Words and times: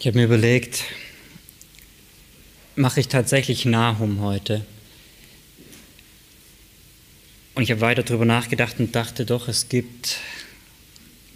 Ich 0.00 0.06
habe 0.06 0.16
mir 0.16 0.26
überlegt, 0.26 0.84
mache 2.76 3.00
ich 3.00 3.08
tatsächlich 3.08 3.64
Nahum 3.64 4.20
heute? 4.20 4.64
Und 7.56 7.64
ich 7.64 7.72
habe 7.72 7.80
weiter 7.80 8.04
darüber 8.04 8.24
nachgedacht 8.24 8.78
und 8.78 8.94
dachte 8.94 9.24
doch, 9.24 9.48
es 9.48 9.68
gibt, 9.68 10.18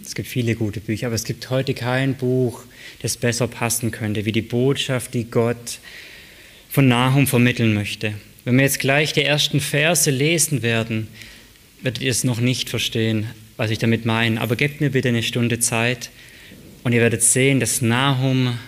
es 0.04 0.14
gibt 0.14 0.28
viele 0.28 0.54
gute 0.54 0.78
Bücher, 0.78 1.08
aber 1.08 1.16
es 1.16 1.24
gibt 1.24 1.50
heute 1.50 1.74
kein 1.74 2.14
Buch, 2.14 2.62
das 3.00 3.16
besser 3.16 3.48
passen 3.48 3.90
könnte, 3.90 4.26
wie 4.26 4.32
die 4.32 4.42
Botschaft, 4.42 5.12
die 5.14 5.24
Gott 5.24 5.80
von 6.70 6.86
Nahum 6.86 7.26
vermitteln 7.26 7.74
möchte. 7.74 8.14
Wenn 8.44 8.54
wir 8.54 8.62
jetzt 8.62 8.78
gleich 8.78 9.12
die 9.12 9.24
ersten 9.24 9.58
Verse 9.58 10.08
lesen 10.08 10.62
werden, 10.62 11.08
werdet 11.80 12.00
ihr 12.00 12.12
es 12.12 12.22
noch 12.22 12.38
nicht 12.38 12.70
verstehen, 12.70 13.26
was 13.56 13.72
ich 13.72 13.78
damit 13.78 14.06
meine. 14.06 14.40
Aber 14.40 14.54
gebt 14.54 14.80
mir 14.80 14.90
bitte 14.90 15.08
eine 15.08 15.24
Stunde 15.24 15.58
Zeit 15.58 16.10
und 16.84 16.92
ihr 16.92 17.00
werdet 17.00 17.22
sehen, 17.22 17.60
dass 17.60 17.82
Nahum 17.82 18.58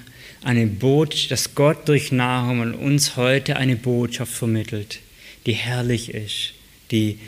eine 0.43 0.67
Botschaft, 0.67 1.31
dass 1.31 1.55
Gott 1.55 1.89
durch 1.89 2.13
Nahum 2.13 2.61
an 2.61 2.75
uns 2.75 3.17
heute 3.17 3.57
eine 3.57 3.77
Botschaft 3.77 4.33
vermittelt, 4.33 5.01
die 5.47 5.53
herrlich 5.53 6.13
ist, 6.13 6.53
die 6.91 7.19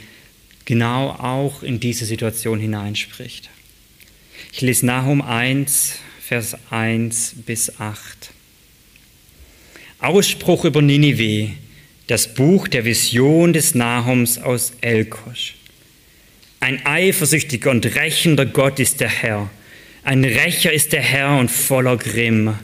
genau 0.64 1.10
auch 1.10 1.62
in 1.62 1.80
diese 1.80 2.04
Situation 2.04 2.60
hineinspricht. 2.60 3.48
Ich 4.52 4.60
lese 4.60 4.86
Nahum 4.86 5.22
1, 5.22 5.98
Vers 6.20 6.56
1 6.70 7.37
bis 7.46 7.80
8. 7.80 8.30
Ausspruch 9.98 10.64
über 10.64 10.82
Ninive, 10.82 11.50
das 12.06 12.34
Buch 12.34 12.68
der 12.68 12.84
Vision 12.84 13.52
des 13.52 13.74
Nahums 13.74 14.38
aus 14.38 14.73
Elkosch. 14.80 15.54
Ein 16.60 16.84
eifersüchtiger 16.84 17.70
und 17.70 17.87
rächender 17.95 18.45
Gott 18.45 18.78
ist 18.78 19.00
der 19.00 19.09
Herr. 19.09 19.50
Ein 20.07 20.24
Rächer 20.24 20.73
ist 20.73 20.93
der 20.93 21.02
Herr 21.02 21.37
und 21.37 21.51
voller 21.51 21.96
Grimm. 21.96 22.54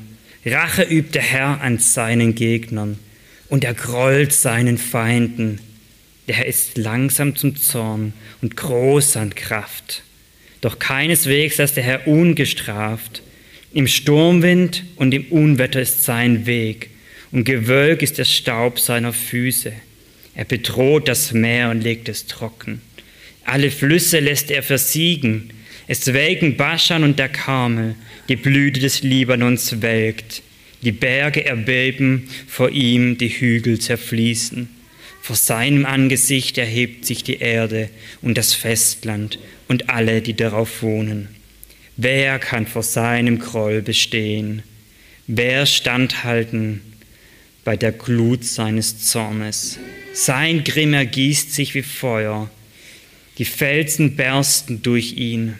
Rache 0.46 0.84
übt 0.84 1.10
der 1.12 1.22
Herr 1.22 1.60
an 1.60 1.78
seinen 1.78 2.36
Gegnern 2.36 3.00
und 3.48 3.64
er 3.64 3.74
grollt 3.74 4.32
seinen 4.32 4.78
Feinden. 4.78 5.58
Der 6.28 6.36
Herr 6.36 6.46
ist 6.46 6.78
langsam 6.78 7.34
zum 7.34 7.56
Zorn 7.56 8.12
und 8.42 8.56
groß 8.56 9.16
an 9.16 9.34
Kraft. 9.34 10.04
Doch 10.60 10.78
keineswegs 10.78 11.56
lässt 11.58 11.76
der 11.76 11.82
Herr 11.82 12.06
ungestraft. 12.06 13.24
Im 13.72 13.88
Sturmwind 13.88 14.84
und 14.94 15.12
im 15.12 15.24
Unwetter 15.32 15.80
ist 15.80 16.04
sein 16.04 16.46
Weg, 16.46 16.90
und 17.32 17.42
Gewölk 17.42 18.02
ist 18.02 18.18
der 18.18 18.24
Staub 18.24 18.78
seiner 18.78 19.12
Füße. 19.12 19.72
Er 20.36 20.44
bedroht 20.44 21.08
das 21.08 21.32
Meer 21.32 21.70
und 21.70 21.80
legt 21.80 22.08
es 22.08 22.28
trocken. 22.28 22.80
Alle 23.44 23.72
Flüsse 23.72 24.20
lässt 24.20 24.52
er 24.52 24.62
versiegen. 24.62 25.50
Es 25.86 26.12
welken 26.12 26.56
Baschan 26.56 27.04
und 27.04 27.18
der 27.18 27.28
Karmel, 27.28 27.94
die 28.28 28.36
Blüte 28.36 28.80
des 28.80 29.02
Libanons 29.02 29.82
welkt. 29.82 30.42
Die 30.82 30.92
Berge 30.92 31.44
erbeben, 31.44 32.28
vor 32.46 32.70
ihm 32.70 33.18
die 33.18 33.28
Hügel 33.28 33.78
zerfließen. 33.78 34.68
Vor 35.20 35.36
seinem 35.36 35.86
Angesicht 35.86 36.58
erhebt 36.58 37.06
sich 37.06 37.22
die 37.22 37.38
Erde 37.38 37.88
und 38.22 38.36
das 38.36 38.54
Festland 38.54 39.38
und 39.68 39.88
alle, 39.88 40.20
die 40.20 40.34
darauf 40.34 40.82
wohnen. 40.82 41.28
Wer 41.96 42.40
kann 42.40 42.66
vor 42.66 42.82
seinem 42.82 43.38
Groll 43.38 43.82
bestehen? 43.82 44.62
Wer 45.28 45.66
standhalten 45.66 46.80
bei 47.64 47.76
der 47.76 47.92
Glut 47.92 48.44
seines 48.44 48.98
Zornes? 49.06 49.78
Sein 50.12 50.64
Grimm 50.64 50.94
ergießt 50.94 51.54
sich 51.54 51.74
wie 51.74 51.82
Feuer, 51.82 52.50
die 53.38 53.44
Felsen 53.44 54.16
bersten 54.16 54.82
durch 54.82 55.12
ihn. 55.16 55.54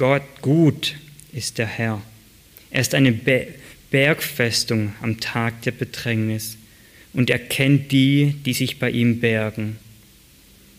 Gott 0.00 0.40
gut 0.40 0.94
ist 1.30 1.58
der 1.58 1.66
Herr. 1.66 2.00
Er 2.70 2.80
ist 2.80 2.94
eine 2.94 3.12
Bergfestung 3.90 4.94
am 5.02 5.20
Tag 5.20 5.60
der 5.60 5.72
Bedrängnis 5.72 6.56
und 7.12 7.28
er 7.28 7.38
kennt 7.38 7.92
die, 7.92 8.34
die 8.46 8.54
sich 8.54 8.78
bei 8.78 8.90
ihm 8.90 9.20
bergen. 9.20 9.76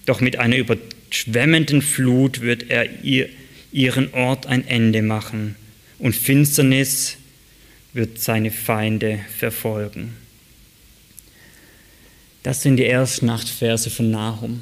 Doch 0.08 0.22
mit 0.22 0.40
einer 0.40 0.58
überschwemmenden 0.58 1.84
Flut 1.84 2.42
wird 2.42 2.72
er 2.72 3.04
ihr, 3.04 3.30
ihren 3.72 4.12
Ort 4.16 4.48
ein 4.48 4.68
Ende 4.68 5.04
machen 5.04 5.56
und 6.00 6.16
Finsternis 6.16 7.18
wird 7.94 8.20
seine 8.20 8.50
Feinde 8.50 9.20
verfolgen. 9.38 10.16
Das 12.42 12.64
sind 12.64 12.78
die 12.78 12.88
ersten 12.88 13.30
acht 13.30 13.48
Verse 13.48 13.92
von 13.92 14.10
Nahum. 14.10 14.62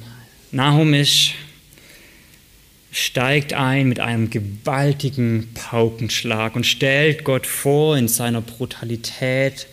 Nahum 0.52 0.94
ist, 0.94 1.32
steigt 2.92 3.54
ein 3.54 3.88
mit 3.88 4.00
einem 4.00 4.30
gewaltigen 4.30 5.50
Paukenschlag 5.54 6.56
und 6.56 6.66
stellt 6.66 7.24
Gott 7.24 7.46
vor 7.46 7.98
in 7.98 8.08
seiner 8.08 8.42
Brutalität 8.42 9.68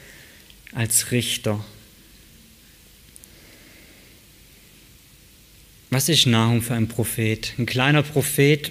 als 0.72 1.10
Richter. 1.10 1.65
Was 5.91 6.09
ist 6.09 6.27
Nahum 6.27 6.62
für 6.62 6.75
ein 6.75 6.88
Prophet? 6.88 7.54
Ein 7.59 7.65
kleiner 7.65 8.03
Prophet, 8.03 8.71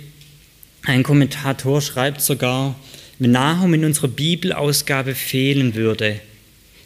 ein 0.84 1.02
Kommentator 1.02 1.82
schreibt 1.82 2.22
sogar, 2.22 2.76
wenn 3.18 3.32
Nahum 3.32 3.74
in 3.74 3.86
unserer 3.86 4.10
Bibelausgabe 4.10 5.16
fehlen 5.16 5.74
würde, 5.74 6.20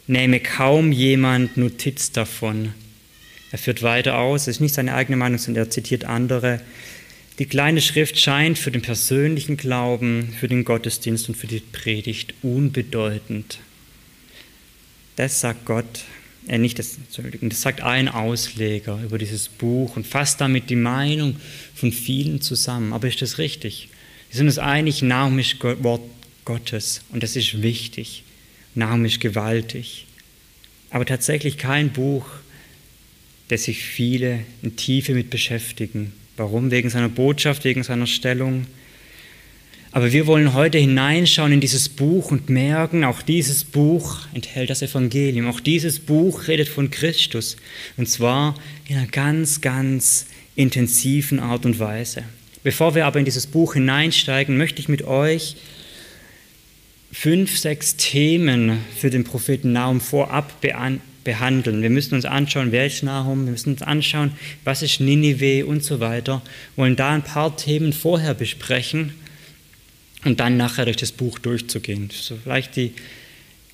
nähme 0.06 0.40
kaum 0.40 0.92
jemand 0.92 1.56
Notiz 1.56 2.12
davon. 2.12 2.72
Er 3.50 3.58
führt 3.58 3.82
weiter 3.82 4.18
aus, 4.18 4.42
es 4.42 4.56
ist 4.56 4.60
nicht 4.60 4.74
seine 4.74 4.94
eigene 4.94 5.16
Meinung, 5.16 5.38
sondern 5.38 5.64
er 5.64 5.70
zitiert 5.70 6.04
andere. 6.04 6.60
Die 7.40 7.46
kleine 7.46 7.80
Schrift 7.80 8.18
scheint 8.18 8.58
für 8.58 8.70
den 8.70 8.82
persönlichen 8.82 9.56
Glauben, 9.56 10.34
für 10.38 10.46
den 10.46 10.62
Gottesdienst 10.62 11.26
und 11.30 11.36
für 11.36 11.46
die 11.46 11.60
Predigt 11.60 12.34
unbedeutend. 12.42 13.60
Das 15.16 15.40
sagt 15.40 15.64
Gott 15.64 16.04
äh, 16.48 16.58
nicht 16.58 16.78
das, 16.78 16.98
das 17.40 17.62
sagt 17.62 17.80
ein 17.80 18.10
Ausleger 18.10 19.00
über 19.02 19.16
dieses 19.16 19.48
Buch 19.48 19.96
und 19.96 20.06
fasst 20.06 20.42
damit 20.42 20.68
die 20.68 20.76
Meinung 20.76 21.36
von 21.74 21.92
vielen 21.92 22.42
zusammen. 22.42 22.92
Aber 22.92 23.08
ist 23.08 23.22
das 23.22 23.38
richtig? 23.38 23.88
Wir 24.28 24.36
sind 24.36 24.46
uns 24.46 24.58
einig, 24.58 25.00
Nahum 25.00 25.38
ist 25.38 25.56
Wort 25.62 26.02
Gottes 26.44 27.00
und 27.08 27.22
das 27.22 27.36
ist 27.36 27.62
wichtig. 27.62 28.22
Nahum 28.74 29.06
ist 29.06 29.18
gewaltig. 29.18 30.04
Aber 30.90 31.06
tatsächlich 31.06 31.56
kein 31.56 31.90
Buch, 31.90 32.26
das 33.48 33.64
sich 33.64 33.82
viele 33.82 34.40
in 34.60 34.76
Tiefe 34.76 35.14
mit 35.14 35.30
beschäftigen. 35.30 36.19
Warum? 36.40 36.70
Wegen 36.70 36.88
seiner 36.88 37.10
Botschaft, 37.10 37.64
wegen 37.64 37.82
seiner 37.82 38.06
Stellung, 38.06 38.64
aber 39.92 40.10
wir 40.10 40.26
wollen 40.26 40.54
heute 40.54 40.78
hineinschauen 40.78 41.52
in 41.52 41.60
dieses 41.60 41.90
Buch 41.90 42.30
und 42.30 42.48
merken, 42.48 43.04
auch 43.04 43.20
dieses 43.20 43.64
Buch 43.64 44.20
enthält 44.32 44.70
das 44.70 44.80
Evangelium. 44.80 45.48
Auch 45.48 45.60
dieses 45.60 45.98
Buch 45.98 46.48
redet 46.48 46.68
von 46.68 46.90
Christus. 46.90 47.56
Und 47.98 48.08
zwar 48.08 48.54
in 48.88 48.96
einer 48.96 49.08
ganz, 49.08 49.60
ganz 49.60 50.28
intensiven 50.54 51.40
Art 51.40 51.66
und 51.66 51.78
Weise. 51.78 52.22
Bevor 52.62 52.94
wir 52.94 53.04
aber 53.04 53.18
in 53.18 53.26
dieses 53.26 53.46
Buch 53.46 53.74
hineinsteigen, 53.74 54.56
möchte 54.56 54.80
ich 54.80 54.88
mit 54.88 55.02
euch 55.02 55.56
fünf, 57.12 57.58
sechs 57.58 57.96
Themen 57.96 58.78
für 58.96 59.10
den 59.10 59.24
Propheten 59.24 59.72
Nahum 59.72 60.00
vorab 60.00 60.62
behandeln. 61.24 61.82
Wir 61.82 61.90
müssen 61.90 62.14
uns 62.14 62.24
anschauen, 62.24 62.72
wer 62.72 62.86
ist 62.86 63.02
Nahum, 63.02 63.44
wir 63.44 63.52
müssen 63.52 63.72
uns 63.72 63.82
anschauen, 63.82 64.32
was 64.64 64.82
ist 64.82 65.00
Ninive 65.00 65.66
und 65.66 65.84
so 65.84 66.00
weiter. 66.00 66.42
Wir 66.74 66.84
wollen 66.84 66.96
da 66.96 67.10
ein 67.10 67.22
paar 67.22 67.56
Themen 67.56 67.92
vorher 67.92 68.34
besprechen 68.34 69.14
und 70.24 70.40
dann 70.40 70.56
nachher 70.56 70.84
durch 70.84 70.96
das 70.96 71.12
Buch 71.12 71.38
durchzugehen. 71.38 72.10
So 72.10 72.36
vielleicht 72.42 72.76
die 72.76 72.92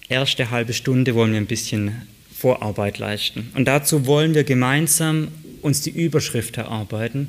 erste 0.09 0.51
halbe 0.51 0.73
Stunde 0.73 1.15
wollen 1.15 1.33
wir 1.33 1.41
ein 1.41 1.47
bisschen 1.47 2.03
Vorarbeit 2.37 2.99
leisten. 2.99 3.51
Und 3.55 3.67
dazu 3.67 4.07
wollen 4.07 4.35
wir 4.35 4.45
gemeinsam 4.45 5.29
uns 5.63 5.81
die 5.81 5.91
Überschrift 5.91 6.57
erarbeiten. 6.59 7.29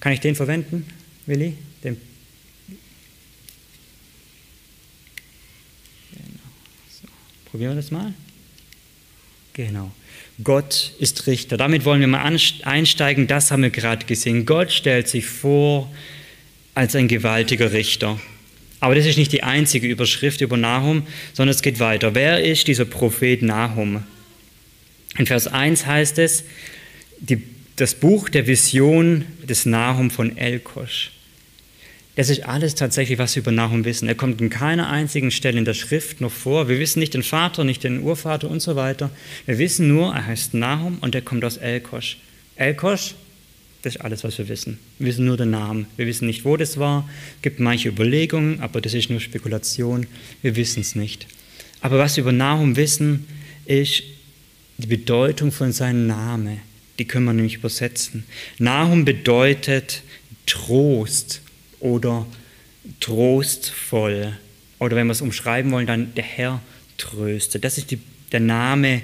Kann 0.00 0.12
ich 0.12 0.20
den 0.20 0.34
verwenden, 0.34 0.86
Willi? 1.26 1.54
Den 1.84 2.00
genau. 6.12 7.12
Probieren 7.50 7.72
wir 7.72 7.76
das 7.76 7.90
mal. 7.90 8.14
Genau. 9.56 9.90
Gott 10.44 10.92
ist 10.98 11.26
Richter. 11.26 11.56
Damit 11.56 11.86
wollen 11.86 12.00
wir 12.00 12.08
mal 12.08 12.38
einsteigen. 12.62 13.26
Das 13.26 13.50
haben 13.50 13.62
wir 13.62 13.70
gerade 13.70 14.04
gesehen. 14.04 14.44
Gott 14.44 14.70
stellt 14.70 15.08
sich 15.08 15.24
vor 15.24 15.90
als 16.74 16.94
ein 16.94 17.08
gewaltiger 17.08 17.72
Richter. 17.72 18.20
Aber 18.80 18.94
das 18.94 19.06
ist 19.06 19.16
nicht 19.16 19.32
die 19.32 19.44
einzige 19.44 19.86
Überschrift 19.86 20.42
über 20.42 20.58
Nahum, 20.58 21.06
sondern 21.32 21.54
es 21.54 21.62
geht 21.62 21.80
weiter. 21.80 22.14
Wer 22.14 22.44
ist 22.44 22.68
dieser 22.68 22.84
Prophet 22.84 23.40
Nahum? 23.40 24.02
In 25.16 25.26
Vers 25.26 25.46
1 25.46 25.86
heißt 25.86 26.18
es, 26.18 26.44
die, 27.18 27.42
das 27.76 27.94
Buch 27.94 28.28
der 28.28 28.46
Vision 28.46 29.24
des 29.42 29.64
Nahum 29.64 30.10
von 30.10 30.36
Elkosch. 30.36 31.12
Das 32.16 32.30
ist 32.30 32.46
alles 32.46 32.74
tatsächlich, 32.74 33.18
was 33.18 33.36
wir 33.36 33.42
über 33.42 33.52
Nahum 33.52 33.84
wissen. 33.84 34.08
Er 34.08 34.14
kommt 34.14 34.40
in 34.40 34.48
keiner 34.48 34.88
einzigen 34.88 35.30
Stelle 35.30 35.58
in 35.58 35.66
der 35.66 35.74
Schrift 35.74 36.22
noch 36.22 36.32
vor. 36.32 36.66
Wir 36.66 36.78
wissen 36.78 36.98
nicht 36.98 37.12
den 37.12 37.22
Vater, 37.22 37.62
nicht 37.62 37.84
den 37.84 38.00
Urvater 38.02 38.50
und 38.50 38.60
so 38.60 38.74
weiter. 38.74 39.10
Wir 39.44 39.58
wissen 39.58 39.86
nur, 39.86 40.14
er 40.14 40.26
heißt 40.26 40.54
Nahum 40.54 40.96
und 41.00 41.14
er 41.14 41.20
kommt 41.20 41.44
aus 41.44 41.58
Elkosch. 41.58 42.16
Elkosch, 42.56 43.14
Das 43.82 43.94
ist 43.94 44.00
alles, 44.00 44.24
was 44.24 44.38
wir 44.38 44.48
wissen. 44.48 44.78
Wir 44.98 45.08
wissen 45.08 45.26
nur 45.26 45.36
den 45.36 45.50
Namen. 45.50 45.86
Wir 45.96 46.06
wissen 46.06 46.26
nicht, 46.26 46.44
wo 46.44 46.56
das 46.56 46.78
war. 46.78 47.08
Es 47.36 47.42
gibt 47.42 47.60
manche 47.60 47.90
Überlegungen, 47.90 48.60
aber 48.60 48.80
das 48.80 48.94
ist 48.94 49.10
nur 49.10 49.20
Spekulation. 49.20 50.06
Wir 50.42 50.56
wissen 50.56 50.80
es 50.80 50.96
nicht. 50.96 51.28
Aber 51.82 51.98
was 51.98 52.16
wir 52.16 52.22
über 52.22 52.32
Nahum 52.32 52.76
wissen, 52.76 53.26
ist 53.66 54.02
die 54.78 54.86
Bedeutung 54.86 55.52
von 55.52 55.70
seinem 55.70 56.06
Namen. 56.06 56.62
Die 56.98 57.04
können 57.04 57.26
wir 57.26 57.34
nämlich 57.34 57.56
übersetzen. 57.56 58.24
Nahum 58.58 59.04
bedeutet 59.04 60.02
Trost 60.46 61.42
oder 61.86 62.26
trostvoll. 63.00 64.36
Oder 64.78 64.96
wenn 64.96 65.06
wir 65.06 65.12
es 65.12 65.22
umschreiben 65.22 65.70
wollen, 65.70 65.86
dann 65.86 66.14
der 66.14 66.24
Herr 66.24 66.60
tröstet. 66.98 67.64
Das 67.64 67.78
ist 67.78 67.90
die, 67.90 68.00
der, 68.32 68.40
Name, 68.40 69.02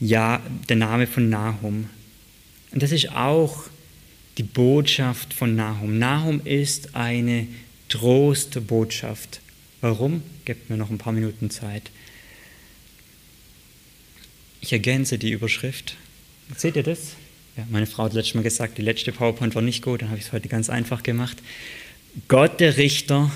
ja, 0.00 0.42
der 0.68 0.76
Name 0.76 1.06
von 1.06 1.30
Nahum. 1.30 1.88
Und 2.72 2.82
das 2.82 2.92
ist 2.92 3.10
auch 3.12 3.64
die 4.38 4.42
Botschaft 4.42 5.32
von 5.32 5.54
Nahum. 5.54 5.98
Nahum 5.98 6.40
ist 6.44 6.94
eine 6.94 7.46
Trostbotschaft. 7.88 9.40
Warum? 9.80 10.22
Gebt 10.44 10.68
mir 10.68 10.76
noch 10.76 10.90
ein 10.90 10.98
paar 10.98 11.12
Minuten 11.12 11.48
Zeit. 11.48 11.90
Ich 14.60 14.72
ergänze 14.72 15.16
die 15.16 15.30
Überschrift. 15.30 15.96
Seht 16.56 16.76
ihr 16.76 16.82
das? 16.82 17.14
Ja, 17.56 17.66
meine 17.70 17.86
Frau 17.86 18.04
hat 18.04 18.12
letztes 18.12 18.34
Mal 18.34 18.42
gesagt, 18.42 18.76
die 18.76 18.82
letzte 18.82 19.12
PowerPoint 19.12 19.54
war 19.54 19.62
nicht 19.62 19.82
gut, 19.82 20.02
dann 20.02 20.10
habe 20.10 20.18
ich 20.18 20.26
es 20.26 20.32
heute 20.32 20.48
ganz 20.48 20.68
einfach 20.68 21.02
gemacht. 21.02 21.38
Gott 22.28 22.60
der 22.60 22.78
Richter, 22.78 23.30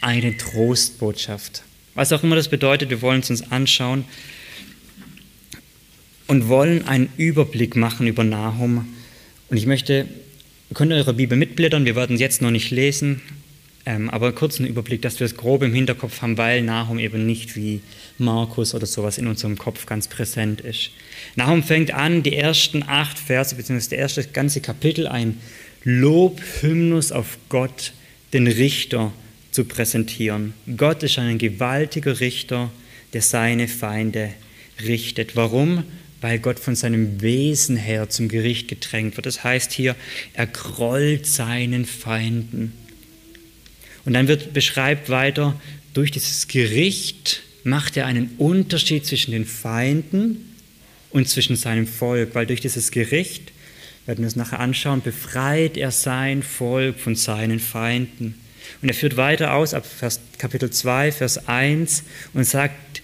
eine 0.00 0.36
Trostbotschaft. 0.36 1.62
Was 1.94 2.12
auch 2.12 2.22
immer 2.22 2.36
das 2.36 2.48
bedeutet, 2.48 2.90
wir 2.90 3.02
wollen 3.02 3.20
es 3.20 3.30
uns 3.30 3.50
anschauen 3.50 4.04
und 6.28 6.48
wollen 6.48 6.86
einen 6.86 7.08
Überblick 7.16 7.74
machen 7.74 8.06
über 8.06 8.22
Nahum. 8.22 8.94
Und 9.50 9.56
ich 9.56 9.66
möchte, 9.66 10.06
ihr 10.70 10.74
könnt 10.74 10.92
eure 10.92 11.14
Bibel 11.14 11.36
mitblättern, 11.36 11.86
wir 11.86 11.96
werden 11.96 12.14
es 12.14 12.20
jetzt 12.20 12.40
noch 12.40 12.52
nicht 12.52 12.70
lesen, 12.70 13.20
ähm, 13.84 14.10
aber 14.10 14.26
einen 14.26 14.36
kurzen 14.36 14.64
Überblick, 14.64 15.02
dass 15.02 15.18
wir 15.18 15.24
es 15.24 15.36
grob 15.36 15.64
im 15.64 15.74
Hinterkopf 15.74 16.22
haben, 16.22 16.38
weil 16.38 16.62
Nahum 16.62 17.00
eben 17.00 17.26
nicht 17.26 17.56
wie 17.56 17.80
Markus 18.16 18.74
oder 18.74 18.86
sowas 18.86 19.18
in 19.18 19.26
unserem 19.26 19.58
Kopf 19.58 19.86
ganz 19.86 20.06
präsent 20.06 20.60
ist. 20.60 20.90
Nahum 21.34 21.64
fängt 21.64 21.92
an, 21.92 22.22
die 22.22 22.36
ersten 22.36 22.84
acht 22.84 23.18
Verse, 23.18 23.56
beziehungsweise 23.56 23.90
das 23.90 23.98
erste 23.98 24.32
ganze 24.32 24.60
Kapitel, 24.60 25.08
ein 25.08 25.38
Lobhymnus 25.84 27.12
auf 27.12 27.38
Gott, 27.48 27.92
den 28.32 28.46
Richter, 28.46 29.12
zu 29.50 29.64
präsentieren. 29.64 30.54
Gott 30.76 31.02
ist 31.02 31.18
ein 31.18 31.38
gewaltiger 31.38 32.20
Richter, 32.20 32.70
der 33.12 33.22
seine 33.22 33.66
Feinde 33.66 34.30
richtet. 34.86 35.36
Warum? 35.36 35.84
Weil 36.20 36.38
Gott 36.38 36.58
von 36.58 36.76
seinem 36.76 37.20
Wesen 37.20 37.76
her 37.76 38.08
zum 38.08 38.28
Gericht 38.28 38.68
gedrängt 38.68 39.16
wird. 39.16 39.26
Das 39.26 39.44
heißt 39.44 39.72
hier, 39.72 39.96
er 40.34 40.46
grollt 40.46 41.26
seinen 41.26 41.86
Feinden. 41.86 42.72
Und 44.04 44.14
dann 44.14 44.28
wird 44.28 44.52
beschreibt 44.52 45.10
weiter, 45.10 45.60
durch 45.94 46.10
dieses 46.10 46.48
Gericht 46.48 47.42
macht 47.64 47.96
er 47.96 48.06
einen 48.06 48.30
Unterschied 48.38 49.06
zwischen 49.06 49.32
den 49.32 49.44
Feinden 49.44 50.54
und 51.10 51.28
zwischen 51.28 51.56
seinem 51.56 51.86
Volk, 51.86 52.34
weil 52.34 52.46
durch 52.46 52.60
dieses 52.60 52.90
Gericht, 52.90 53.52
werden 54.08 54.20
wir 54.20 54.28
es 54.28 54.36
nachher 54.36 54.60
anschauen, 54.60 55.02
befreit 55.02 55.76
er 55.76 55.90
sein 55.90 56.42
Volk 56.42 56.98
von 56.98 57.14
seinen 57.14 57.60
Feinden. 57.60 58.40
Und 58.80 58.88
er 58.88 58.94
führt 58.94 59.18
weiter 59.18 59.52
aus 59.52 59.74
ab 59.74 59.84
Vers, 59.84 60.20
Kapitel 60.38 60.70
2, 60.70 61.12
Vers 61.12 61.46
1 61.46 62.04
und 62.32 62.44
sagt, 62.44 63.02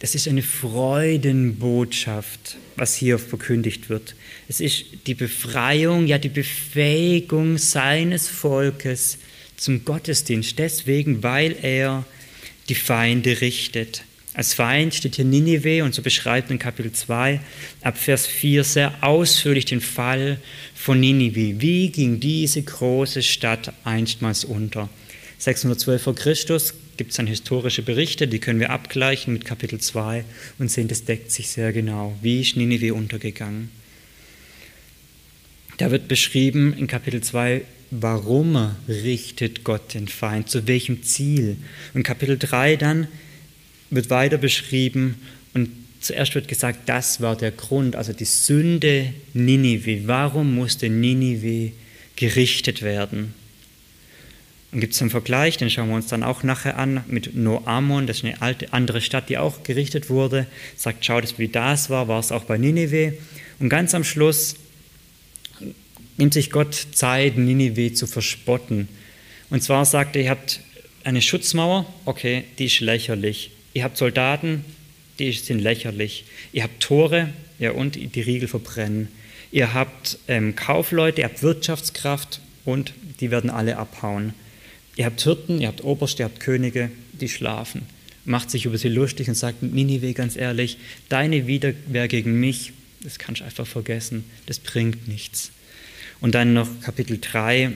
das 0.00 0.14
ist 0.14 0.28
eine 0.28 0.42
Freudenbotschaft, 0.42 2.58
was 2.76 2.94
hier 2.94 3.18
verkündigt 3.18 3.88
wird. 3.88 4.14
Es 4.48 4.60
ist 4.60 4.84
die 5.06 5.14
Befreiung, 5.14 6.06
ja 6.06 6.18
die 6.18 6.28
Befähigung 6.28 7.56
seines 7.56 8.28
Volkes 8.28 9.16
zum 9.56 9.86
Gottesdienst, 9.86 10.58
deswegen, 10.58 11.22
weil 11.22 11.56
er 11.62 12.04
die 12.68 12.74
Feinde 12.74 13.40
richtet. 13.40 14.04
Als 14.36 14.52
Feind 14.52 14.94
steht 14.94 15.16
hier 15.16 15.24
Ninive 15.24 15.82
und 15.82 15.94
so 15.94 16.02
beschreibt 16.02 16.50
in 16.50 16.58
Kapitel 16.58 16.92
2 16.92 17.40
ab 17.80 17.96
Vers 17.96 18.26
4 18.26 18.64
sehr 18.64 18.92
ausführlich 19.02 19.64
den 19.64 19.80
Fall 19.80 20.38
von 20.74 21.00
Ninive. 21.00 21.62
Wie 21.62 21.88
ging 21.88 22.20
diese 22.20 22.60
große 22.60 23.22
Stadt 23.22 23.72
einstmals 23.84 24.44
unter? 24.44 24.90
612 25.38 26.02
vor 26.02 26.14
Christus 26.14 26.74
gibt 26.98 27.12
es 27.12 27.16
dann 27.16 27.26
historische 27.26 27.80
Berichte, 27.80 28.28
die 28.28 28.38
können 28.38 28.60
wir 28.60 28.68
abgleichen 28.68 29.32
mit 29.32 29.46
Kapitel 29.46 29.80
2 29.80 30.22
und 30.58 30.70
sehen, 30.70 30.88
das 30.88 31.06
deckt 31.06 31.32
sich 31.32 31.48
sehr 31.48 31.72
genau. 31.72 32.14
Wie 32.20 32.42
ist 32.42 32.58
Ninive 32.58 32.92
untergegangen? 32.92 33.70
Da 35.78 35.90
wird 35.90 36.08
beschrieben 36.08 36.74
in 36.76 36.88
Kapitel 36.88 37.22
2, 37.22 37.62
warum 37.90 38.76
richtet 38.86 39.64
Gott 39.64 39.94
den 39.94 40.08
Feind, 40.08 40.50
zu 40.50 40.66
welchem 40.66 41.02
Ziel. 41.02 41.56
Und 41.94 42.02
Kapitel 42.02 42.36
3 42.36 42.76
dann 42.76 43.08
wird 43.90 44.10
weiter 44.10 44.38
beschrieben 44.38 45.16
und 45.54 45.70
zuerst 46.00 46.34
wird 46.34 46.48
gesagt, 46.48 46.88
das 46.88 47.20
war 47.20 47.36
der 47.36 47.50
Grund, 47.50 47.96
also 47.96 48.12
die 48.12 48.24
Sünde 48.24 49.12
Ninive. 49.34 50.06
Warum 50.06 50.54
musste 50.54 50.88
Ninive 50.88 51.72
gerichtet 52.16 52.82
werden? 52.82 53.34
Und 54.72 54.80
gibt 54.80 54.94
es 54.94 55.00
einen 55.00 55.10
Vergleich, 55.10 55.56
den 55.56 55.70
schauen 55.70 55.88
wir 55.88 55.96
uns 55.96 56.08
dann 56.08 56.22
auch 56.22 56.42
nachher 56.42 56.76
an, 56.76 57.04
mit 57.06 57.34
Noamon, 57.34 58.06
das 58.06 58.18
ist 58.18 58.24
eine 58.24 58.42
alte, 58.42 58.72
andere 58.72 59.00
Stadt, 59.00 59.28
die 59.28 59.38
auch 59.38 59.62
gerichtet 59.62 60.10
wurde. 60.10 60.46
Sagt, 60.76 61.04
schaut 61.04 61.38
wie 61.38 61.48
das 61.48 61.88
war, 61.88 62.08
war 62.08 62.20
es 62.20 62.32
auch 62.32 62.44
bei 62.44 62.58
Ninive. 62.58 63.14
Und 63.58 63.68
ganz 63.68 63.94
am 63.94 64.04
Schluss 64.04 64.56
nimmt 66.16 66.34
sich 66.34 66.50
Gott 66.50 66.74
Zeit, 66.92 67.38
Ninive 67.38 67.94
zu 67.94 68.06
verspotten. 68.06 68.88
Und 69.50 69.62
zwar 69.62 69.84
sagt 69.84 70.16
er, 70.16 70.22
ihr 70.22 70.30
habt 70.30 70.60
eine 71.04 71.22
Schutzmauer, 71.22 71.86
okay, 72.04 72.44
die 72.58 72.66
ist 72.66 72.80
lächerlich. 72.80 73.52
Ihr 73.76 73.84
habt 73.84 73.98
Soldaten, 73.98 74.64
die 75.18 75.30
sind 75.32 75.58
lächerlich. 75.58 76.24
Ihr 76.54 76.62
habt 76.62 76.80
Tore, 76.80 77.28
ja, 77.58 77.72
und 77.72 77.94
die 77.94 78.20
Riegel 78.22 78.48
verbrennen. 78.48 79.08
Ihr 79.52 79.74
habt 79.74 80.18
ähm, 80.28 80.56
Kaufleute, 80.56 81.20
ihr 81.20 81.26
habt 81.26 81.42
Wirtschaftskraft 81.42 82.40
und 82.64 82.94
die 83.20 83.30
werden 83.30 83.50
alle 83.50 83.76
abhauen. 83.76 84.32
Ihr 84.96 85.04
habt 85.04 85.20
Hirten, 85.20 85.60
ihr 85.60 85.68
habt 85.68 85.84
Oberste, 85.84 86.22
ihr 86.22 86.24
habt 86.24 86.40
Könige, 86.40 86.90
die 87.12 87.28
schlafen. 87.28 87.82
Macht 88.24 88.50
sich 88.50 88.64
über 88.64 88.78
sie 88.78 88.88
lustig 88.88 89.28
und 89.28 89.34
sagt, 89.34 89.62
Ninive, 89.62 90.14
ganz 90.14 90.36
ehrlich, 90.36 90.78
deine 91.10 91.46
Widerwehr 91.46 92.08
gegen 92.08 92.40
mich, 92.40 92.72
das 93.02 93.18
kannst 93.18 93.42
du 93.42 93.44
einfach 93.44 93.66
vergessen, 93.66 94.24
das 94.46 94.58
bringt 94.58 95.06
nichts. 95.06 95.50
Und 96.22 96.34
dann 96.34 96.54
noch 96.54 96.80
Kapitel 96.80 97.18
3, 97.20 97.72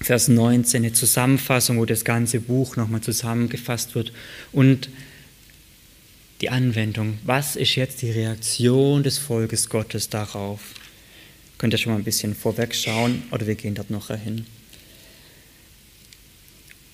Vers 0.00 0.28
19, 0.28 0.84
eine 0.84 0.92
Zusammenfassung, 0.92 1.78
wo 1.78 1.84
das 1.84 2.04
ganze 2.04 2.40
Buch 2.40 2.76
nochmal 2.76 3.00
zusammengefasst 3.00 3.94
wird. 3.94 4.12
Und 4.52 4.88
die 6.40 6.50
Anwendung. 6.50 7.18
Was 7.24 7.56
ist 7.56 7.74
jetzt 7.76 8.02
die 8.02 8.10
Reaktion 8.10 9.02
des 9.02 9.18
Volkes 9.18 9.68
Gottes 9.68 10.08
darauf? 10.08 10.60
Könnt 11.58 11.72
ihr 11.72 11.78
schon 11.78 11.92
mal 11.92 11.98
ein 11.98 12.04
bisschen 12.04 12.34
vorweg 12.34 12.74
schauen 12.74 13.22
oder 13.30 13.46
wir 13.46 13.54
gehen 13.54 13.74
dort 13.74 13.90
noch 13.90 14.08
hin. 14.08 14.46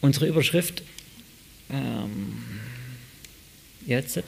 Unsere 0.01 0.27
Überschrift 0.27 0.83
ähm, 1.71 2.43
jetzt. 3.87 4.23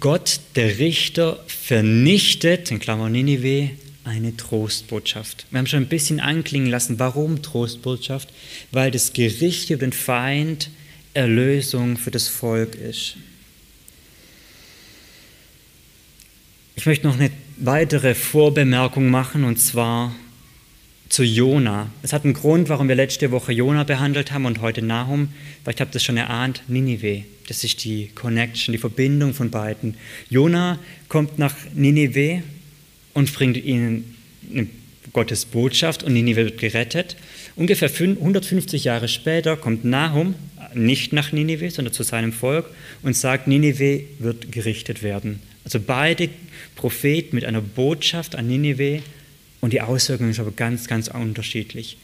Gott, 0.00 0.40
der 0.56 0.78
Richter, 0.78 1.44
vernichtet, 1.46 2.70
in 2.70 2.78
Klammern 2.78 3.12
Ninive, 3.12 3.70
eine 4.04 4.36
Trostbotschaft. 4.36 5.46
Wir 5.50 5.58
haben 5.58 5.66
schon 5.66 5.82
ein 5.82 5.88
bisschen 5.88 6.20
anklingen 6.20 6.70
lassen, 6.70 6.98
warum 6.98 7.42
Trostbotschaft? 7.42 8.28
Weil 8.70 8.90
das 8.90 9.12
Gericht 9.12 9.70
über 9.70 9.80
den 9.80 9.92
Feind 9.92 10.70
Erlösung 11.14 11.96
für 11.96 12.10
das 12.10 12.28
Volk 12.28 12.74
ist. 12.74 13.16
Ich 16.76 16.86
möchte 16.86 17.06
noch 17.06 17.14
eine 17.14 17.30
weitere 17.56 18.14
Vorbemerkung 18.14 19.08
machen 19.08 19.44
und 19.44 19.58
zwar 19.58 20.14
zu 21.08 21.22
Jona. 21.22 21.90
Es 22.02 22.12
hat 22.12 22.24
einen 22.24 22.34
Grund, 22.34 22.68
warum 22.68 22.88
wir 22.88 22.96
letzte 22.96 23.30
Woche 23.30 23.52
Jona 23.52 23.84
behandelt 23.84 24.32
haben 24.32 24.46
und 24.46 24.60
heute 24.60 24.82
Nahum. 24.82 25.28
Vielleicht 25.62 25.80
habt 25.80 25.94
ihr 25.94 25.98
es 25.98 26.04
schon 26.04 26.16
erahnt, 26.16 26.62
Ninive. 26.66 27.22
Das 27.46 27.62
ist 27.62 27.84
die 27.84 28.08
Connection, 28.14 28.72
die 28.72 28.78
Verbindung 28.78 29.34
von 29.34 29.50
beiden. 29.50 29.96
Jona 30.28 30.80
kommt 31.08 31.38
nach 31.38 31.54
Ninive 31.74 32.42
und 33.14 33.32
bringt 33.32 33.56
ihnen 33.56 34.16
Gottes 35.12 35.44
Botschaft 35.44 36.02
und 36.02 36.12
Ninive 36.12 36.44
wird 36.44 36.58
gerettet. 36.58 37.16
Ungefähr 37.56 37.88
150 37.88 38.84
Jahre 38.84 39.08
später 39.08 39.56
kommt 39.56 39.84
Nahum 39.84 40.34
nicht 40.74 41.12
nach 41.12 41.32
Ninive, 41.32 41.70
sondern 41.70 41.94
zu 41.94 42.02
seinem 42.02 42.32
Volk 42.32 42.66
und 43.02 43.16
sagt, 43.16 43.46
Ninive 43.46 44.02
wird 44.18 44.50
gerichtet 44.50 45.02
werden. 45.02 45.40
Also 45.64 45.80
beide 45.80 46.28
Propheten 46.74 47.36
mit 47.36 47.44
einer 47.44 47.60
Botschaft 47.60 48.34
an 48.34 48.48
Ninive 48.48 49.02
und 49.60 49.72
die 49.72 49.80
Auswirkungen 49.80 50.32
sind 50.32 50.44
aber 50.44 50.54
ganz, 50.54 50.88
ganz 50.88 51.08
unterschiedlich. 51.08 51.96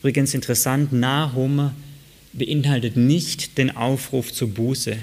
Übrigens 0.00 0.32
interessant, 0.34 0.92
Nahum 0.92 1.72
beinhaltet 2.32 2.96
nicht 2.96 3.58
den 3.58 3.76
Aufruf 3.76 4.32
zur 4.32 4.48
Buße. 4.48 4.96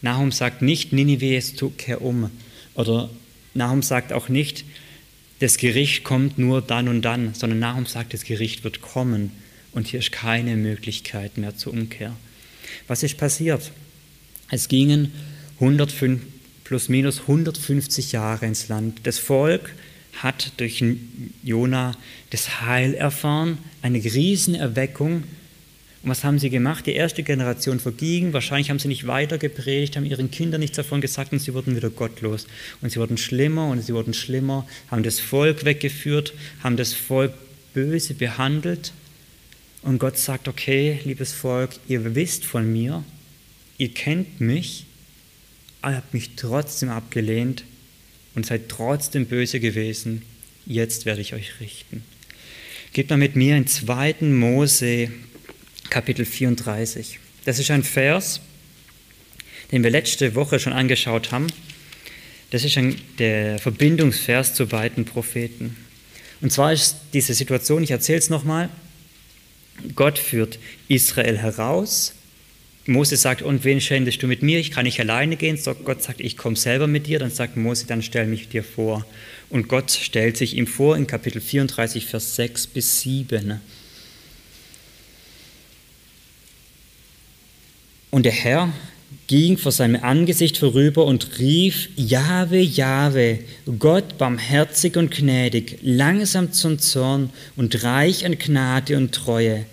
Nahum 0.00 0.32
sagt 0.32 0.62
nicht, 0.62 0.92
Ninive, 0.92 1.42
kehr 1.76 2.02
um. 2.02 2.30
Oder 2.74 3.10
Nahum 3.58 3.82
sagt 3.82 4.12
auch 4.14 4.30
nicht, 4.30 4.64
das 5.40 5.58
Gericht 5.58 6.02
kommt 6.02 6.38
nur 6.38 6.62
dann 6.62 6.88
und 6.88 7.02
dann, 7.02 7.34
sondern 7.34 7.58
Nahum 7.58 7.86
sagt, 7.86 8.14
das 8.14 8.24
Gericht 8.24 8.64
wird 8.64 8.80
kommen 8.80 9.30
und 9.72 9.86
hier 9.86 10.00
ist 10.00 10.12
keine 10.12 10.56
Möglichkeit 10.56 11.36
mehr 11.36 11.56
zur 11.56 11.74
Umkehr. 11.74 12.16
Was 12.86 13.02
ist 13.02 13.18
passiert? 13.18 13.70
Es 14.50 14.68
gingen 14.68 15.12
105, 15.60 16.22
plus 16.64 16.88
minus 16.88 17.20
150 17.20 18.12
Jahre 18.12 18.46
ins 18.46 18.68
Land. 18.68 19.00
Das 19.04 19.18
Volk 19.18 19.74
hat 20.22 20.52
durch 20.56 20.82
Jona 21.42 21.96
das 22.30 22.62
Heil 22.62 22.94
erfahren, 22.94 23.58
eine 23.82 24.02
Riesenerweckung 24.02 25.24
und 26.02 26.10
was 26.10 26.22
haben 26.22 26.38
sie 26.38 26.48
gemacht? 26.48 26.86
Die 26.86 26.92
erste 26.92 27.24
Generation 27.24 27.80
verging, 27.80 28.32
wahrscheinlich 28.32 28.70
haben 28.70 28.78
sie 28.78 28.86
nicht 28.86 29.08
weiter 29.08 29.36
gepredigt, 29.36 29.96
haben 29.96 30.04
ihren 30.04 30.30
Kindern 30.30 30.60
nichts 30.60 30.76
davon 30.76 31.00
gesagt 31.00 31.32
und 31.32 31.40
sie 31.40 31.54
wurden 31.54 31.74
wieder 31.74 31.90
gottlos. 31.90 32.46
Und 32.80 32.90
sie 32.90 33.00
wurden 33.00 33.16
schlimmer 33.16 33.68
und 33.68 33.82
sie 33.82 33.94
wurden 33.94 34.14
schlimmer, 34.14 34.66
haben 34.90 35.02
das 35.02 35.18
Volk 35.18 35.64
weggeführt, 35.64 36.34
haben 36.62 36.76
das 36.76 36.92
Volk 36.94 37.32
böse 37.74 38.14
behandelt. 38.14 38.92
Und 39.82 39.98
Gott 39.98 40.18
sagt, 40.18 40.46
okay, 40.46 41.00
liebes 41.04 41.32
Volk, 41.32 41.70
ihr 41.88 42.14
wisst 42.14 42.44
von 42.44 42.72
mir, 42.72 43.02
ihr 43.76 43.88
kennt 43.92 44.40
mich, 44.40 44.86
aber 45.82 45.92
ihr 45.92 45.96
habt 45.96 46.14
mich 46.14 46.30
trotzdem 46.36 46.90
abgelehnt 46.90 47.64
und 48.36 48.46
seid 48.46 48.68
trotzdem 48.68 49.26
böse 49.26 49.58
gewesen. 49.58 50.22
Jetzt 50.64 51.06
werde 51.06 51.22
ich 51.22 51.34
euch 51.34 51.58
richten. 51.60 52.04
Geht 52.92 53.10
mal 53.10 53.16
mit 53.16 53.36
mir 53.36 53.56
in 53.56 53.66
2. 53.66 54.16
Mose 54.20 55.10
Kapitel 55.90 56.24
34. 56.24 57.18
Das 57.44 57.58
ist 57.58 57.70
ein 57.70 57.82
Vers, 57.82 58.40
den 59.72 59.82
wir 59.82 59.90
letzte 59.90 60.34
Woche 60.34 60.58
schon 60.58 60.72
angeschaut 60.72 61.32
haben. 61.32 61.46
Das 62.50 62.64
ist 62.64 62.76
ein, 62.78 62.96
der 63.18 63.58
Verbindungsvers 63.58 64.54
zu 64.54 64.66
beiden 64.66 65.04
Propheten. 65.04 65.76
Und 66.40 66.52
zwar 66.52 66.72
ist 66.72 66.96
diese 67.12 67.34
Situation, 67.34 67.82
ich 67.82 67.90
erzähle 67.90 68.18
es 68.18 68.30
nochmal, 68.30 68.68
Gott 69.94 70.18
führt 70.18 70.58
Israel 70.88 71.38
heraus. 71.38 72.14
Mose 72.86 73.16
sagt, 73.16 73.42
und 73.42 73.64
wen 73.64 73.80
schändest 73.80 74.22
du 74.22 74.26
mit 74.26 74.42
mir? 74.42 74.58
Ich 74.58 74.70
kann 74.70 74.84
nicht 74.84 74.98
alleine 74.98 75.36
gehen. 75.36 75.58
So 75.58 75.74
Gott 75.74 76.02
sagt, 76.02 76.20
ich 76.20 76.38
komme 76.38 76.56
selber 76.56 76.86
mit 76.86 77.06
dir. 77.06 77.18
Dann 77.18 77.30
sagt 77.30 77.56
Mose, 77.56 77.86
dann 77.86 78.02
stell 78.02 78.26
mich 78.26 78.48
dir 78.48 78.64
vor. 78.64 79.04
Und 79.50 79.68
Gott 79.68 79.90
stellt 79.90 80.38
sich 80.38 80.56
ihm 80.56 80.66
vor 80.66 80.96
in 80.96 81.06
Kapitel 81.06 81.40
34, 81.40 82.06
Vers 82.06 82.36
6 82.36 82.66
bis 82.68 83.02
7. 83.02 83.60
Und 88.10 88.24
der 88.24 88.32
Herr 88.32 88.72
ging 89.26 89.58
vor 89.58 89.72
seinem 89.72 90.02
Angesicht 90.02 90.56
vorüber 90.56 91.04
und 91.04 91.38
rief, 91.38 91.90
Jahwe, 91.96 92.58
Jahwe, 92.58 93.40
Gott 93.78 94.16
barmherzig 94.16 94.96
und 94.96 95.10
gnädig, 95.10 95.78
langsam 95.82 96.52
zum 96.52 96.78
Zorn 96.78 97.30
und 97.56 97.84
reich 97.84 98.24
an 98.24 98.38
Gnade 98.38 98.96
und 98.96 99.14
Treue, 99.14 99.66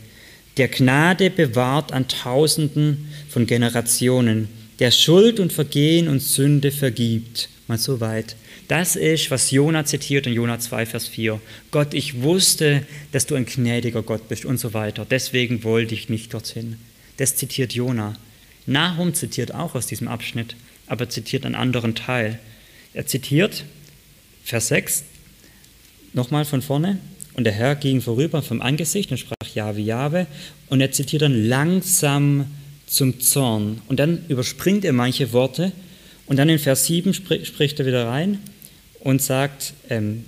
der 0.58 0.70
Gnade 0.70 1.30
bewahrt 1.30 1.92
an 1.92 2.08
Tausenden 2.08 3.10
von 3.30 3.46
Generationen, 3.46 4.48
der 4.80 4.92
Schuld 4.92 5.40
und 5.40 5.52
Vergehen 5.52 6.08
und 6.08 6.22
Sünde 6.22 6.72
vergibt. 6.72 7.50
Mal 7.68 7.78
so 7.78 8.00
weit. 8.00 8.36
Das 8.68 8.96
ist, 8.96 9.32
was 9.32 9.52
Jona 9.52 9.86
zitiert 9.86 10.28
in 10.28 10.34
Jona 10.34 10.60
2, 10.60 10.86
Vers 10.86 11.08
4. 11.08 11.42
Gott, 11.72 11.94
ich 11.94 12.22
wusste, 12.22 12.84
dass 13.12 13.26
du 13.26 13.36
ein 13.36 13.46
gnädiger 13.46 14.02
Gott 14.02 14.28
bist 14.28 14.46
und 14.46 14.58
so 14.58 14.74
weiter. 14.74 15.06
Deswegen 15.10 15.64
wollte 15.64 15.94
ich 15.94 16.10
nicht 16.10 16.34
dorthin. 16.34 16.78
Das 17.18 17.36
zitiert 17.36 17.74
Jona. 17.74 18.16
Nahum 18.66 19.14
zitiert 19.14 19.54
auch 19.54 19.76
aus 19.76 19.88
diesem 19.88 20.08
Abschnitt, 20.08 20.56
aber 20.88 21.10
zitiert 21.10 21.46
einen 21.46 21.56
anderen 21.56 21.96
Teil. 21.96 22.40
Er 22.94 23.06
zitiert 23.06 23.64
Vers 24.44 24.68
6, 24.70 25.04
nochmal 26.14 26.46
von 26.46 26.62
vorne. 26.62 27.00
Und 27.34 27.44
der 27.44 27.54
Herr 27.54 27.76
ging 27.76 28.00
vorüber 28.00 28.42
vom 28.42 28.62
Angesicht 28.62 29.12
und 29.12 29.18
sprach 29.18 29.54
Jahwe, 29.54 29.82
Jahwe. 29.82 30.28
Und 30.70 30.82
er 30.82 30.92
zitiert 30.92 31.22
dann 31.22 31.48
langsam 31.48 32.46
zum 32.88 33.20
Zorn. 33.20 33.82
Und 33.88 34.00
dann 34.00 34.26
überspringt 34.30 34.86
er 34.86 34.94
manche 34.94 35.34
Worte. 35.34 35.72
Und 36.28 36.38
dann 36.38 36.50
in 36.50 36.60
Vers 36.60 36.86
7 36.86 37.14
spricht 37.14 37.80
er 37.80 37.86
wieder 37.86 38.08
rein 38.08 38.40
und 39.00 39.22
sagt, 39.22 39.74
ähm, 39.90 40.26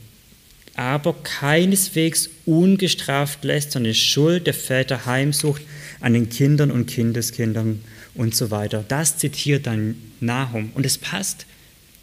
aber 0.75 1.13
keineswegs 1.13 2.29
ungestraft 2.45 3.43
lässt, 3.43 3.71
sondern 3.71 3.95
Schuld 3.95 4.45
der 4.45 4.53
Väter 4.53 5.05
heimsucht 5.05 5.63
an 5.99 6.13
den 6.13 6.29
Kindern 6.29 6.71
und 6.71 6.87
Kindeskindern 6.87 7.81
und 8.13 8.35
so 8.35 8.51
weiter. 8.51 8.83
Das 8.87 9.17
zitiert 9.17 9.67
dann 9.67 9.95
Nahum 10.19 10.71
und 10.73 10.85
es 10.85 10.97
passt. 10.97 11.45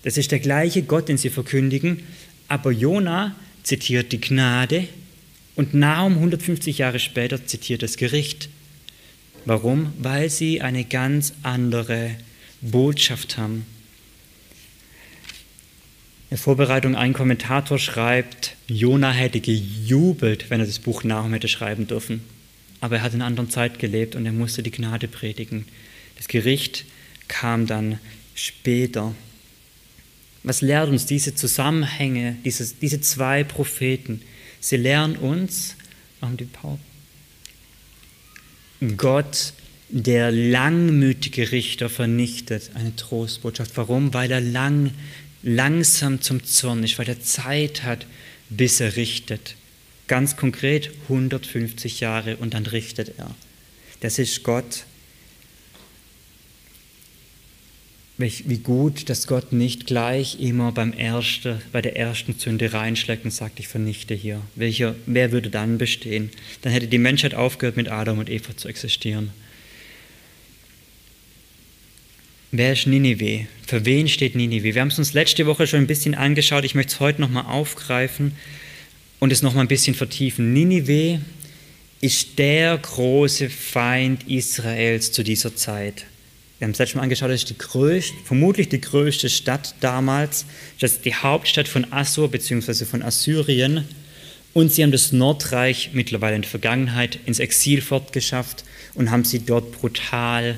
Das 0.02 0.16
ist 0.16 0.32
der 0.32 0.38
gleiche 0.38 0.82
Gott, 0.82 1.08
den 1.08 1.16
sie 1.16 1.30
verkündigen, 1.30 2.00
aber 2.48 2.70
Jona 2.70 3.34
zitiert 3.62 4.12
die 4.12 4.20
Gnade 4.20 4.86
und 5.56 5.74
Nahum 5.74 6.14
150 6.14 6.78
Jahre 6.78 6.98
später 6.98 7.46
zitiert 7.46 7.82
das 7.82 7.96
Gericht. 7.96 8.48
Warum? 9.44 9.92
Weil 9.98 10.30
sie 10.30 10.60
eine 10.60 10.84
ganz 10.84 11.34
andere 11.42 12.10
Botschaft 12.60 13.36
haben. 13.36 13.66
In 16.30 16.38
Vorbereitung 16.38 16.96
ein 16.96 17.12
Kommentator 17.12 17.78
schreibt, 17.78 18.56
Jona 18.66 19.12
hätte 19.12 19.40
gejubelt, 19.40 20.50
wenn 20.50 20.60
er 20.60 20.66
das 20.66 20.78
Buch 20.80 21.04
Nahum 21.04 21.32
hätte 21.32 21.48
schreiben 21.48 21.86
dürfen. 21.86 22.22
Aber 22.84 22.96
er 22.96 23.02
hat 23.02 23.14
in 23.14 23.22
einer 23.22 23.28
anderen 23.28 23.48
Zeit 23.48 23.78
gelebt 23.78 24.14
und 24.14 24.26
er 24.26 24.32
musste 24.32 24.62
die 24.62 24.70
Gnade 24.70 25.08
predigen. 25.08 25.64
Das 26.18 26.28
Gericht 26.28 26.84
kam 27.28 27.66
dann 27.66 27.98
später. 28.34 29.14
Was 30.42 30.60
lehrt 30.60 30.90
uns 30.90 31.06
diese 31.06 31.34
Zusammenhänge, 31.34 32.36
diese, 32.44 32.74
diese 32.74 33.00
zwei 33.00 33.42
Propheten? 33.42 34.20
Sie 34.60 34.76
lernen 34.76 35.16
uns, 35.16 35.76
machen 36.20 36.36
die 36.36 36.44
Pause, 36.44 36.78
Gott, 38.98 39.54
der 39.88 40.30
langmütige 40.30 41.52
Richter, 41.52 41.88
vernichtet. 41.88 42.72
Eine 42.74 42.94
Trostbotschaft. 42.96 43.78
Warum? 43.78 44.12
Weil 44.12 44.30
er 44.30 44.42
lang, 44.42 44.90
langsam 45.42 46.20
zum 46.20 46.44
Zorn 46.44 46.84
ist, 46.84 46.98
weil 46.98 47.08
er 47.08 47.22
Zeit 47.22 47.82
hat, 47.82 48.06
bis 48.50 48.80
er 48.80 48.96
richtet. 48.96 49.56
Ganz 50.06 50.36
konkret 50.36 50.90
150 51.04 52.00
Jahre 52.00 52.36
und 52.36 52.54
dann 52.54 52.66
richtet 52.66 53.18
er. 53.18 53.34
Das 54.00 54.18
ist 54.18 54.42
Gott, 54.42 54.84
wie 58.16 58.58
gut, 58.58 59.08
dass 59.08 59.26
Gott 59.26 59.52
nicht 59.52 59.86
gleich 59.86 60.38
immer 60.40 60.70
beim 60.72 60.92
erste, 60.96 61.60
bei 61.72 61.82
der 61.82 61.96
ersten 61.96 62.38
Sünde 62.38 62.72
reinschlägt 62.72 63.24
und 63.24 63.32
sagt, 63.32 63.58
ich 63.58 63.66
vernichte 63.66 64.14
hier. 64.14 64.40
Welcher, 64.54 64.94
wer 65.06 65.32
würde 65.32 65.50
dann 65.50 65.78
bestehen? 65.78 66.30
Dann 66.62 66.72
hätte 66.72 66.86
die 66.86 66.98
Menschheit 66.98 67.34
aufgehört, 67.34 67.76
mit 67.76 67.88
Adam 67.88 68.18
und 68.18 68.30
Eva 68.30 68.56
zu 68.56 68.68
existieren. 68.68 69.30
Wer 72.52 72.74
ist 72.74 72.86
Ninive? 72.86 73.46
Für 73.66 73.84
wen 73.84 74.06
steht 74.08 74.36
Ninive? 74.36 74.74
Wir 74.74 74.80
haben 74.80 74.88
es 74.88 74.98
uns 74.98 75.12
letzte 75.12 75.46
Woche 75.46 75.66
schon 75.66 75.80
ein 75.80 75.88
bisschen 75.88 76.14
angeschaut. 76.14 76.64
Ich 76.64 76.76
möchte 76.76 76.92
es 76.92 77.00
heute 77.00 77.20
nochmal 77.20 77.46
aufgreifen 77.46 78.36
und 79.20 79.32
es 79.32 79.42
nochmal 79.42 79.64
ein 79.64 79.68
bisschen 79.68 79.94
vertiefen. 79.94 80.52
Ninive 80.52 81.20
ist 82.00 82.38
der 82.38 82.76
große 82.76 83.48
Feind 83.48 84.28
Israels 84.28 85.12
zu 85.12 85.22
dieser 85.22 85.56
Zeit. 85.56 86.04
Wir 86.58 86.66
haben 86.66 86.72
es 86.72 86.78
letztes 86.78 86.96
Mal 86.96 87.02
angeschaut, 87.02 87.30
das 87.30 87.42
ist 87.42 87.50
die 87.50 87.58
größte, 87.58 88.14
vermutlich 88.24 88.68
die 88.68 88.80
größte 88.80 89.28
Stadt 89.28 89.74
damals. 89.80 90.46
Das 90.80 90.92
ist 90.92 91.04
die 91.04 91.14
Hauptstadt 91.14 91.66
von 91.66 91.92
Assur 91.92 92.30
bzw. 92.30 92.84
von 92.84 93.02
Assyrien. 93.02 93.88
Und 94.52 94.72
sie 94.72 94.84
haben 94.84 94.92
das 94.92 95.10
Nordreich 95.10 95.90
mittlerweile 95.94 96.36
in 96.36 96.42
der 96.42 96.50
Vergangenheit 96.50 97.18
ins 97.26 97.40
Exil 97.40 97.80
fortgeschafft 97.80 98.64
und 98.94 99.10
haben 99.10 99.24
sie 99.24 99.40
dort 99.40 99.72
brutal 99.72 100.56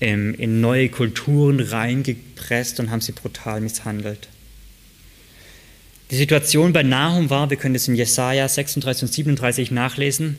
ähm, 0.00 0.34
in 0.34 0.60
neue 0.60 0.88
Kulturen 0.88 1.60
reingepresst 1.60 2.80
und 2.80 2.90
haben 2.90 3.00
sie 3.00 3.12
brutal 3.12 3.60
misshandelt. 3.60 4.28
Die 6.10 6.16
Situation 6.16 6.72
bei 6.72 6.82
Nahum 6.82 7.30
war, 7.30 7.50
wir 7.50 7.56
können 7.56 7.74
das 7.74 7.86
in 7.86 7.94
Jesaja 7.94 8.48
36 8.48 9.02
und 9.04 9.12
37 9.12 9.70
nachlesen, 9.70 10.38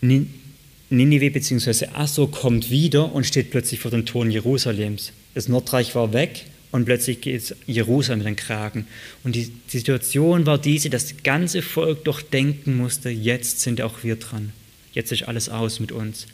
Ninive 0.00 1.30
bzw. 1.30 1.86
Assur 1.94 2.28
kommt 2.30 2.70
wieder 2.70 3.12
und 3.12 3.24
steht 3.24 3.52
plötzlich 3.52 3.78
vor 3.78 3.92
den 3.92 4.04
Toren 4.04 4.32
Jerusalems. 4.32 5.12
Das 5.34 5.46
Nordreich 5.46 5.94
war 5.94 6.12
weg 6.12 6.46
und 6.72 6.86
plötzlich 6.86 7.20
geht 7.20 7.54
Jerusalem 7.68 8.20
in 8.20 8.26
den 8.26 8.36
Kragen. 8.36 8.88
Und 9.22 9.36
die 9.36 9.52
Situation 9.68 10.46
war 10.46 10.58
diese, 10.58 10.90
dass 10.90 11.08
das 11.08 11.22
ganze 11.22 11.62
Volk 11.62 12.04
doch 12.04 12.20
denken 12.20 12.76
musste, 12.76 13.10
jetzt 13.10 13.60
sind 13.60 13.80
auch 13.82 14.02
wir 14.02 14.16
dran. 14.16 14.52
Jetzt 14.92 15.12
ist 15.12 15.28
alles 15.28 15.48
aus 15.48 15.78
mit 15.78 15.92
uns. 15.92 16.26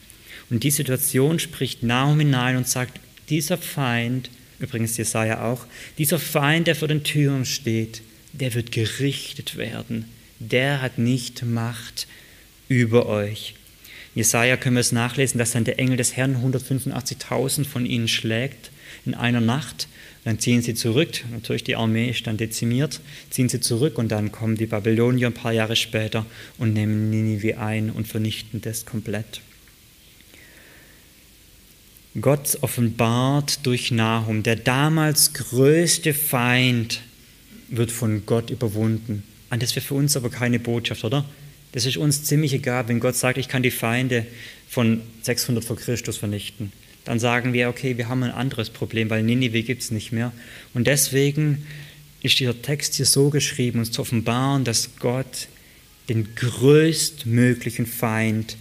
Und 0.48 0.62
die 0.62 0.70
Situation 0.70 1.38
spricht 1.38 1.82
Nahum 1.82 2.20
hinein 2.20 2.56
und 2.56 2.66
sagt, 2.66 3.00
dieser 3.28 3.58
Feind, 3.58 4.30
übrigens 4.60 4.96
Jesaja 4.96 5.44
auch, 5.44 5.66
dieser 5.98 6.18
Feind, 6.18 6.68
der 6.68 6.76
vor 6.76 6.88
den 6.88 7.04
Türen 7.04 7.44
steht, 7.44 8.00
der 8.40 8.54
wird 8.54 8.72
gerichtet 8.72 9.56
werden. 9.56 10.06
Der 10.38 10.82
hat 10.82 10.98
nicht 10.98 11.44
Macht 11.44 12.06
über 12.68 13.06
euch. 13.06 13.54
Jesaja 14.14 14.56
können 14.56 14.76
wir 14.76 14.80
es 14.80 14.92
nachlesen, 14.92 15.38
dass 15.38 15.52
dann 15.52 15.64
der 15.64 15.78
Engel 15.78 15.96
des 15.96 16.16
Herrn 16.16 16.36
185.000 16.36 17.64
von 17.64 17.84
ihnen 17.84 18.08
schlägt. 18.08 18.70
in 19.04 19.14
einer 19.14 19.40
Nacht. 19.40 19.88
Dann 20.24 20.40
ziehen 20.40 20.60
sie 20.60 20.74
zurück, 20.74 21.24
natürlich 21.30 21.62
die 21.62 21.76
Armee 21.76 22.10
ist 22.10 22.26
dann 22.26 22.36
dezimiert, 22.36 23.00
ziehen 23.30 23.48
sie 23.48 23.60
zurück 23.60 23.96
und 23.96 24.08
dann 24.08 24.32
kommen 24.32 24.56
die 24.56 24.66
Babylonier 24.66 25.28
ein 25.28 25.34
paar 25.34 25.52
Jahre 25.52 25.76
später 25.76 26.26
und 26.58 26.72
nehmen 26.72 27.10
Ninive 27.10 27.58
ein 27.58 27.90
und 27.90 28.08
vernichten 28.08 28.60
das 28.60 28.84
komplett. 28.84 29.40
Gott 32.20 32.58
offenbart 32.62 33.64
durch 33.66 33.90
Nahum, 33.92 34.42
der 34.42 34.56
damals 34.56 35.32
größte 35.34 36.12
Feind 36.12 37.02
wird 37.68 37.90
von 37.90 38.26
Gott 38.26 38.50
überwunden. 38.50 39.22
Und 39.50 39.62
das 39.62 39.74
wäre 39.76 39.84
für 39.84 39.94
uns 39.94 40.16
aber 40.16 40.30
keine 40.30 40.58
Botschaft, 40.58 41.04
oder? 41.04 41.24
Das 41.72 41.84
ist 41.84 41.96
uns 41.96 42.24
ziemlich 42.24 42.52
egal, 42.52 42.88
wenn 42.88 43.00
Gott 43.00 43.16
sagt, 43.16 43.38
ich 43.38 43.48
kann 43.48 43.62
die 43.62 43.70
Feinde 43.70 44.26
von 44.68 45.02
600 45.22 45.64
vor 45.64 45.76
Christus 45.76 46.16
vernichten 46.16 46.72
dann 47.06 47.20
sagen 47.20 47.52
wir, 47.52 47.68
okay, 47.68 47.96
wir 47.96 48.08
haben 48.08 48.24
ein 48.24 48.32
anderes 48.32 48.68
Problem, 48.68 49.08
weil 49.10 49.22
Ninive 49.22 49.62
gibt 49.62 49.80
es 49.80 49.92
nicht 49.92 50.10
mehr. 50.10 50.32
Und 50.74 50.88
deswegen 50.88 51.64
ist 52.20 52.40
dieser 52.40 52.60
Text 52.60 52.96
hier 52.96 53.06
so 53.06 53.30
geschrieben, 53.30 53.78
uns 53.78 53.92
zu 53.92 54.02
offenbaren, 54.02 54.64
dass 54.64 54.90
Gott 54.98 55.46
den 56.08 56.34
größtmöglichen 56.34 57.86
Feind 57.86 58.56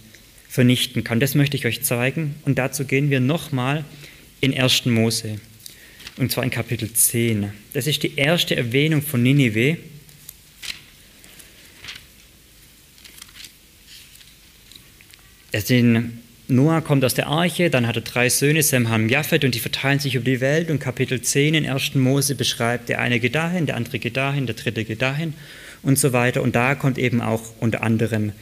vernichten 0.48 1.02
kann. 1.02 1.18
Das 1.18 1.34
möchte 1.34 1.56
ich 1.56 1.66
euch 1.66 1.82
zeigen. 1.82 2.36
Und 2.44 2.56
dazu 2.56 2.84
gehen 2.84 3.10
wir 3.10 3.18
nochmal 3.18 3.84
in 4.40 4.54
1. 4.54 4.86
Mose. 4.86 5.40
Und 6.16 6.32
zwar 6.32 6.44
in 6.44 6.50
Kapitel 6.50 6.92
10. 6.92 7.52
Das 7.74 7.86
ist 7.86 8.02
die 8.02 8.16
erste 8.16 8.56
Erwähnung 8.56 9.02
von 9.02 9.22
Ninive. 9.22 9.76
Noah 16.48 16.80
kommt 16.80 17.04
aus 17.04 17.14
der 17.14 17.26
Arche, 17.26 17.70
dann 17.70 17.86
hat 17.86 17.96
er 17.96 18.02
drei 18.02 18.28
Söhne, 18.28 18.62
Sem, 18.62 18.88
Ham, 18.88 19.08
Japhet, 19.08 19.44
und 19.44 19.54
die 19.54 19.58
verteilen 19.58 19.98
sich 19.98 20.14
über 20.14 20.24
die 20.24 20.40
Welt. 20.40 20.70
Und 20.70 20.78
Kapitel 20.78 21.20
10 21.20 21.54
in 21.54 21.68
1. 21.68 21.96
Mose 21.96 22.34
beschreibt, 22.34 22.88
der 22.88 23.00
eine 23.00 23.18
geht 23.18 23.34
dahin, 23.34 23.66
der 23.66 23.76
andere 23.76 23.98
geht 23.98 24.16
dahin, 24.16 24.46
der 24.46 24.54
dritte 24.54 24.84
geht 24.84 25.02
dahin 25.02 25.34
und 25.82 25.98
so 25.98 26.12
weiter. 26.12 26.42
Und 26.42 26.54
da 26.54 26.74
kommt 26.74 26.98
eben 26.98 27.20
auch 27.20 27.42
unter 27.58 27.82
anderem 27.82 28.32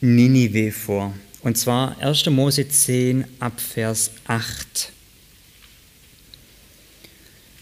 Ninive 0.00 0.72
vor. 0.72 1.14
Und 1.40 1.56
zwar 1.56 1.98
1. 2.00 2.26
Mose 2.26 2.68
10 2.68 3.24
ab 3.40 3.60
Vers 3.60 4.10
8. 4.26 4.92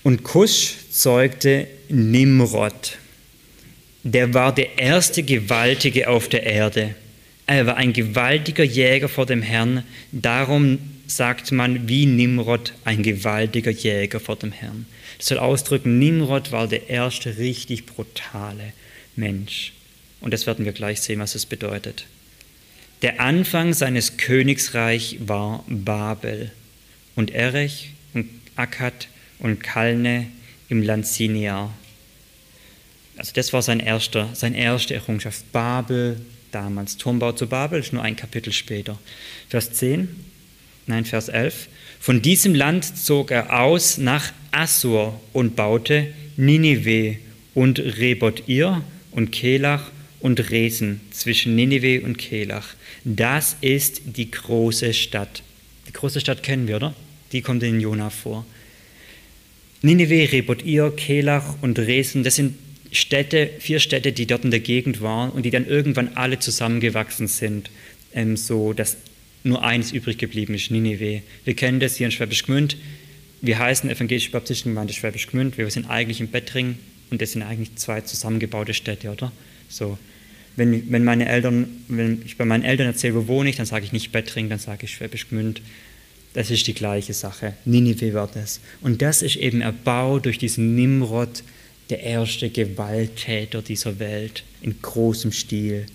Und 0.02 0.22
Kusch 0.22 0.74
zeugte 0.90 1.66
Nimrod. 1.88 2.98
Der 4.02 4.32
war 4.32 4.54
der 4.54 4.78
erste 4.78 5.22
Gewaltige 5.22 6.08
auf 6.08 6.28
der 6.28 6.44
Erde. 6.44 6.94
Er 7.46 7.66
war 7.66 7.76
ein 7.76 7.92
gewaltiger 7.92 8.64
Jäger 8.64 9.08
vor 9.08 9.26
dem 9.26 9.42
Herrn. 9.42 9.84
Darum 10.12 10.78
sagt 11.06 11.52
man 11.52 11.88
wie 11.88 12.06
Nimrod 12.06 12.72
ein 12.84 13.02
gewaltiger 13.02 13.72
Jäger 13.72 14.20
vor 14.20 14.36
dem 14.36 14.52
Herrn. 14.52 14.86
Das 15.18 15.26
soll 15.26 15.38
ausdrücken, 15.38 15.98
Nimrod 15.98 16.52
war 16.52 16.66
der 16.66 16.88
erste 16.88 17.36
richtig 17.36 17.84
brutale 17.84 18.72
Mensch. 19.16 19.72
Und 20.20 20.32
das 20.32 20.46
werden 20.46 20.64
wir 20.64 20.72
gleich 20.72 21.00
sehen, 21.00 21.20
was 21.20 21.34
es 21.34 21.44
bedeutet. 21.44 22.06
Der 23.02 23.20
Anfang 23.20 23.74
seines 23.74 24.16
Königsreich 24.16 25.18
war 25.20 25.64
Babel 25.68 26.52
und 27.16 27.32
Erech 27.32 27.90
und 28.14 28.28
Akkad 28.56 29.08
und 29.40 29.62
Kalne 29.62 30.26
im 30.68 30.82
Land 30.82 31.06
Sinjar. 31.06 31.72
Also 33.16 33.32
das 33.34 33.52
war 33.52 33.62
sein 33.62 33.80
erster, 33.80 34.30
seine 34.32 34.56
erste 34.56 34.94
Errungenschaft. 34.94 35.50
Babel, 35.52 36.20
damals. 36.52 36.96
Turmbau 36.96 37.32
zu 37.32 37.46
Babel 37.46 37.80
ist 37.80 37.92
nur 37.92 38.02
ein 38.02 38.16
Kapitel 38.16 38.52
später. 38.52 38.98
Vers 39.48 39.72
10, 39.72 40.08
nein, 40.86 41.04
Vers 41.04 41.28
11. 41.28 41.68
Von 42.00 42.22
diesem 42.22 42.54
Land 42.54 42.96
zog 42.96 43.30
er 43.30 43.60
aus 43.60 43.98
nach 43.98 44.32
Assur 44.52 45.20
und 45.32 45.54
baute 45.56 46.12
Ninive 46.36 47.18
und 47.54 47.78
Rebot-Ir 47.78 48.82
und 49.10 49.32
Kelach 49.32 49.90
und 50.20 50.50
Resen 50.50 51.00
zwischen 51.10 51.54
Ninive 51.54 52.02
und 52.02 52.16
Kelach. 52.16 52.68
Das 53.04 53.56
ist 53.60 54.02
die 54.04 54.30
große 54.30 54.94
Stadt. 54.94 55.42
Die 55.88 55.92
große 55.92 56.20
Stadt 56.20 56.42
kennen 56.42 56.68
wir, 56.68 56.76
oder? 56.76 56.94
Die 57.32 57.42
kommt 57.42 57.62
in 57.62 57.80
Jona 57.80 58.10
vor. 58.10 58.46
Ninive, 59.82 60.30
Rebot-Ir, 60.30 60.92
Kelach 60.96 61.56
und 61.62 61.78
Resen, 61.78 62.22
das 62.22 62.36
sind 62.36 62.54
Städte, 62.92 63.50
vier 63.60 63.80
Städte, 63.80 64.12
die 64.12 64.26
dort 64.26 64.44
in 64.44 64.50
der 64.50 64.60
Gegend 64.60 65.00
waren 65.00 65.30
und 65.30 65.44
die 65.44 65.50
dann 65.50 65.66
irgendwann 65.66 66.16
alle 66.16 66.38
zusammengewachsen 66.38 67.28
sind, 67.28 67.70
ähm, 68.12 68.36
so 68.36 68.72
dass 68.72 68.96
nur 69.42 69.64
eins 69.64 69.92
übrig 69.92 70.18
geblieben 70.18 70.54
ist, 70.54 70.70
Ninive. 70.70 71.22
Wir 71.44 71.54
kennen 71.54 71.80
das 71.80 71.96
hier 71.96 72.06
in 72.06 72.12
Schwäbisch 72.12 72.44
Gmünd. 72.44 72.76
Wir 73.40 73.58
heißen 73.58 73.88
Evangelische 73.88 74.30
Baptistengemeinde 74.32 74.92
Schwäbisch 74.92 75.28
Gmünd. 75.28 75.56
Wir 75.56 75.70
sind 75.70 75.88
eigentlich 75.88 76.20
im 76.20 76.28
Bettring 76.28 76.76
und 77.10 77.22
das 77.22 77.32
sind 77.32 77.42
eigentlich 77.42 77.74
zwei 77.76 78.02
zusammengebaute 78.02 78.74
Städte, 78.74 79.10
oder? 79.10 79.32
So. 79.68 79.98
Wenn, 80.56 80.90
wenn 80.92 81.04
meine 81.04 81.26
Eltern, 81.26 81.68
wenn 81.88 82.22
ich 82.26 82.36
bei 82.36 82.44
meinen 82.44 82.64
Eltern 82.64 82.88
erzähle, 82.88 83.14
wo 83.14 83.28
wohne 83.28 83.48
ich, 83.48 83.56
dann 83.56 83.66
sage 83.66 83.84
ich 83.84 83.92
nicht 83.92 84.12
Bettring, 84.12 84.50
dann 84.50 84.58
sage 84.58 84.84
ich 84.84 84.92
Schwäbisch 84.92 85.28
Gmünd. 85.28 85.62
Das 86.32 86.50
ist 86.50 86.66
die 86.66 86.74
gleiche 86.74 87.12
Sache. 87.12 87.54
Ninive 87.64 88.14
war 88.14 88.28
das. 88.32 88.60
Und 88.80 89.02
das 89.02 89.22
ist 89.22 89.36
eben 89.36 89.60
erbaut 89.60 90.26
durch 90.26 90.38
diesen 90.38 90.74
Nimrod, 90.76 91.42
der 91.90 92.02
erste 92.02 92.50
Gewalttäter 92.50 93.62
dieser 93.62 93.98
Welt 93.98 94.44
in 94.62 94.80
großem 94.80 95.32
Stil. 95.32 95.86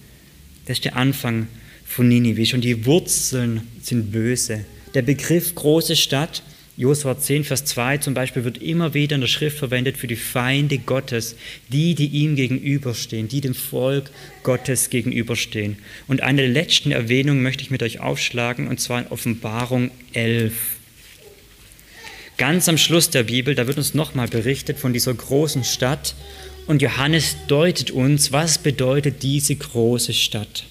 Das 0.66 0.78
ist 0.78 0.86
der 0.86 0.98
Anfang 0.98 1.48
von 1.86 2.10
Ninive. 2.10 2.46
Schon 2.46 2.62
die 2.62 2.86
Wurzeln 2.86 3.62
sind 3.82 4.12
böse. 4.12 4.66
Der 4.94 5.04
Begriff 5.04 5.56
große 5.56 5.96
Stadt, 5.96 6.44
Josua 6.78 7.18
10, 7.18 7.46
Vers 7.46 7.64
2 7.66 8.00
zum 8.00 8.14
Beispiel, 8.14 8.44
wird 8.44 8.58
immer 8.58 8.94
wieder 8.94 9.16
in 9.16 9.22
der 9.22 9.30
Schrift 9.30 9.58
verwendet 9.58 9.96
für 9.96 10.08
die 10.08 10.18
Feinde 10.18 10.78
Gottes, 10.78 11.38
die, 11.70 11.96
die 11.96 12.08
ihm 12.08 12.36
gegenüberstehen, 12.36 13.30
die 13.30 13.40
dem 13.40 13.56
Volk 13.56 14.12
Gottes 14.44 14.90
gegenüberstehen. 14.90 15.78
Und 16.08 16.22
eine 16.22 16.46
letzten 16.46 16.92
Erwähnung 16.92 17.42
möchte 17.42 17.64
ich 17.64 17.72
mit 17.72 17.82
euch 17.82 18.02
aufschlagen, 18.02 18.68
und 18.68 18.82
zwar 18.82 19.02
in 19.02 19.08
Offenbarung 19.08 19.90
11. 20.12 20.54
Ganz 22.38 22.68
am 22.68 22.78
Schluss 22.78 23.10
der 23.10 23.24
Bibel, 23.24 23.56
da 23.56 23.68
wird 23.68 23.78
uns 23.78 23.94
nochmal 23.94 24.28
berichtet 24.28 24.78
von 24.78 24.92
dieser 24.92 25.14
großen 25.14 25.64
Stadt 25.64 26.16
und 26.68 26.82
Johannes 26.82 27.38
deutet 27.48 27.92
uns, 27.92 28.34
was 28.34 28.58
bedeutet 28.58 29.24
diese 29.24 29.56
große 29.56 30.14
Stadt. 30.14 30.66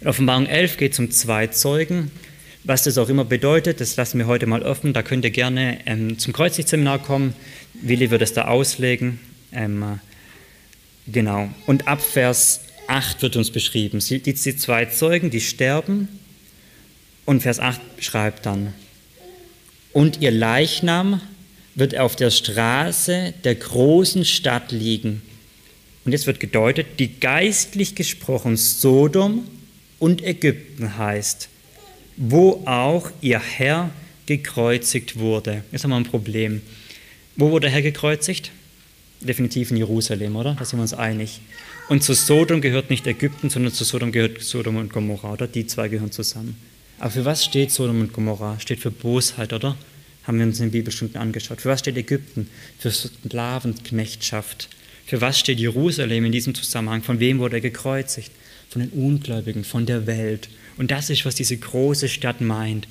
In 0.00 0.06
Offenbarung 0.06 0.46
11 0.46 0.78
geht 0.78 0.92
es 0.92 0.98
um 0.98 1.10
zwei 1.10 1.48
Zeugen. 1.48 2.10
Was 2.66 2.84
das 2.84 2.96
auch 2.96 3.10
immer 3.10 3.26
bedeutet, 3.26 3.82
das 3.82 3.96
lassen 3.96 4.18
wir 4.18 4.26
heute 4.26 4.46
mal 4.46 4.62
offen. 4.62 4.94
Da 4.94 5.02
könnt 5.02 5.26
ihr 5.26 5.30
gerne 5.30 5.80
ähm, 5.84 6.18
zum 6.18 6.32
Kreuzigsseminar 6.32 6.98
kommen. 6.98 7.34
Willi 7.74 8.10
wird 8.10 8.22
es 8.22 8.32
da 8.32 8.46
auslegen. 8.46 9.20
Ähm, 9.52 9.82
äh, 9.82 9.96
genau. 11.12 11.50
Und 11.66 11.86
ab 11.86 12.00
Vers 12.00 12.62
8 12.86 13.20
wird 13.20 13.36
uns 13.36 13.50
beschrieben, 13.50 13.98
die, 13.98 14.20
die 14.20 14.34
zwei 14.34 14.86
Zeugen, 14.86 15.28
die 15.28 15.42
sterben. 15.42 16.08
Und 17.26 17.42
Vers 17.42 17.60
8 17.60 17.80
schreibt 18.00 18.46
dann, 18.46 18.72
und 19.92 20.22
ihr 20.22 20.30
Leichnam 20.30 21.20
wird 21.74 21.98
auf 21.98 22.16
der 22.16 22.30
Straße 22.30 23.34
der 23.44 23.54
großen 23.56 24.24
Stadt 24.24 24.72
liegen. 24.72 25.20
Und 26.06 26.12
jetzt 26.12 26.26
wird 26.26 26.40
gedeutet, 26.40 26.98
die 26.98 27.20
geistlich 27.20 27.94
gesprochen 27.94 28.56
Sodom 28.56 29.46
und 29.98 30.22
Ägypten 30.24 30.96
heißt, 30.96 31.50
wo 32.16 32.62
auch 32.66 33.10
ihr 33.20 33.40
Herr 33.40 33.90
gekreuzigt 34.26 35.18
wurde. 35.18 35.64
Jetzt 35.72 35.84
haben 35.84 35.90
wir 35.90 35.96
ein 35.96 36.04
Problem. 36.04 36.62
Wo 37.36 37.50
wurde 37.50 37.66
der 37.66 37.70
Herr 37.70 37.82
gekreuzigt? 37.82 38.52
Definitiv 39.20 39.70
in 39.70 39.76
Jerusalem, 39.76 40.36
oder? 40.36 40.54
Da 40.58 40.64
sind 40.64 40.78
wir 40.78 40.82
uns 40.82 40.94
einig. 40.94 41.40
Und 41.88 42.02
zu 42.02 42.14
Sodom 42.14 42.60
gehört 42.60 42.90
nicht 42.90 43.06
Ägypten, 43.06 43.50
sondern 43.50 43.72
zu 43.72 43.84
Sodom 43.84 44.12
gehört 44.12 44.42
Sodom 44.42 44.76
und 44.76 44.92
Gomorra, 44.92 45.32
oder? 45.32 45.46
Die 45.46 45.66
zwei 45.66 45.88
gehören 45.88 46.12
zusammen. 46.12 46.56
Aber 46.98 47.10
für 47.10 47.24
was 47.24 47.44
steht 47.44 47.70
Sodom 47.70 48.00
und 48.00 48.12
Gomorra? 48.12 48.58
Steht 48.60 48.80
für 48.80 48.90
Bosheit, 48.90 49.52
oder? 49.52 49.76
Haben 50.24 50.38
wir 50.38 50.46
uns 50.46 50.58
in 50.60 50.66
den 50.66 50.72
Bibelstunden 50.72 51.20
angeschaut. 51.20 51.60
Für 51.60 51.68
was 51.68 51.80
steht 51.80 51.96
Ägypten? 51.96 52.48
Für 52.78 52.90
Sklavenknechtschaft. 52.90 54.68
Für 55.06 55.20
was 55.20 55.38
steht 55.38 55.58
Jerusalem 55.58 56.24
in 56.24 56.32
diesem 56.32 56.54
Zusammenhang? 56.54 57.02
Von 57.02 57.20
wem 57.20 57.38
wurde 57.38 57.56
er 57.56 57.60
gekreuzigt? 57.60 58.30
Von 58.70 58.80
den 58.80 58.90
Ungläubigen, 58.90 59.64
von 59.64 59.84
der 59.84 60.06
Welt. 60.06 60.48
Und 60.76 60.90
das 60.90 61.10
ist, 61.10 61.24
was 61.24 61.34
diese 61.34 61.56
große 61.56 62.08
Stadt 62.08 62.40
meint. 62.40 62.88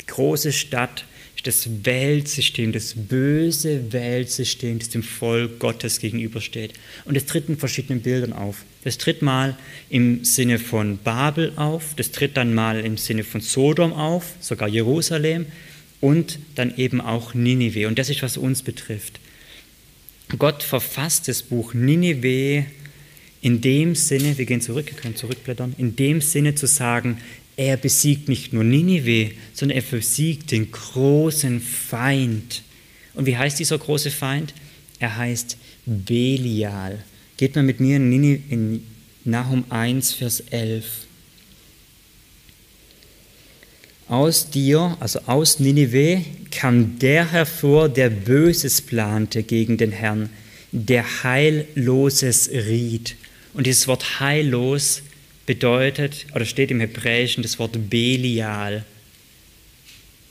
Die 0.00 0.06
große 0.06 0.52
Stadt 0.52 1.04
ist 1.36 1.46
das 1.46 1.68
Weltsystem, 1.84 2.72
das 2.72 2.94
böse 2.96 3.92
Weltsystem, 3.92 4.78
das 4.78 4.88
dem 4.88 5.04
Volk 5.04 5.60
Gottes 5.60 6.00
gegenübersteht. 6.00 6.74
Und 7.04 7.16
es 7.16 7.26
tritt 7.26 7.48
in 7.48 7.56
verschiedenen 7.56 8.02
Bildern 8.02 8.32
auf. 8.32 8.64
Das 8.82 8.98
tritt 8.98 9.22
mal 9.22 9.56
im 9.88 10.24
Sinne 10.24 10.58
von 10.58 10.98
Babel 10.98 11.52
auf, 11.56 11.94
das 11.96 12.10
tritt 12.10 12.36
dann 12.36 12.54
mal 12.54 12.80
im 12.80 12.96
Sinne 12.96 13.22
von 13.22 13.40
Sodom 13.40 13.92
auf, 13.92 14.34
sogar 14.40 14.68
Jerusalem 14.68 15.46
und 16.00 16.38
dann 16.54 16.76
eben 16.76 17.00
auch 17.00 17.34
Ninive. 17.34 17.86
Und 17.86 17.98
das 17.98 18.10
ist, 18.10 18.22
was 18.22 18.36
uns 18.36 18.62
betrifft. 18.62 19.20
Gott 20.36 20.62
verfasst 20.62 21.28
das 21.28 21.42
Buch 21.42 21.72
Ninive 21.72 22.66
in 23.40 23.60
dem 23.60 23.94
Sinne, 23.94 24.36
wir 24.36 24.46
gehen 24.46 24.60
zurück, 24.60 24.86
wir 24.86 24.96
können 24.96 25.16
zurückblättern, 25.16 25.74
in 25.78 25.96
dem 25.96 26.20
Sinne 26.20 26.54
zu 26.54 26.66
sagen, 26.66 27.18
Er 27.56 27.76
besiegt 27.76 28.28
nicht 28.28 28.52
nur 28.52 28.62
Ninive, 28.62 29.32
sondern 29.52 29.78
er 29.78 29.82
besiegt 29.82 30.52
den 30.52 30.70
großen 30.70 31.60
Feind. 31.60 32.62
Und 33.14 33.26
wie 33.26 33.36
heißt 33.36 33.58
dieser 33.58 33.78
große 33.78 34.12
Feind? 34.12 34.54
Er 35.00 35.16
heißt 35.16 35.56
Belial. 35.84 37.04
Geht 37.36 37.56
mal 37.56 37.64
mit 37.64 37.80
mir 37.80 37.96
in, 37.96 38.84
Nahum 39.24 39.64
1, 39.70 40.12
Vers 40.12 40.40
11. 40.50 40.84
Aus 44.06 44.50
dir, 44.50 44.96
also 45.00 45.20
aus 45.26 45.58
Ninive, 45.58 46.24
kam 46.52 46.98
der 47.00 47.32
hervor, 47.32 47.88
der 47.88 48.08
Böses 48.08 48.80
plante 48.80 49.42
gegen 49.42 49.76
den 49.76 49.90
Herrn, 49.90 50.30
der 50.70 51.24
Heilloses 51.24 52.48
riet. 52.50 53.16
Und 53.54 53.66
dieses 53.66 53.88
Wort 53.88 54.20
heillos 54.20 55.02
bedeutet, 55.46 56.26
oder 56.34 56.44
steht 56.44 56.70
im 56.70 56.80
Hebräischen 56.80 57.42
das 57.42 57.58
Wort 57.58 57.88
Belial. 57.88 58.84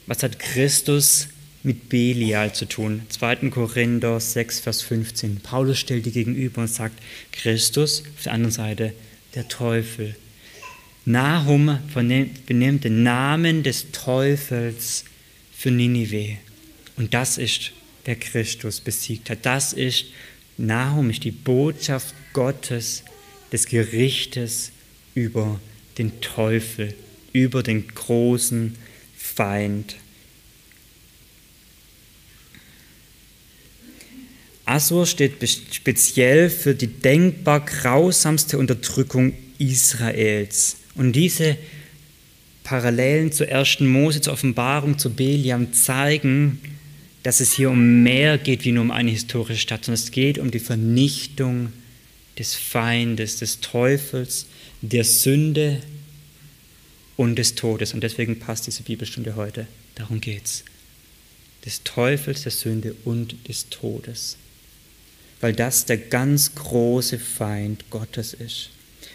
Was 0.06 0.22
hat 0.22 0.40
Christus 0.40 1.28
mit 1.64 1.90
Belial 1.90 2.54
zu 2.54 2.66
tun? 2.66 3.02
2. 3.10 3.50
Korinther 3.50 4.20
6, 4.20 4.60
Vers 4.60 4.84
15. 4.84 5.38
Paulus 5.38 5.80
stellt 5.80 6.06
die 6.06 6.12
gegenüber 6.12 6.62
und 6.62 6.68
sagt, 6.68 7.02
Christus, 7.32 8.04
auf 8.16 8.24
der 8.24 8.34
anderen 8.34 8.52
Seite 8.52 8.94
der 9.34 9.48
Teufel. 9.48 10.16
Nahum 11.06 11.80
benimmt 12.46 12.84
den 12.84 13.04
Namen 13.04 13.64
des 13.64 13.92
Teufels 13.92 15.06
für 15.52 15.72
Ninive. 15.72 16.38
Und 16.96 17.14
das 17.14 17.38
ist, 17.38 17.72
wer 18.06 18.16
Christus 18.16 18.82
besiegt 18.82 19.30
hat. 19.30 19.46
Das 19.46 19.74
ist, 19.74 20.06
Nahum 20.58 21.10
ist 21.10 21.24
die 21.24 21.32
Botschaft 21.32 22.14
Gottes 22.34 23.04
des 23.52 23.66
Gerichtes 23.66 24.72
über 25.16 25.60
den 25.98 26.22
Teufel, 26.22 26.94
über 27.34 27.64
den 27.64 27.88
großen 27.88 28.76
Feind. 29.18 29.96
Assur 34.66 35.06
steht 35.06 35.34
speziell 35.72 36.50
für 36.50 36.76
die 36.76 36.88
denkbar 36.88 37.62
grausamste 37.62 38.58
Unterdrückung 38.58 39.34
Israels. 39.60 40.78
Und 40.96 41.14
diese 41.14 41.58
Parallelen 42.64 43.32
zur 43.32 43.48
ersten 43.48 43.88
Mose, 43.88 44.20
zur 44.20 44.34
Offenbarung, 44.34 44.98
zu 44.98 45.10
Beliam 45.10 45.72
zeigen, 45.72 46.60
dass 47.24 47.40
es 47.40 47.54
hier 47.54 47.70
um 47.70 48.04
mehr 48.04 48.38
geht 48.38 48.66
wie 48.66 48.74
nur 48.74 48.84
um 48.84 48.92
eine 48.92 49.12
historische 49.12 49.58
Stadt, 49.58 49.86
sondern 49.86 50.04
es 50.04 50.12
geht 50.12 50.38
um 50.38 50.52
die 50.52 50.60
Vernichtung 50.60 51.72
des 52.38 52.56
Feindes, 52.56 53.38
des 53.38 53.60
Teufels, 53.62 54.46
der 54.82 55.04
Sünde 55.04 55.82
und 57.16 57.38
des 57.38 57.56
Todes. 57.56 57.94
Und 57.94 58.02
deswegen 58.02 58.40
passt 58.40 58.68
diese 58.68 58.84
Bibelstunde 58.84 59.36
heute. 59.36 59.68
Darum 59.96 60.22
geht's. 60.22 60.64
Des 61.66 61.84
Teufels, 61.84 62.44
der 62.44 62.52
Sünde 62.52 62.96
und 63.04 63.36
des 63.48 63.70
Todes. 63.70 64.38
Weil 65.42 65.54
das 65.54 65.86
der 65.86 65.98
ganz 65.98 66.56
große 66.56 67.20
Feind 67.20 67.90
Gottes 67.90 68.34
ist. 68.34 68.70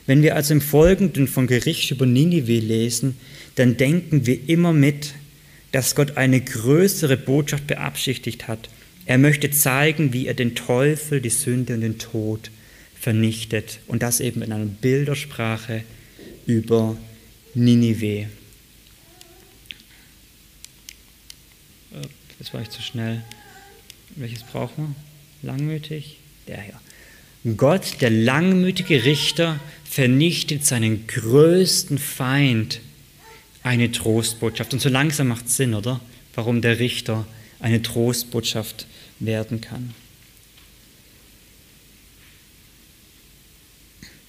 Wenn 0.07 0.23
wir 0.23 0.35
also 0.35 0.55
im 0.55 0.61
Folgenden 0.61 1.29
von 1.29 1.47
Gericht 1.47 1.91
über 1.93 2.07
Ninive 2.07 2.59
lesen, 2.59 3.17
dann 3.55 3.77
denken 3.77 4.27
wir 4.27 4.49
immer 4.49 4.73
mit, 4.73 5.15
dass 5.71 5.95
Gott 5.95 6.17
eine 6.17 6.41
größere 6.41 7.17
Botschaft 7.17 7.67
beabsichtigt 7.67 8.49
hat. 8.49 8.69
Er 9.07 9.19
möchte 9.19 9.51
zeigen, 9.51 10.13
wie 10.13 10.27
er 10.27 10.35
den 10.35 10.55
Teufel, 10.55 11.21
die 11.21 11.31
Sünde 11.31 11.75
und 11.75 11.81
den 11.81 11.99
Tod 11.99 12.51
vernichtet. 13.03 13.81
Und 13.89 14.03
das 14.03 14.21
eben 14.21 14.43
in 14.43 14.53
einer 14.53 14.65
Bildersprache 14.65 15.83
über 16.47 16.97
Ninive. 17.53 18.29
Das 22.39 22.55
war 22.55 22.63
ich 22.63 22.71
zu 22.71 22.81
schnell. 22.81 23.25
Welches 24.15 24.45
brauchen 24.45 24.95
wir? 25.43 25.51
Langmütig? 25.51 26.19
Der 26.47 26.61
hier. 26.61 26.81
Gott, 27.57 28.01
der 28.01 28.11
langmütige 28.11 29.05
Richter, 29.05 29.59
vernichtet 29.85 30.65
seinen 30.65 31.09
größten 31.09 31.99
Feind, 31.99 32.81
eine 33.65 33.91
Trostbotschaft. 33.91 34.73
Und 34.73 34.81
so 34.81 34.89
langsam 34.89 35.27
macht 35.29 35.47
es 35.47 35.57
Sinn, 35.57 35.75
oder? 35.75 36.01
Warum 36.35 36.63
der 36.63 36.79
Richter 36.79 37.27
eine 37.59 37.83
Trostbotschaft 37.83 38.87
werden 39.19 39.61
kann. 39.61 39.93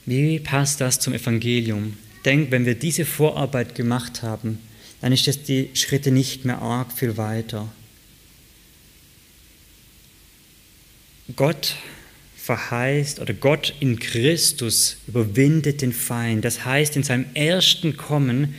Wie 0.05 0.39
passt 0.39 0.81
das 0.81 0.99
zum 0.99 1.13
Evangelium? 1.13 1.97
Denk, 2.25 2.51
wenn 2.51 2.65
wir 2.65 2.75
diese 2.75 3.05
Vorarbeit 3.05 3.75
gemacht 3.75 4.21
haben, 4.21 4.59
dann 5.01 5.11
ist 5.11 5.27
das 5.27 5.43
die 5.43 5.69
Schritte 5.73 6.11
nicht 6.11 6.45
mehr 6.45 6.61
arg 6.61 6.91
viel 6.93 7.17
weiter. 7.17 7.71
Gott 11.35 11.75
verheißt 12.37 13.19
oder 13.19 13.33
Gott 13.33 13.73
in 13.79 13.99
Christus 13.99 14.97
überwindet 15.07 15.81
den 15.81 15.93
Feind. 15.93 16.43
Das 16.43 16.65
heißt, 16.65 16.95
in 16.97 17.03
seinem 17.03 17.25
ersten 17.33 17.95
Kommen, 17.95 18.55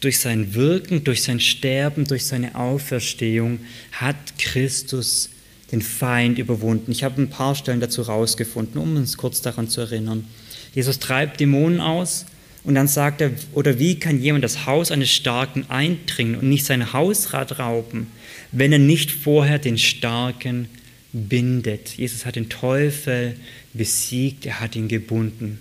durch 0.00 0.18
sein 0.18 0.54
Wirken, 0.54 1.04
durch 1.04 1.22
sein 1.22 1.38
Sterben, 1.38 2.06
durch 2.06 2.24
seine 2.24 2.54
Auferstehung, 2.54 3.60
hat 3.92 4.16
Christus 4.38 5.30
den 5.72 5.82
Feind 5.82 6.38
überwunden. 6.38 6.92
Ich 6.92 7.02
habe 7.02 7.20
ein 7.20 7.30
paar 7.30 7.54
Stellen 7.54 7.80
dazu 7.80 8.02
rausgefunden, 8.02 8.80
um 8.80 8.94
uns 8.96 9.16
kurz 9.16 9.40
daran 9.40 9.68
zu 9.68 9.80
erinnern. 9.80 10.26
Jesus 10.74 10.98
treibt 10.98 11.40
Dämonen 11.40 11.80
aus 11.80 12.26
und 12.62 12.74
dann 12.74 12.88
sagt 12.88 13.22
er, 13.22 13.32
oder 13.54 13.78
wie 13.78 13.98
kann 13.98 14.20
jemand 14.20 14.44
das 14.44 14.66
Haus 14.66 14.90
eines 14.90 15.10
Starken 15.10 15.68
eindringen 15.68 16.36
und 16.36 16.48
nicht 16.48 16.66
sein 16.66 16.92
Hausrat 16.92 17.58
rauben, 17.58 18.08
wenn 18.52 18.72
er 18.72 18.78
nicht 18.78 19.10
vorher 19.10 19.58
den 19.58 19.78
Starken 19.78 20.68
bindet. 21.12 21.90
Jesus 21.96 22.24
hat 22.26 22.36
den 22.36 22.48
Teufel 22.48 23.36
besiegt, 23.72 24.46
er 24.46 24.60
hat 24.60 24.76
ihn 24.76 24.88
gebunden. 24.88 25.60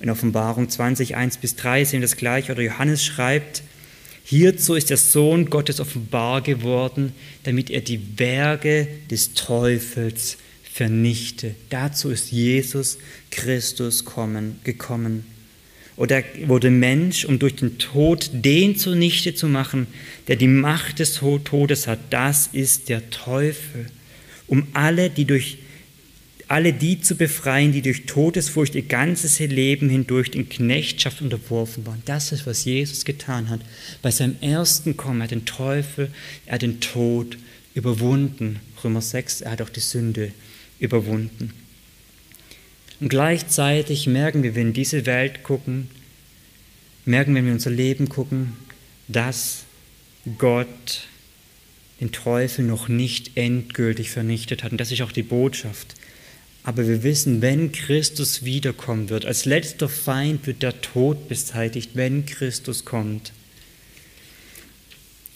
In 0.00 0.10
Offenbarung 0.10 0.68
20, 0.68 1.14
1 1.14 1.36
bis 1.38 1.54
3 1.54 1.84
sehen 1.84 2.00
wir 2.00 2.08
das 2.08 2.16
gleich, 2.16 2.50
oder 2.50 2.60
Johannes 2.60 3.04
schreibt, 3.04 3.62
Hierzu 4.24 4.74
ist 4.74 4.90
der 4.90 4.96
Sohn 4.96 5.50
Gottes 5.50 5.80
offenbar 5.80 6.42
geworden, 6.42 7.12
damit 7.42 7.70
er 7.70 7.80
die 7.80 8.00
Werke 8.18 8.88
des 9.10 9.34
Teufels 9.34 10.38
vernichte. 10.62 11.54
Dazu 11.70 12.10
ist 12.10 12.32
Jesus 12.32 12.98
Christus 13.30 14.04
kommen, 14.04 14.60
gekommen. 14.64 15.26
Oder 15.96 16.22
wurde 16.46 16.70
Mensch, 16.70 17.24
um 17.26 17.38
durch 17.38 17.56
den 17.56 17.78
Tod 17.78 18.30
den 18.32 18.76
zunichte 18.76 19.34
zu 19.34 19.46
machen, 19.48 19.86
der 20.28 20.36
die 20.36 20.48
Macht 20.48 20.98
des 20.98 21.20
Todes 21.44 21.86
hat. 21.86 21.98
Das 22.10 22.48
ist 22.52 22.88
der 22.88 23.10
Teufel 23.10 23.86
um 24.46 24.66
alle, 24.72 25.10
die 25.10 25.24
durch 25.24 25.58
alle 26.52 26.74
die 26.74 27.00
zu 27.00 27.16
befreien, 27.16 27.72
die 27.72 27.80
durch 27.80 28.04
Todesfurcht 28.04 28.74
ihr 28.74 28.82
ganzes 28.82 29.38
Leben 29.38 29.88
hindurch 29.88 30.32
in 30.34 30.50
Knechtschaft 30.50 31.22
unterworfen 31.22 31.86
waren. 31.86 32.02
Das 32.04 32.30
ist, 32.30 32.46
was 32.46 32.66
Jesus 32.66 33.06
getan 33.06 33.48
hat. 33.48 33.60
Bei 34.02 34.10
seinem 34.10 34.36
ersten 34.42 34.98
Kommen, 34.98 35.22
er 35.22 35.24
hat 35.24 35.30
den 35.30 35.46
Teufel, 35.46 36.10
er 36.44 36.56
hat 36.56 36.60
den 36.60 36.78
Tod 36.80 37.38
überwunden. 37.74 38.60
Römer 38.84 39.00
6, 39.00 39.40
er 39.40 39.52
hat 39.52 39.62
auch 39.62 39.70
die 39.70 39.80
Sünde 39.80 40.30
überwunden. 40.78 41.54
Und 43.00 43.08
gleichzeitig 43.08 44.06
merken 44.06 44.42
wir, 44.42 44.54
wenn 44.54 44.64
wir 44.64 44.68
in 44.68 44.72
diese 44.74 45.06
Welt 45.06 45.44
gucken, 45.44 45.88
merken, 47.06 47.34
wenn 47.34 47.46
wir 47.46 47.54
unser 47.54 47.70
Leben 47.70 48.10
gucken, 48.10 48.52
dass 49.08 49.64
Gott 50.36 51.06
den 51.98 52.12
Teufel 52.12 52.66
noch 52.66 52.88
nicht 52.88 53.38
endgültig 53.38 54.10
vernichtet 54.10 54.62
hat. 54.62 54.72
Und 54.72 54.78
das 54.82 54.92
ist 54.92 55.00
auch 55.00 55.12
die 55.12 55.22
Botschaft. 55.22 55.94
Aber 56.64 56.86
wir 56.86 57.02
wissen, 57.02 57.42
wenn 57.42 57.72
Christus 57.72 58.44
wiederkommen 58.44 59.08
wird, 59.08 59.26
als 59.26 59.44
letzter 59.44 59.88
Feind 59.88 60.46
wird 60.46 60.62
der 60.62 60.80
Tod 60.80 61.28
beseitigt, 61.28 61.90
wenn 61.94 62.24
Christus 62.24 62.84
kommt. 62.84 63.32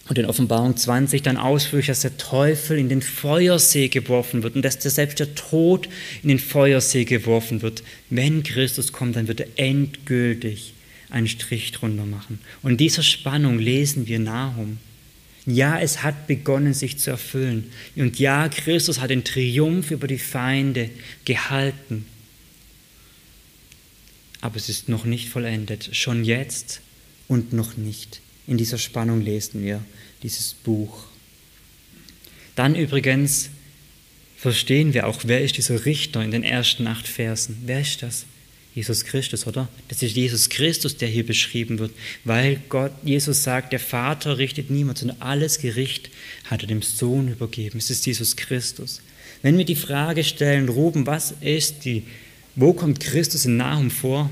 Und 0.08 0.18
in 0.18 0.26
Offenbarung 0.26 0.76
20 0.76 1.22
dann 1.22 1.36
ausführlich, 1.36 1.86
dass 1.88 2.02
der 2.02 2.16
Teufel 2.16 2.78
in 2.78 2.88
den 2.88 3.02
Feuersee 3.02 3.88
geworfen 3.88 4.44
wird 4.44 4.54
und 4.54 4.64
dass 4.64 4.78
der 4.78 4.92
selbst 4.92 5.18
der 5.18 5.34
Tod 5.34 5.88
in 6.22 6.28
den 6.28 6.38
Feuersee 6.38 7.04
geworfen 7.04 7.60
wird. 7.60 7.82
Wenn 8.08 8.44
Christus 8.44 8.92
kommt, 8.92 9.16
dann 9.16 9.26
wird 9.26 9.40
er 9.40 9.48
endgültig 9.56 10.74
einen 11.10 11.26
Strich 11.26 11.72
drunter 11.72 12.06
machen. 12.06 12.38
Und 12.62 12.80
dieser 12.80 13.02
Spannung 13.02 13.58
lesen 13.58 14.06
wir 14.06 14.20
Nahum. 14.20 14.78
Ja, 15.46 15.78
es 15.78 16.02
hat 16.02 16.26
begonnen, 16.26 16.74
sich 16.74 16.98
zu 16.98 17.10
erfüllen. 17.10 17.70
Und 17.94 18.18
ja, 18.18 18.48
Christus 18.48 19.00
hat 19.00 19.10
den 19.10 19.22
Triumph 19.22 19.92
über 19.92 20.08
die 20.08 20.18
Feinde 20.18 20.90
gehalten. 21.24 22.06
Aber 24.40 24.56
es 24.56 24.68
ist 24.68 24.88
noch 24.88 25.04
nicht 25.04 25.28
vollendet. 25.28 25.90
Schon 25.92 26.24
jetzt 26.24 26.80
und 27.28 27.52
noch 27.52 27.76
nicht. 27.76 28.20
In 28.48 28.58
dieser 28.58 28.78
Spannung 28.78 29.20
lesen 29.20 29.62
wir 29.62 29.82
dieses 30.22 30.54
Buch. 30.54 31.06
Dann 32.56 32.74
übrigens 32.74 33.50
verstehen 34.36 34.94
wir 34.94 35.06
auch, 35.06 35.20
wer 35.24 35.42
ist 35.42 35.56
dieser 35.56 35.84
Richter 35.84 36.22
in 36.22 36.32
den 36.32 36.42
ersten 36.42 36.86
acht 36.88 37.06
Versen? 37.06 37.58
Wer 37.66 37.80
ist 37.80 38.02
das? 38.02 38.26
Jesus 38.76 39.06
Christus, 39.06 39.46
oder? 39.46 39.68
Das 39.88 40.02
ist 40.02 40.14
Jesus 40.14 40.50
Christus, 40.50 40.98
der 40.98 41.08
hier 41.08 41.24
beschrieben 41.24 41.78
wird, 41.78 41.92
weil 42.24 42.60
Gott, 42.68 42.92
Jesus 43.02 43.42
sagt, 43.42 43.72
der 43.72 43.80
Vater 43.80 44.36
richtet 44.36 44.68
niemand, 44.68 44.98
sondern 44.98 45.16
alles 45.22 45.58
Gericht 45.58 46.10
hat 46.44 46.60
er 46.60 46.68
dem 46.68 46.82
Sohn 46.82 47.28
übergeben. 47.28 47.78
Es 47.78 47.88
ist 47.88 48.04
Jesus 48.04 48.36
Christus. 48.36 49.00
Wenn 49.40 49.56
wir 49.56 49.64
die 49.64 49.76
Frage 49.76 50.24
stellen, 50.24 50.68
Ruben, 50.68 51.06
was 51.06 51.32
ist 51.40 51.86
die, 51.86 52.02
wo 52.54 52.74
kommt 52.74 53.00
Christus 53.00 53.46
in 53.46 53.56
Nahum 53.56 53.90
vor? 53.90 54.28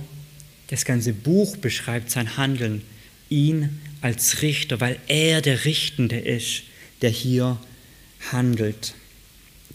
Das 0.68 0.84
ganze 0.84 1.14
Buch 1.14 1.56
beschreibt 1.56 2.10
sein 2.10 2.36
Handeln, 2.36 2.82
ihn 3.30 3.80
als 4.02 4.42
Richter, 4.42 4.78
weil 4.78 4.98
er 5.08 5.40
der 5.40 5.64
Richtende 5.64 6.18
ist, 6.18 6.64
der 7.00 7.08
hier 7.08 7.58
handelt. 8.30 8.92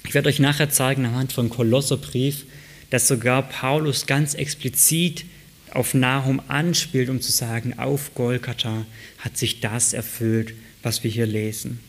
Ich 0.05 0.13
werde 0.13 0.29
euch 0.29 0.38
nachher 0.38 0.69
zeigen, 0.69 1.08
anhand 1.08 1.34
vom 1.34 1.49
Kolosserbrief, 1.49 2.45
dass 2.89 3.08
sogar 3.08 3.47
Paulus 3.47 4.06
ganz 4.06 4.34
explizit 4.34 5.25
auf 5.71 5.93
Nahum 5.93 6.41
anspielt, 6.47 7.10
um 7.10 7.21
zu 7.21 7.32
sagen, 7.32 7.78
auf 7.78 8.15
Golgatha 8.15 8.86
hat 9.19 9.38
sich 9.38 9.60
das 9.60 9.93
erfüllt, 9.93 10.54
was 10.82 11.04
wir 11.04 11.12
hier 11.12 11.28
lesen. 11.28 11.80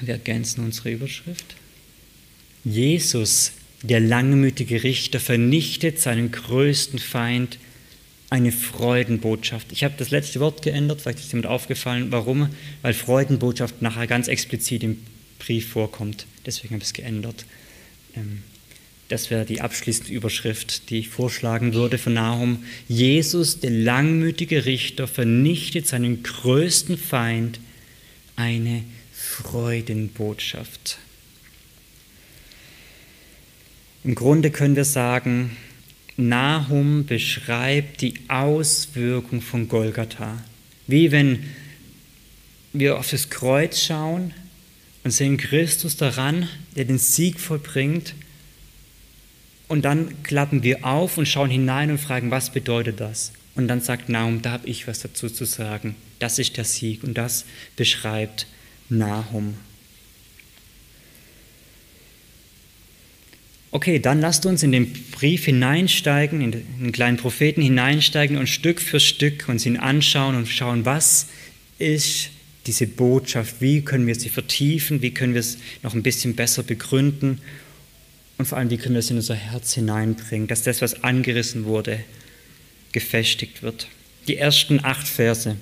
Wir 0.00 0.14
ergänzen 0.14 0.64
unsere 0.64 0.92
Überschrift. 0.92 1.56
Jesus, 2.64 3.52
der 3.82 4.00
langmütige 4.00 4.82
Richter, 4.82 5.20
vernichtet 5.20 6.00
seinen 6.00 6.30
größten 6.30 6.98
Feind, 6.98 7.58
eine 8.30 8.52
Freudenbotschaft. 8.52 9.72
Ich 9.72 9.82
habe 9.82 9.94
das 9.98 10.10
letzte 10.10 10.38
Wort 10.38 10.62
geändert, 10.62 11.00
vielleicht 11.00 11.18
ist 11.18 11.32
jemand 11.32 11.46
aufgefallen. 11.46 12.12
Warum? 12.12 12.48
Weil 12.80 12.94
Freudenbotschaft 12.94 13.82
nachher 13.82 14.06
ganz 14.06 14.28
explizit 14.28 14.84
im 14.84 14.98
Brief 15.40 15.68
vorkommt. 15.68 16.26
Deswegen 16.46 16.74
habe 16.74 16.82
ich 16.82 16.88
es 16.88 16.94
geändert. 16.94 17.44
Ähm, 18.16 18.42
das 19.10 19.28
wäre 19.28 19.44
die 19.44 19.60
abschließende 19.60 20.12
Überschrift, 20.12 20.88
die 20.88 20.98
ich 21.00 21.08
vorschlagen 21.08 21.74
würde 21.74 21.98
von 21.98 22.14
Nahum. 22.14 22.64
Jesus, 22.86 23.58
der 23.58 23.72
langmütige 23.72 24.66
Richter, 24.66 25.08
vernichtet 25.08 25.88
seinen 25.88 26.22
größten 26.22 26.96
Feind, 26.96 27.58
eine 28.36 28.84
Freudenbotschaft. 29.12 30.98
Im 34.04 34.14
Grunde 34.14 34.52
können 34.52 34.76
wir 34.76 34.84
sagen, 34.84 35.56
Nahum 36.16 37.04
beschreibt 37.04 38.02
die 38.02 38.14
Auswirkung 38.28 39.42
von 39.42 39.68
Golgatha. 39.68 40.42
Wie 40.86 41.10
wenn 41.10 41.44
wir 42.72 42.96
auf 42.96 43.10
das 43.10 43.28
Kreuz 43.28 43.82
schauen 43.82 44.32
und 45.02 45.10
sehen 45.10 45.36
Christus 45.36 45.96
daran, 45.96 46.48
der 46.76 46.84
den 46.84 46.98
Sieg 46.98 47.40
vollbringt. 47.40 48.14
Und 49.68 49.84
dann 49.84 50.22
klappen 50.22 50.62
wir 50.62 50.84
auf 50.84 51.16
und 51.16 51.26
schauen 51.26 51.50
hinein 51.50 51.90
und 51.90 51.98
fragen, 51.98 52.30
was 52.30 52.50
bedeutet 52.50 53.00
das? 53.00 53.32
Und 53.54 53.68
dann 53.68 53.80
sagt 53.80 54.08
Nahum, 54.08 54.42
da 54.42 54.52
habe 54.52 54.68
ich 54.68 54.86
was 54.86 55.00
dazu 55.00 55.28
zu 55.28 55.44
sagen. 55.44 55.96
Das 56.18 56.38
ist 56.38 56.56
der 56.56 56.64
Sieg 56.64 57.02
und 57.04 57.14
das 57.14 57.44
beschreibt 57.76 58.46
Nahum. 58.88 59.54
Okay, 63.72 64.00
dann 64.00 64.20
lasst 64.20 64.46
uns 64.46 64.64
in 64.64 64.72
den 64.72 64.92
Brief 65.12 65.44
hineinsteigen, 65.44 66.40
in 66.40 66.50
den 66.50 66.92
kleinen 66.92 67.16
Propheten 67.16 67.62
hineinsteigen 67.62 68.36
und 68.36 68.48
Stück 68.48 68.80
für 68.80 68.98
Stück 68.98 69.48
uns 69.48 69.64
ihn 69.64 69.76
anschauen 69.76 70.34
und 70.34 70.48
schauen, 70.48 70.84
was 70.84 71.28
ist 71.78 72.30
diese 72.66 72.86
Botschaft, 72.86 73.56
wie 73.60 73.82
können 73.82 74.06
wir 74.06 74.14
sie 74.14 74.28
vertiefen, 74.28 75.02
wie 75.02 75.12
können 75.12 75.34
wir 75.34 75.40
es 75.40 75.58
noch 75.82 75.94
ein 75.94 76.02
bisschen 76.02 76.36
besser 76.36 76.62
begründen 76.62 77.40
und 78.40 78.46
vor 78.46 78.56
allem, 78.56 78.70
wie 78.70 78.78
können 78.78 78.94
wir 78.94 79.00
es 79.00 79.10
in 79.10 79.16
unser 79.16 79.34
Herz 79.34 79.74
hineinbringen, 79.74 80.48
dass 80.48 80.62
das, 80.62 80.80
was 80.80 81.04
angerissen 81.04 81.64
wurde, 81.64 82.02
gefestigt 82.92 83.62
wird. 83.62 83.88
Die 84.28 84.36
ersten 84.36 84.82
acht 84.82 85.06
Verse. 85.06 85.56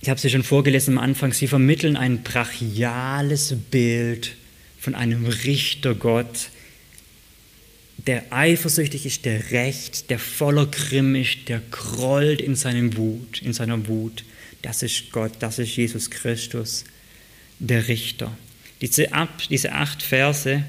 Ich 0.00 0.08
habe 0.08 0.18
sie 0.18 0.30
schon 0.30 0.42
vorgelesen 0.42 0.96
am 0.96 1.04
Anfang. 1.04 1.32
Sie 1.32 1.46
vermitteln 1.46 1.96
ein 1.96 2.22
brachiales 2.22 3.54
Bild 3.70 4.34
von 4.78 4.94
einem 4.94 5.26
Richtergott, 5.26 6.48
der 7.96 8.24
eifersüchtig 8.30 9.06
ist, 9.06 9.24
der 9.24 9.50
recht, 9.50 10.10
der 10.10 10.18
voller 10.18 10.66
Grimm 10.66 11.14
ist, 11.14 11.48
der 11.48 11.62
grollt 11.70 12.40
in, 12.40 12.54
seinem 12.54 12.96
Wut, 12.96 13.40
in 13.42 13.52
seiner 13.52 13.86
Wut. 13.88 14.24
Das 14.62 14.82
ist 14.82 15.10
Gott, 15.12 15.32
das 15.40 15.58
ist 15.58 15.76
Jesus 15.76 16.10
Christus, 16.10 16.84
der 17.58 17.88
Richter. 17.88 18.36
Diese, 18.80 19.12
ab, 19.12 19.42
diese 19.48 19.72
acht 19.72 20.02
Verse 20.02 20.64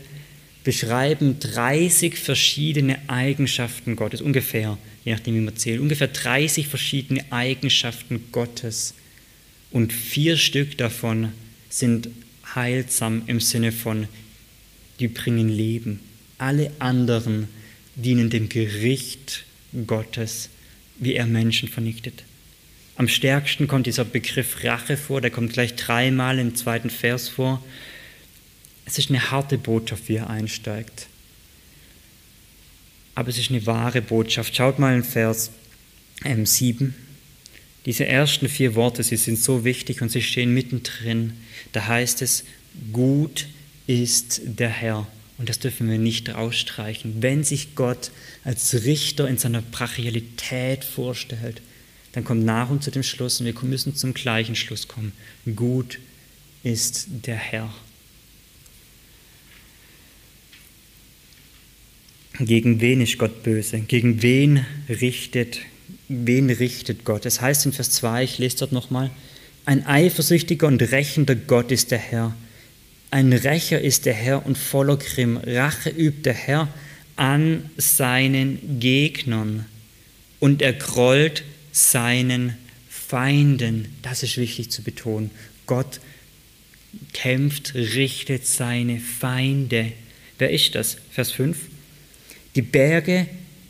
beschreiben 0.63 1.39
30 1.39 2.15
verschiedene 2.15 2.97
Eigenschaften 3.07 3.95
Gottes, 3.95 4.21
ungefähr, 4.21 4.77
je 5.03 5.13
nachdem 5.13 5.35
wie 5.35 5.41
man 5.41 5.55
zählt, 5.55 5.79
ungefähr 5.79 6.07
30 6.07 6.67
verschiedene 6.67 7.23
Eigenschaften 7.31 8.23
Gottes. 8.31 8.95
Und 9.71 9.93
vier 9.93 10.37
Stück 10.37 10.77
davon 10.77 11.31
sind 11.69 12.09
heilsam 12.55 13.23
im 13.27 13.39
Sinne 13.39 13.71
von, 13.71 14.07
die 14.99 15.07
bringen 15.07 15.49
Leben, 15.49 15.99
alle 16.37 16.71
anderen 16.79 17.47
dienen 17.95 18.29
dem 18.29 18.49
Gericht 18.49 19.45
Gottes, 19.87 20.49
wie 20.97 21.15
er 21.15 21.25
Menschen 21.25 21.69
vernichtet. 21.69 22.23
Am 22.97 23.07
stärksten 23.07 23.67
kommt 23.67 23.87
dieser 23.87 24.05
Begriff 24.05 24.63
Rache 24.63 24.95
vor, 24.95 25.19
der 25.19 25.31
kommt 25.31 25.53
gleich 25.53 25.75
dreimal 25.75 26.39
im 26.39 26.55
zweiten 26.55 26.89
Vers 26.89 27.27
vor. 27.27 27.63
Es 28.85 28.97
ist 28.97 29.09
eine 29.09 29.31
harte 29.31 29.57
Botschaft, 29.57 30.07
wie 30.07 30.15
er 30.15 30.29
einsteigt. 30.29 31.07
Aber 33.15 33.29
es 33.29 33.37
ist 33.37 33.49
eine 33.49 33.65
wahre 33.65 34.01
Botschaft. 34.01 34.55
Schaut 34.55 34.79
mal 34.79 34.95
in 34.95 35.03
Vers 35.03 35.51
7. 36.23 36.93
Diese 37.85 38.05
ersten 38.05 38.49
vier 38.49 38.75
Worte, 38.75 39.03
sie 39.03 39.17
sind 39.17 39.39
so 39.39 39.63
wichtig 39.63 40.01
und 40.01 40.09
sie 40.09 40.21
stehen 40.21 40.53
mittendrin. 40.53 41.33
Da 41.71 41.87
heißt 41.87 42.21
es, 42.21 42.43
gut 42.91 43.47
ist 43.87 44.41
der 44.43 44.69
Herr. 44.69 45.07
Und 45.37 45.49
das 45.49 45.59
dürfen 45.59 45.89
wir 45.89 45.97
nicht 45.97 46.29
rausstreichen. 46.29 47.21
Wenn 47.21 47.43
sich 47.43 47.75
Gott 47.75 48.11
als 48.43 48.73
Richter 48.85 49.27
in 49.27 49.37
seiner 49.37 49.61
Brachialität 49.61 50.83
vorstellt, 50.83 51.61
dann 52.13 52.23
kommt 52.23 52.45
Nahrung 52.45 52.79
zu 52.79 52.91
dem 52.91 53.03
Schluss 53.03 53.41
und 53.41 53.45
wir 53.45 53.55
müssen 53.63 53.95
zum 53.95 54.13
gleichen 54.13 54.55
Schluss 54.55 54.87
kommen. 54.87 55.11
Gut 55.55 55.99
ist 56.63 57.07
der 57.25 57.35
Herr. 57.35 57.73
Gegen 62.39 62.79
wen 62.81 63.01
ist 63.01 63.17
Gott 63.17 63.43
böse? 63.43 63.79
Gegen 63.79 64.21
wen 64.21 64.65
richtet, 64.87 65.59
wen 66.07 66.49
richtet 66.49 67.03
Gott? 67.03 67.25
Es 67.25 67.41
heißt 67.41 67.65
in 67.65 67.73
Vers 67.73 67.91
2, 67.91 68.23
ich 68.23 68.37
lese 68.37 68.57
dort 68.59 68.71
nochmal, 68.71 69.11
ein 69.65 69.85
eifersüchtiger 69.85 70.67
und 70.67 70.81
rächender 70.81 71.35
Gott 71.35 71.71
ist 71.71 71.91
der 71.91 71.97
Herr 71.97 72.35
ein 73.15 73.31
Rächer 73.31 73.79
ist 73.79 74.05
der 74.05 74.13
Herr 74.13 74.45
und 74.45 74.57
voller 74.57 74.97
Grimm. 74.97 75.37
Rache 75.37 75.89
übt 75.89 76.23
der 76.23 76.33
Herr 76.33 76.67
an 77.15 77.69
seinen 77.77 78.81
Gegnern 78.81 79.65
und 80.41 80.61
er 80.61 80.73
grollt 80.73 81.45
seinen 81.71 82.57
Feinden. 82.89 83.87
Das 84.01 84.21
ist 84.21 84.35
wichtig 84.35 84.69
zu 84.69 84.81
betonen. 84.81 85.31
Gott 85.65 86.01
kämpft, 87.13 87.73
richtet 87.73 88.45
seine 88.45 88.99
Feinde. 88.99 89.93
Wer 90.37 90.49
ist 90.49 90.75
das? 90.75 90.97
Vers 91.09 91.31
5. 91.31 91.57
Die 92.55 92.63
Berge 92.63 93.27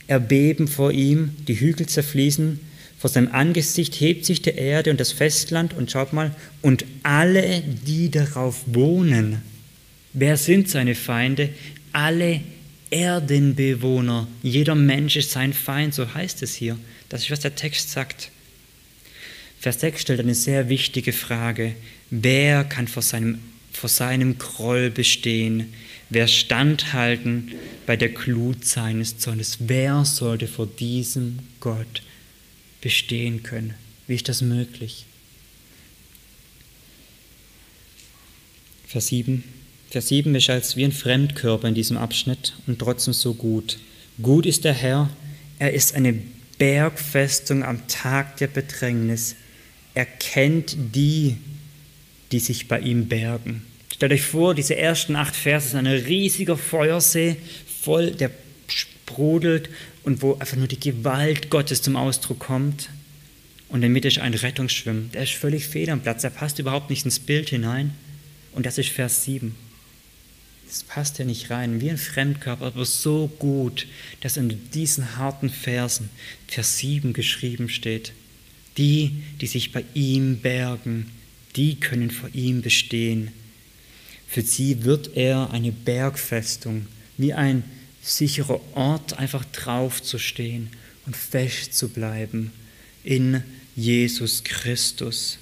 erbeben 0.08 0.68
vor 0.68 0.92
ihm, 0.92 1.36
die 1.48 1.60
Hügel 1.60 1.86
zerfließen, 1.86 2.60
vor 3.06 3.10
seinem 3.12 3.36
Angesicht 3.36 4.02
hebt 4.02 4.26
sich 4.26 4.42
der 4.42 4.58
Erde 4.58 4.90
und 4.90 5.00
das 5.00 5.12
Festland 5.12 5.76
und 5.76 5.92
schaut 5.92 6.12
mal, 6.12 6.36
und 6.64 6.86
alle, 7.04 7.62
die 7.62 8.10
darauf 8.10 8.64
wohnen. 8.66 9.44
Wer 10.14 10.38
sind 10.38 10.72
seine 10.72 10.96
Feinde? 10.96 11.50
Alle 11.92 12.42
Erdenbewohner. 12.90 14.28
Jeder 14.42 14.74
Mensch 14.74 15.18
ist 15.18 15.30
sein 15.30 15.54
Feind, 15.54 15.94
so 15.94 16.16
heißt 16.16 16.42
es 16.42 16.56
hier. 16.56 16.80
Das 17.08 17.22
ist, 17.22 17.30
was 17.30 17.42
der 17.42 17.54
Text 17.54 17.92
sagt. 17.92 18.32
Vers 19.60 19.82
6 19.82 20.02
stellt 20.02 20.22
eine 20.22 20.34
sehr 20.34 20.68
wichtige 20.70 21.14
Frage. 21.14 21.76
Wer 22.10 22.64
kann 22.64 22.88
vor 22.88 23.04
seinem, 23.04 23.38
vor 23.72 23.90
seinem 23.92 24.40
Groll 24.40 24.90
bestehen? 24.90 25.76
Wer 26.10 26.28
standhalten 26.28 27.52
bei 27.86 27.98
der 27.98 28.10
Glut 28.10 28.66
seines 28.66 29.20
Zornes? 29.20 29.58
Wer 29.60 30.06
sollte 30.06 30.48
vor 30.48 30.66
diesem 30.66 31.38
Gott 31.60 32.02
bestehen 32.86 33.42
können. 33.42 33.74
Wie 34.06 34.14
ist 34.14 34.30
das 34.30 34.44
möglich? 34.44 35.08
Vers 38.86 39.08
7. 39.08 39.44
Vers 39.90 40.10
7 40.10 40.36
ist 40.36 40.52
als 40.52 40.76
wie 40.76 40.84
ein 40.86 40.92
Fremdkörper 40.92 41.68
in 41.68 41.74
diesem 41.74 41.98
Abschnitt 41.98 42.54
und 42.68 42.78
trotzdem 42.78 43.16
so 43.16 43.34
gut. 43.34 43.80
Gut 44.22 44.46
ist 44.46 44.66
der 44.66 44.74
Herr, 44.74 45.10
er 45.58 45.74
ist 45.74 45.96
eine 45.96 46.14
Bergfestung 46.60 47.64
am 47.64 47.88
Tag 47.88 48.38
der 48.38 48.50
Bedrängnis. 48.50 49.36
Er 49.96 50.06
kennt 50.06 50.78
die, 50.94 51.38
die 52.32 52.40
sich 52.40 52.68
bei 52.68 52.82
ihm 52.82 53.08
bergen. 53.08 53.64
Stellt 53.92 54.12
euch 54.12 54.22
vor, 54.22 54.54
diese 54.54 54.76
ersten 54.76 55.16
acht 55.16 55.36
Verse 55.36 55.70
sind 55.70 55.88
ein 55.88 55.88
riesiger 55.88 56.56
Feuersee, 56.56 57.38
voll, 57.82 58.12
der 58.12 58.30
sprudelt 58.68 59.72
und 60.06 60.22
wo 60.22 60.36
einfach 60.36 60.56
nur 60.56 60.68
die 60.68 60.80
Gewalt 60.80 61.50
Gottes 61.50 61.82
zum 61.82 61.96
Ausdruck 61.96 62.40
kommt. 62.40 62.90
Und 63.68 63.78
in 63.78 63.82
der 63.82 63.90
Mitte 63.90 64.08
ist 64.08 64.20
ein 64.20 64.34
Rettungsschwimmen. 64.34 65.12
Der 65.12 65.24
ist 65.24 65.34
völlig 65.34 65.68
fehl 65.68 65.90
am 65.90 66.02
Platz, 66.02 66.22
der 66.22 66.30
passt 66.30 66.60
überhaupt 66.60 66.92
nicht 66.92 67.04
ins 67.04 67.20
Bild 67.20 67.50
hinein. 67.50 67.92
Und 68.54 68.68
das 68.68 68.78
ist 68.78 68.90
Vers 68.90 69.24
7. 69.26 69.56
Das 70.68 70.84
passt 70.84 71.18
ja 71.18 71.26
nicht 71.26 71.50
rein, 71.50 71.82
wie 71.82 71.90
ein 71.90 71.98
Fremdkörper, 71.98 72.68
aber 72.68 72.86
so 72.86 73.30
gut, 73.40 73.88
dass 74.22 74.38
in 74.38 74.72
diesen 74.72 75.18
harten 75.18 75.50
Versen 75.50 76.10
Vers 76.48 76.78
7 76.78 77.14
geschrieben 77.14 77.68
steht. 77.68 78.14
Die, 78.78 79.24
die 79.42 79.48
sich 79.48 79.72
bei 79.72 79.86
ihm 79.94 80.40
bergen, 80.40 81.12
die 81.56 81.76
können 81.80 82.12
vor 82.12 82.30
ihm 82.34 82.62
bestehen. 82.62 83.32
Für 84.28 84.42
sie 84.42 84.84
wird 84.84 85.16
er 85.16 85.52
eine 85.52 85.72
Bergfestung, 85.72 86.88
wie 87.18 87.34
ein 87.34 87.64
sicherer 88.06 88.62
Ort, 88.76 89.18
einfach 89.18 89.44
drauf 89.46 90.02
zu 90.02 90.20
stehen 90.20 90.70
und 91.06 91.18
fest 91.18 91.74
zu 91.74 91.90
bleiben 91.90 92.52
in 93.04 93.44
Jesus 93.76 94.44
Christus. 94.44 95.40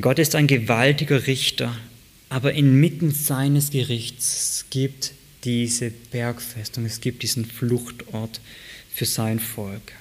Gott 0.00 0.18
ist 0.18 0.34
ein 0.34 0.46
gewaltiger 0.46 1.26
Richter, 1.26 1.76
aber 2.30 2.54
inmitten 2.54 3.12
seines 3.12 3.70
Gerichts 3.70 4.64
gibt 4.70 5.12
diese 5.44 5.90
Bergfestung, 5.90 6.86
es 6.86 7.00
gibt 7.00 7.22
diesen 7.22 7.44
Fluchtort 7.44 8.40
für 8.92 9.04
sein 9.04 9.38
Volk. 9.38 9.92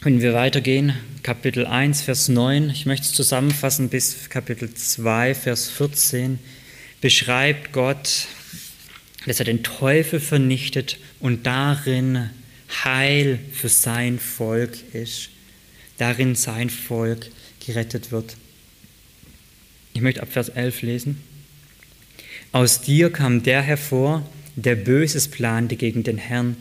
Können 0.00 0.22
wir 0.22 0.32
weitergehen? 0.32 0.94
Kapitel 1.22 1.66
1, 1.66 2.00
Vers 2.00 2.30
9. 2.30 2.70
Ich 2.70 2.86
möchte 2.86 3.04
es 3.04 3.12
zusammenfassen 3.12 3.90
bis 3.90 4.30
Kapitel 4.30 4.72
2, 4.72 5.34
Vers 5.34 5.68
14. 5.68 6.38
Beschreibt 7.02 7.72
Gott, 7.72 8.26
dass 9.26 9.40
er 9.40 9.44
den 9.44 9.62
Teufel 9.62 10.18
vernichtet 10.18 10.96
und 11.18 11.46
darin 11.46 12.30
Heil 12.82 13.40
für 13.52 13.68
sein 13.68 14.18
Volk 14.18 14.78
ist. 14.94 15.28
Darin 15.98 16.34
sein 16.34 16.70
Volk 16.70 17.26
gerettet 17.66 18.10
wird. 18.10 18.38
Ich 19.92 20.00
möchte 20.00 20.22
ab 20.22 20.32
Vers 20.32 20.48
11 20.48 20.80
lesen. 20.80 21.22
Aus 22.52 22.80
dir 22.80 23.12
kam 23.12 23.42
der 23.42 23.60
hervor, 23.60 24.26
der 24.56 24.76
Böses 24.76 25.28
plante 25.28 25.76
gegen 25.76 26.04
den 26.04 26.16
Herrn, 26.16 26.56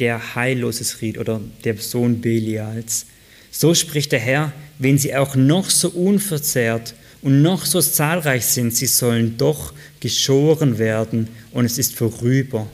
der 0.00 0.34
Heilloses 0.34 1.00
riet 1.00 1.18
oder 1.18 1.40
der 1.64 1.76
Sohn 1.76 2.20
Belials. 2.20 3.06
So 3.50 3.74
spricht 3.74 4.12
der 4.12 4.20
Herr, 4.20 4.52
wenn 4.78 4.98
sie 4.98 5.14
auch 5.14 5.34
noch 5.34 5.70
so 5.70 5.88
unverzehrt 5.90 6.94
und 7.22 7.42
noch 7.42 7.66
so 7.66 7.80
zahlreich 7.80 8.46
sind, 8.46 8.74
sie 8.74 8.86
sollen 8.86 9.36
doch 9.36 9.72
geschoren 10.00 10.78
werden 10.78 11.28
und 11.50 11.64
es 11.64 11.78
ist 11.78 11.96
vorüber. 11.96 12.68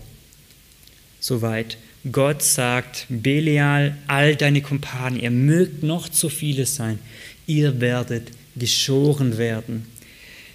Soweit. 1.20 1.78
Gott 2.12 2.42
sagt, 2.42 3.06
Belial, 3.08 3.96
all 4.08 4.36
deine 4.36 4.60
Kumpanen, 4.60 5.18
ihr 5.18 5.30
mögt 5.30 5.82
noch 5.82 6.10
zu 6.10 6.28
viele 6.28 6.66
sein, 6.66 6.98
ihr 7.46 7.80
werdet 7.80 8.30
geschoren 8.56 9.38
werden. 9.38 9.86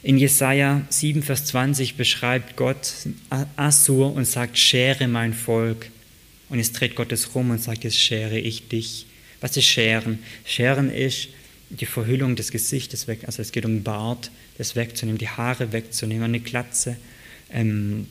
In 0.04 0.20
Jesaja 0.20 0.84
7, 0.90 1.24
Vers 1.24 1.46
20 1.46 1.96
beschreibt 1.96 2.56
Gott 2.56 2.94
Assur 3.56 4.14
und 4.14 4.26
sagt, 4.26 4.60
schere 4.60 5.08
mein 5.08 5.34
Volk. 5.34 5.88
Und 6.50 6.58
jetzt 6.58 6.74
dreht 6.80 6.96
Gott 6.96 7.12
es 7.12 7.36
rum 7.36 7.52
und 7.52 7.62
sagt, 7.62 7.84
jetzt 7.84 8.00
schere 8.00 8.40
ich 8.40 8.68
dich. 8.68 9.06
Was 9.42 9.56
ist 9.56 9.66
Scheren? 9.66 10.20
Scheren 10.46 10.92
ist 10.92 11.30
die 11.70 11.86
Verhüllung 11.86 12.36
des 12.36 12.52
Gesichtes 12.52 13.08
weg. 13.08 13.22
Also 13.26 13.42
es 13.42 13.52
geht 13.52 13.66
um 13.66 13.84
Bart, 13.84 14.32
das 14.58 14.76
wegzunehmen, 14.76 15.20
die 15.20 15.30
Haare 15.30 15.72
wegzunehmen, 15.72 16.26
eine 16.26 16.40
Glatze. 16.40 16.98
Ähm, 17.52 18.08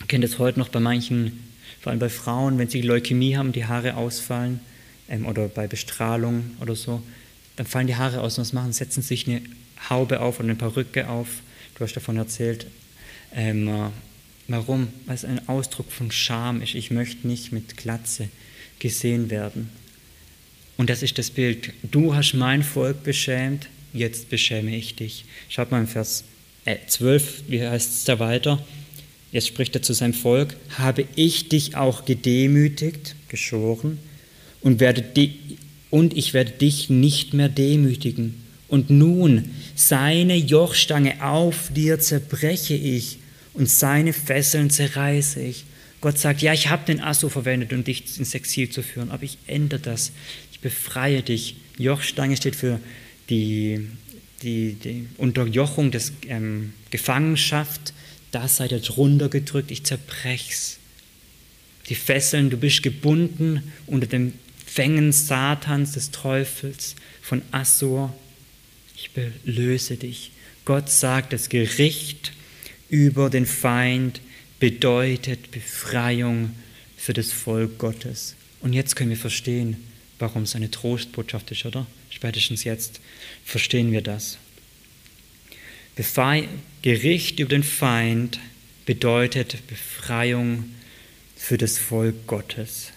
ich 0.00 0.08
kenne 0.08 0.26
das 0.26 0.38
heute 0.38 0.58
noch 0.58 0.68
bei 0.68 0.80
manchen, 0.80 1.44
vor 1.80 1.90
allem 1.90 2.00
bei 2.00 2.08
Frauen, 2.08 2.58
wenn 2.58 2.68
sie 2.68 2.80
Leukämie 2.80 3.36
haben, 3.36 3.52
die 3.52 3.66
Haare 3.66 3.96
ausfallen 3.96 4.60
ähm, 5.08 5.26
oder 5.26 5.48
bei 5.48 5.66
Bestrahlung 5.66 6.52
oder 6.60 6.74
so, 6.74 7.02
dann 7.56 7.66
fallen 7.66 7.86
die 7.86 7.96
Haare 7.96 8.20
aus 8.20 8.38
und 8.38 8.42
was 8.42 8.52
machen? 8.52 8.72
Setzen 8.72 9.02
sich 9.02 9.28
eine 9.28 9.42
Haube 9.90 10.20
auf 10.20 10.40
oder 10.40 10.48
eine 10.48 10.56
Perücke 10.56 11.08
auf. 11.08 11.28
Du 11.76 11.84
hast 11.84 11.94
davon 11.94 12.16
erzählt. 12.16 12.66
Ähm, 13.34 13.92
Warum? 14.48 14.88
Weil 15.06 15.14
es 15.14 15.24
ein 15.24 15.48
Ausdruck 15.48 15.90
von 15.90 16.10
Scham 16.10 16.60
ist. 16.60 16.74
Ich 16.74 16.90
möchte 16.90 17.26
nicht 17.26 17.52
mit 17.52 17.76
Glatze 17.76 18.28
gesehen 18.78 19.30
werden. 19.30 19.70
Und 20.76 20.90
das 20.90 21.02
ist 21.02 21.18
das 21.18 21.30
Bild. 21.30 21.72
Du 21.82 22.14
hast 22.14 22.34
mein 22.34 22.62
Volk 22.62 23.04
beschämt, 23.04 23.68
jetzt 23.92 24.28
beschäme 24.28 24.76
ich 24.76 24.96
dich. 24.96 25.24
Schaut 25.48 25.70
mal 25.70 25.80
im 25.80 25.86
Vers 25.86 26.24
12, 26.88 27.22
äh, 27.48 27.52
wie 27.52 27.62
heißt 27.62 27.92
es 27.92 28.04
da 28.04 28.18
weiter? 28.18 28.64
Jetzt 29.30 29.48
spricht 29.48 29.74
er 29.74 29.82
zu 29.82 29.92
seinem 29.92 30.14
Volk, 30.14 30.56
habe 30.78 31.06
ich 31.16 31.48
dich 31.48 31.76
auch 31.76 32.04
gedemütigt, 32.04 33.14
geschoren, 33.28 33.98
und, 34.60 34.80
werde 34.80 35.02
di 35.02 35.34
und 35.90 36.16
ich 36.16 36.34
werde 36.34 36.52
dich 36.52 36.90
nicht 36.90 37.34
mehr 37.34 37.48
demütigen. 37.48 38.42
Und 38.68 38.90
nun, 38.90 39.50
seine 39.74 40.36
Jochstange 40.36 41.22
auf 41.22 41.70
dir 41.74 42.00
zerbreche 42.00 42.74
ich 42.74 43.18
und 43.54 43.70
seine 43.70 44.12
Fesseln 44.12 44.68
zerreiße 44.68 45.40
ich. 45.40 45.64
Gott 46.00 46.18
sagt, 46.18 46.42
ja, 46.42 46.52
ich 46.52 46.68
habe 46.68 46.84
den 46.84 47.00
Asso 47.00 47.30
verwendet, 47.30 47.72
um 47.72 47.82
dich 47.82 48.18
ins 48.18 48.34
Exil 48.34 48.68
zu 48.68 48.82
führen, 48.82 49.10
aber 49.10 49.22
ich 49.22 49.38
ändere 49.46 49.80
das. 49.80 50.12
Ich 50.52 50.60
befreie 50.60 51.22
dich. 51.22 51.56
Jochstange 51.78 52.36
steht 52.36 52.56
für 52.56 52.78
die, 53.30 53.88
die, 54.42 54.74
die 54.74 55.06
Unterjochung 55.16 55.90
des 55.90 56.12
ähm, 56.28 56.74
Gefangenschaft. 56.90 57.94
Da 58.32 58.48
seid 58.48 58.72
ihr 58.72 58.80
drunter 58.80 59.30
gedrückt, 59.30 59.70
ich 59.70 59.84
zerbrech's. 59.84 60.78
Die 61.88 61.94
Fesseln, 61.94 62.50
du 62.50 62.58
bist 62.58 62.82
gebunden 62.82 63.72
unter 63.86 64.06
dem 64.06 64.34
Fängen 64.66 65.12
Satans, 65.12 65.92
des 65.92 66.10
Teufels, 66.10 66.96
von 67.22 67.40
Assur. 67.50 68.12
Ich 68.94 69.12
belöse 69.12 69.96
dich. 69.96 70.32
Gott 70.66 70.90
sagt, 70.90 71.32
das 71.32 71.48
Gericht 71.48 72.33
über 72.94 73.28
den 73.28 73.44
Feind 73.44 74.20
bedeutet 74.60 75.50
Befreiung 75.50 76.54
für 76.96 77.12
das 77.12 77.32
Volk 77.32 77.76
Gottes. 77.78 78.36
Und 78.60 78.72
jetzt 78.72 78.94
können 78.94 79.10
wir 79.10 79.16
verstehen, 79.16 79.78
warum 80.20 80.44
es 80.44 80.54
eine 80.54 80.70
Trostbotschaft 80.70 81.50
ist, 81.50 81.66
oder? 81.66 81.88
Spätestens 82.08 82.62
jetzt 82.62 83.00
verstehen 83.44 83.90
wir 83.90 84.00
das. 84.00 84.38
Befei 85.96 86.48
Gericht 86.82 87.40
über 87.40 87.48
den 87.50 87.64
Feind 87.64 88.38
bedeutet 88.86 89.66
Befreiung 89.66 90.70
für 91.34 91.58
das 91.58 91.78
Volk 91.78 92.28
Gottes. 92.28 92.92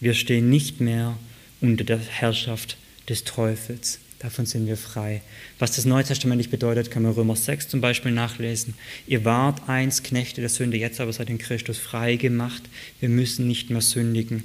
Wir 0.00 0.14
stehen 0.14 0.48
nicht 0.48 0.80
mehr 0.80 1.18
unter 1.60 1.84
der 1.84 1.98
Herrschaft 1.98 2.78
des 3.10 3.24
Teufels. 3.24 4.00
Davon 4.24 4.46
sind 4.46 4.66
wir 4.66 4.78
frei. 4.78 5.20
Was 5.58 5.76
das 5.76 5.84
Neutestamentlich 5.84 6.48
bedeutet, 6.48 6.90
kann 6.90 7.02
man 7.02 7.12
Römer 7.12 7.36
6 7.36 7.68
zum 7.68 7.82
Beispiel 7.82 8.10
nachlesen. 8.10 8.72
Ihr 9.06 9.26
wart 9.26 9.68
einst 9.68 10.02
Knechte 10.02 10.40
der 10.40 10.48
Sünde, 10.48 10.78
jetzt 10.78 10.98
aber 10.98 11.12
seid 11.12 11.28
in 11.28 11.36
Christus 11.36 11.76
frei 11.76 12.16
gemacht. 12.16 12.62
Wir 13.00 13.10
müssen 13.10 13.46
nicht 13.46 13.68
mehr 13.68 13.82
sündigen. 13.82 14.44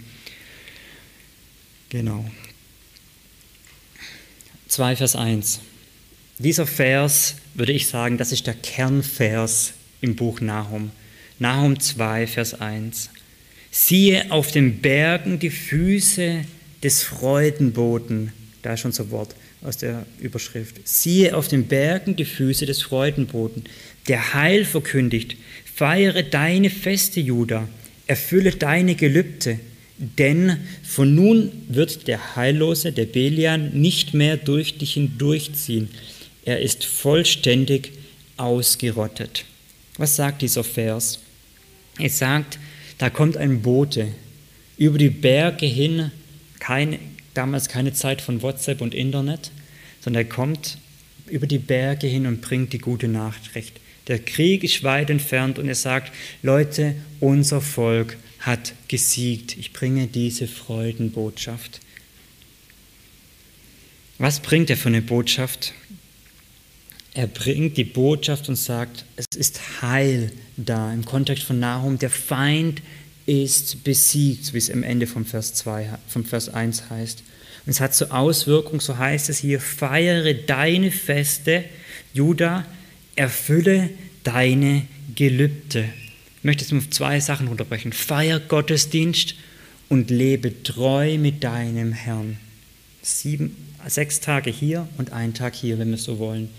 Genau. 1.87 2.29
2 4.67 4.97
Vers 4.97 5.15
1. 5.15 5.61
Dieser 6.39 6.67
Vers, 6.67 7.35
würde 7.53 7.71
ich 7.71 7.87
sagen, 7.87 8.17
das 8.17 8.33
ist 8.33 8.47
der 8.47 8.55
Kernvers 8.55 9.71
im 10.01 10.17
Buch 10.17 10.41
Nahum. 10.41 10.91
Nahum 11.39 11.79
2, 11.79 12.27
Vers 12.27 12.59
1. 12.59 13.11
Siehe 13.71 14.29
auf 14.29 14.51
den 14.51 14.81
Bergen 14.81 15.39
die 15.39 15.49
Füße 15.49 16.43
des 16.83 17.01
Freudenboten, 17.01 18.33
da 18.61 18.73
ist 18.73 18.83
unser 18.83 19.09
Wort, 19.09 19.35
aus 19.61 19.77
der 19.77 20.05
Überschrift. 20.19 20.75
Siehe 20.85 21.35
auf 21.35 21.47
den 21.47 21.65
Bergen 21.65 22.15
die 22.15 22.25
Füße 22.25 22.65
des 22.65 22.81
Freudenboten, 22.81 23.63
der 24.07 24.33
Heil 24.33 24.65
verkündigt. 24.65 25.35
Feiere 25.75 26.23
deine 26.23 26.69
Feste, 26.69 27.19
Juda, 27.19 27.67
erfülle 28.07 28.51
deine 28.51 28.95
Gelübde, 28.95 29.59
denn 29.97 30.57
von 30.83 31.13
nun 31.13 31.51
wird 31.67 32.07
der 32.07 32.35
Heillose, 32.35 32.91
der 32.91 33.05
Belian, 33.05 33.71
nicht 33.73 34.13
mehr 34.13 34.37
durch 34.37 34.77
dich 34.77 34.93
hindurchziehen. 34.93 35.89
Er 36.45 36.61
ist 36.61 36.85
vollständig 36.85 37.91
ausgerottet. 38.37 39.43
Was 39.97 40.15
sagt 40.15 40.41
dieser 40.41 40.63
Vers? 40.63 41.19
Es 41.99 42.17
sagt, 42.17 42.57
da 42.97 43.09
kommt 43.09 43.35
ein 43.35 43.61
Bote 43.61 44.07
über 44.77 44.97
die 44.97 45.09
Berge 45.09 45.65
hin, 45.65 46.11
keine, 46.59 46.99
damals 47.33 47.67
keine 47.67 47.91
Zeit 47.91 48.21
von 48.21 48.41
WhatsApp 48.41 48.79
und 48.79 48.95
Internet, 48.95 49.51
sondern 50.09 50.25
er 50.25 50.29
kommt 50.29 50.79
über 51.27 51.45
die 51.45 51.59
Berge 51.59 52.07
hin 52.07 52.25
und 52.25 52.41
bringt 52.41 52.73
die 52.73 52.79
gute 52.79 53.07
Nachricht. 53.07 53.79
Der 54.07 54.17
Krieg 54.17 54.63
ist 54.63 54.83
weit 54.83 55.11
entfernt 55.11 55.59
und 55.59 55.67
er 55.67 55.75
sagt, 55.75 56.11
Leute, 56.41 56.95
unser 57.19 57.61
Volk 57.61 58.17
hat 58.39 58.73
gesiegt. 58.87 59.55
Ich 59.55 59.71
bringe 59.71 60.07
diese 60.07 60.47
Freudenbotschaft. 60.47 61.79
Was 64.17 64.39
bringt 64.39 64.71
er 64.71 64.77
für 64.77 64.89
eine 64.89 65.03
Botschaft? 65.03 65.73
Er 67.13 67.27
bringt 67.27 67.77
die 67.77 67.83
Botschaft 67.83 68.49
und 68.49 68.55
sagt, 68.55 69.05
es 69.15 69.27
ist 69.37 69.83
Heil 69.83 70.31
da. 70.57 70.91
Im 70.91 71.05
Kontext 71.05 71.43
von 71.43 71.59
Nahum, 71.59 71.99
der 71.99 72.09
Feind 72.09 72.81
ist 73.27 73.83
besiegt, 73.83 74.55
wie 74.55 74.57
es 74.57 74.71
am 74.71 74.81
Ende 74.81 75.05
vom 75.05 75.23
Vers, 75.23 75.53
2, 75.53 75.99
vom 76.07 76.25
Vers 76.25 76.49
1 76.49 76.89
heißt. 76.89 77.21
Und 77.69 77.73
es 77.73 77.81
hat 77.81 77.93
zur 77.93 78.11
Auswirkung, 78.11 78.81
so 78.81 78.97
heißt 78.97 79.29
es 79.29 79.37
hier, 79.37 79.59
feiere 79.59 80.33
deine 80.33 80.89
Feste, 80.89 81.65
Judah, 82.15 82.65
erfülle 83.15 83.91
deine 84.23 84.87
Gelübde. 85.13 85.87
Ich 86.39 86.43
möchte 86.43 86.65
es 86.65 86.73
auf 86.73 86.89
zwei 86.89 87.19
Sachen 87.19 87.47
unterbrechen. 87.47 87.93
Feier 87.93 88.39
Gottesdienst 88.39 89.35
und 89.87 90.09
lebe 90.09 90.63
treu 90.63 91.19
mit 91.19 91.43
deinem 91.43 91.93
Herrn. 91.93 92.37
Sieben, 93.03 93.55
sechs 93.85 94.19
Tage 94.19 94.49
hier 94.49 94.89
und 94.97 95.13
ein 95.13 95.35
Tag 95.35 95.53
hier, 95.53 95.77
wenn 95.77 95.91
wir 95.91 95.99
so 95.99 96.17
wollen. 96.17 96.49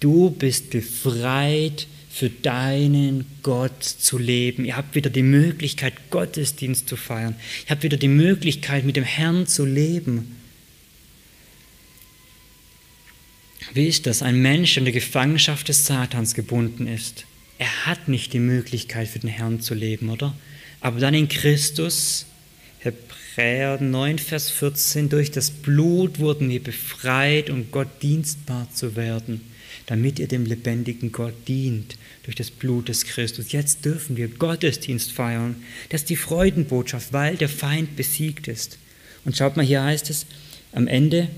Du 0.00 0.28
bist 0.28 0.68
befreit, 0.68 1.86
für 2.16 2.30
deinen 2.30 3.26
Gott 3.42 3.84
zu 3.84 4.16
leben. 4.16 4.64
Ihr 4.64 4.78
habt 4.78 4.94
wieder 4.94 5.10
die 5.10 5.22
Möglichkeit, 5.22 5.92
Gottesdienst 6.08 6.88
zu 6.88 6.96
feiern. 6.96 7.34
Ihr 7.66 7.70
habt 7.72 7.82
wieder 7.82 7.98
die 7.98 8.08
Möglichkeit, 8.08 8.86
mit 8.86 8.96
dem 8.96 9.04
Herrn 9.04 9.46
zu 9.46 9.66
leben. 9.66 10.34
Wie 13.74 13.86
ist 13.86 14.06
das? 14.06 14.22
Ein 14.22 14.40
Mensch, 14.40 14.78
in 14.78 14.84
der 14.84 14.94
Gefangenschaft 14.94 15.68
des 15.68 15.84
Satans 15.84 16.32
gebunden 16.32 16.86
ist. 16.86 17.26
Er 17.58 17.84
hat 17.84 18.08
nicht 18.08 18.32
die 18.32 18.38
Möglichkeit, 18.38 19.08
für 19.08 19.18
den 19.18 19.28
Herrn 19.28 19.60
zu 19.60 19.74
leben, 19.74 20.08
oder? 20.08 20.34
Aber 20.80 21.00
dann 21.00 21.12
in 21.12 21.28
Christus 21.28 22.24
Hebräer 22.78 23.78
9, 23.82 24.18
Vers 24.18 24.50
14, 24.50 25.10
durch 25.10 25.32
das 25.32 25.50
Blut 25.50 26.18
wurden 26.18 26.48
wir 26.48 26.62
befreit, 26.62 27.50
um 27.50 27.70
Gott 27.70 27.88
dienstbar 28.00 28.68
zu 28.72 28.96
werden, 28.96 29.42
damit 29.86 30.18
ihr 30.18 30.26
dem 30.26 30.44
lebendigen 30.44 31.12
Gott 31.12 31.34
dient, 31.46 31.96
durch 32.24 32.36
das 32.36 32.50
Blut 32.50 32.88
des 32.88 33.04
Christus. 33.04 33.52
Jetzt 33.52 33.84
dürfen 33.84 34.16
wir 34.16 34.28
Gottesdienst 34.28 35.12
feiern. 35.12 35.56
Das 35.90 36.02
ist 36.02 36.10
die 36.10 36.16
Freudenbotschaft, 36.16 37.12
weil 37.12 37.36
der 37.36 37.48
Feind 37.48 37.96
besiegt 37.96 38.48
ist. 38.48 38.78
Und 39.24 39.36
schaut 39.36 39.56
mal, 39.56 39.64
hier 39.64 39.82
heißt 39.82 40.10
es 40.10 40.26
am 40.72 40.88
Ende, 40.88 41.28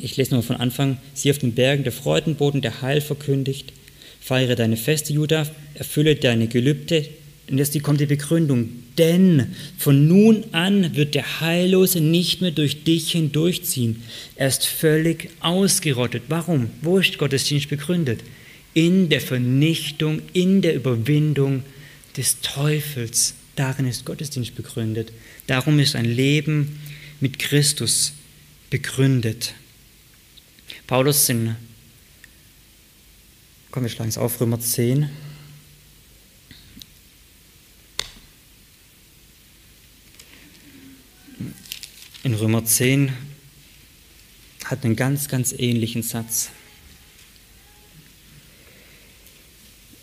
ich 0.00 0.16
lese 0.16 0.30
nochmal 0.30 0.46
von 0.46 0.56
Anfang, 0.56 0.98
sie 1.14 1.30
auf 1.30 1.38
den 1.38 1.54
Bergen 1.54 1.84
der 1.84 1.92
Freudenboten 1.92 2.60
der 2.60 2.82
Heil 2.82 3.00
verkündigt, 3.00 3.72
feiere 4.20 4.54
deine 4.54 4.76
Feste, 4.76 5.12
Judah, 5.12 5.46
erfülle 5.74 6.16
deine 6.16 6.48
Gelübde, 6.48 7.08
und 7.50 7.58
jetzt 7.58 7.80
kommt 7.82 8.00
die 8.00 8.06
Begründung. 8.06 8.70
Denn 8.96 9.54
von 9.76 10.06
nun 10.06 10.44
an 10.52 10.96
wird 10.96 11.14
der 11.14 11.40
Heillose 11.40 12.00
nicht 12.00 12.40
mehr 12.40 12.52
durch 12.52 12.84
dich 12.84 13.12
hindurchziehen. 13.12 14.02
Er 14.36 14.48
ist 14.48 14.66
völlig 14.66 15.30
ausgerottet. 15.40 16.24
Warum? 16.28 16.70
Wo 16.80 16.98
ist 16.98 17.18
Gottesdienst 17.18 17.68
begründet? 17.68 18.20
In 18.72 19.08
der 19.08 19.20
Vernichtung, 19.20 20.22
in 20.32 20.62
der 20.62 20.74
Überwindung 20.74 21.64
des 22.16 22.40
Teufels. 22.40 23.34
Darin 23.56 23.86
ist 23.86 24.04
Gottesdienst 24.04 24.54
begründet. 24.54 25.12
Darum 25.46 25.78
ist 25.78 25.96
ein 25.96 26.06
Leben 26.06 26.78
mit 27.20 27.38
Christus 27.38 28.12
begründet. 28.70 29.54
Paulus 30.86 31.28
in, 31.28 31.56
komm, 33.70 33.84
wir 33.84 33.90
schlagen 33.90 34.08
es 34.08 34.18
auf, 34.18 34.40
Römer 34.40 34.60
10. 34.60 35.08
in 42.24 42.32
Römer 42.32 42.64
10 42.64 43.12
hat 44.64 44.82
einen 44.82 44.96
ganz, 44.96 45.28
ganz 45.28 45.54
ähnlichen 45.56 46.02
Satz. 46.02 46.50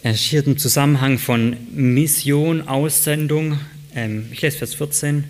Er 0.04 0.16
steht 0.16 0.46
im 0.46 0.58
Zusammenhang 0.58 1.18
von 1.18 1.58
Mission, 1.72 2.68
Aussendung. 2.68 3.60
Ähm, 3.96 4.28
ich 4.32 4.42
lese 4.42 4.60
Vers 4.60 4.76
14. 4.76 5.24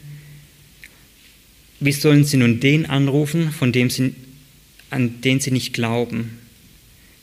Wie 1.80 1.94
sollen 1.94 2.26
sie 2.26 2.38
nun 2.38 2.60
den 2.60 2.86
anrufen, 2.86 3.52
von 3.52 3.72
dem 3.72 3.89
sie, 3.89 4.14
an 4.89 5.22
den 5.22 5.39
sie 5.39 5.52
nicht 5.52 5.74
glauben? 5.74 6.39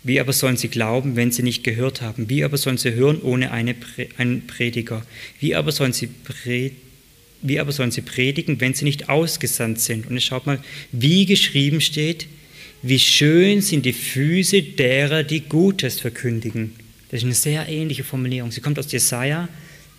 Wie 0.03 0.19
aber 0.19 0.33
sollen 0.33 0.57
sie 0.57 0.69
glauben, 0.69 1.14
wenn 1.14 1.31
sie 1.31 1.43
nicht 1.43 1.62
gehört 1.62 2.01
haben? 2.01 2.31
Wie 2.31 2.43
aber 2.43 2.57
sollen 2.57 2.79
sie 2.79 2.95
hören 2.95 3.21
ohne 3.21 3.51
eine, 3.51 3.75
einen 4.16 4.47
Prediger? 4.47 5.05
Wie 5.41 5.55
aber 5.55 5.73
sollen 5.73 5.93
sie 5.93 6.07
predigen? 6.07 6.88
Wie 7.41 7.61
aber 7.61 7.72
sollen 7.72 7.91
sie 7.91 8.01
predigen, 8.01 8.61
wenn 8.61 8.74
sie 8.74 8.84
nicht 8.84 9.09
ausgesandt 9.09 9.80
sind? 9.80 10.07
Und 10.07 10.14
jetzt 10.14 10.24
schaut 10.24 10.47
mal, 10.47 10.61
wie 10.93 11.24
geschrieben 11.26 11.80
steht, 11.80 12.26
wie 12.82 12.99
schön 12.99 13.61
sind 13.61 13.86
die 13.86 13.93
Füße 13.93 14.62
derer, 14.62 15.22
die 15.22 15.41
Gutes 15.41 16.01
verkündigen. 16.01 16.74
Das 17.11 17.18
ist 17.20 17.24
eine 17.24 17.34
sehr 17.34 17.68
ähnliche 17.68 18.05
Formulierung. 18.05 18.51
Sie 18.51 18.61
kommt 18.61 18.78
aus 18.78 18.91
Jesaja, 18.93 19.49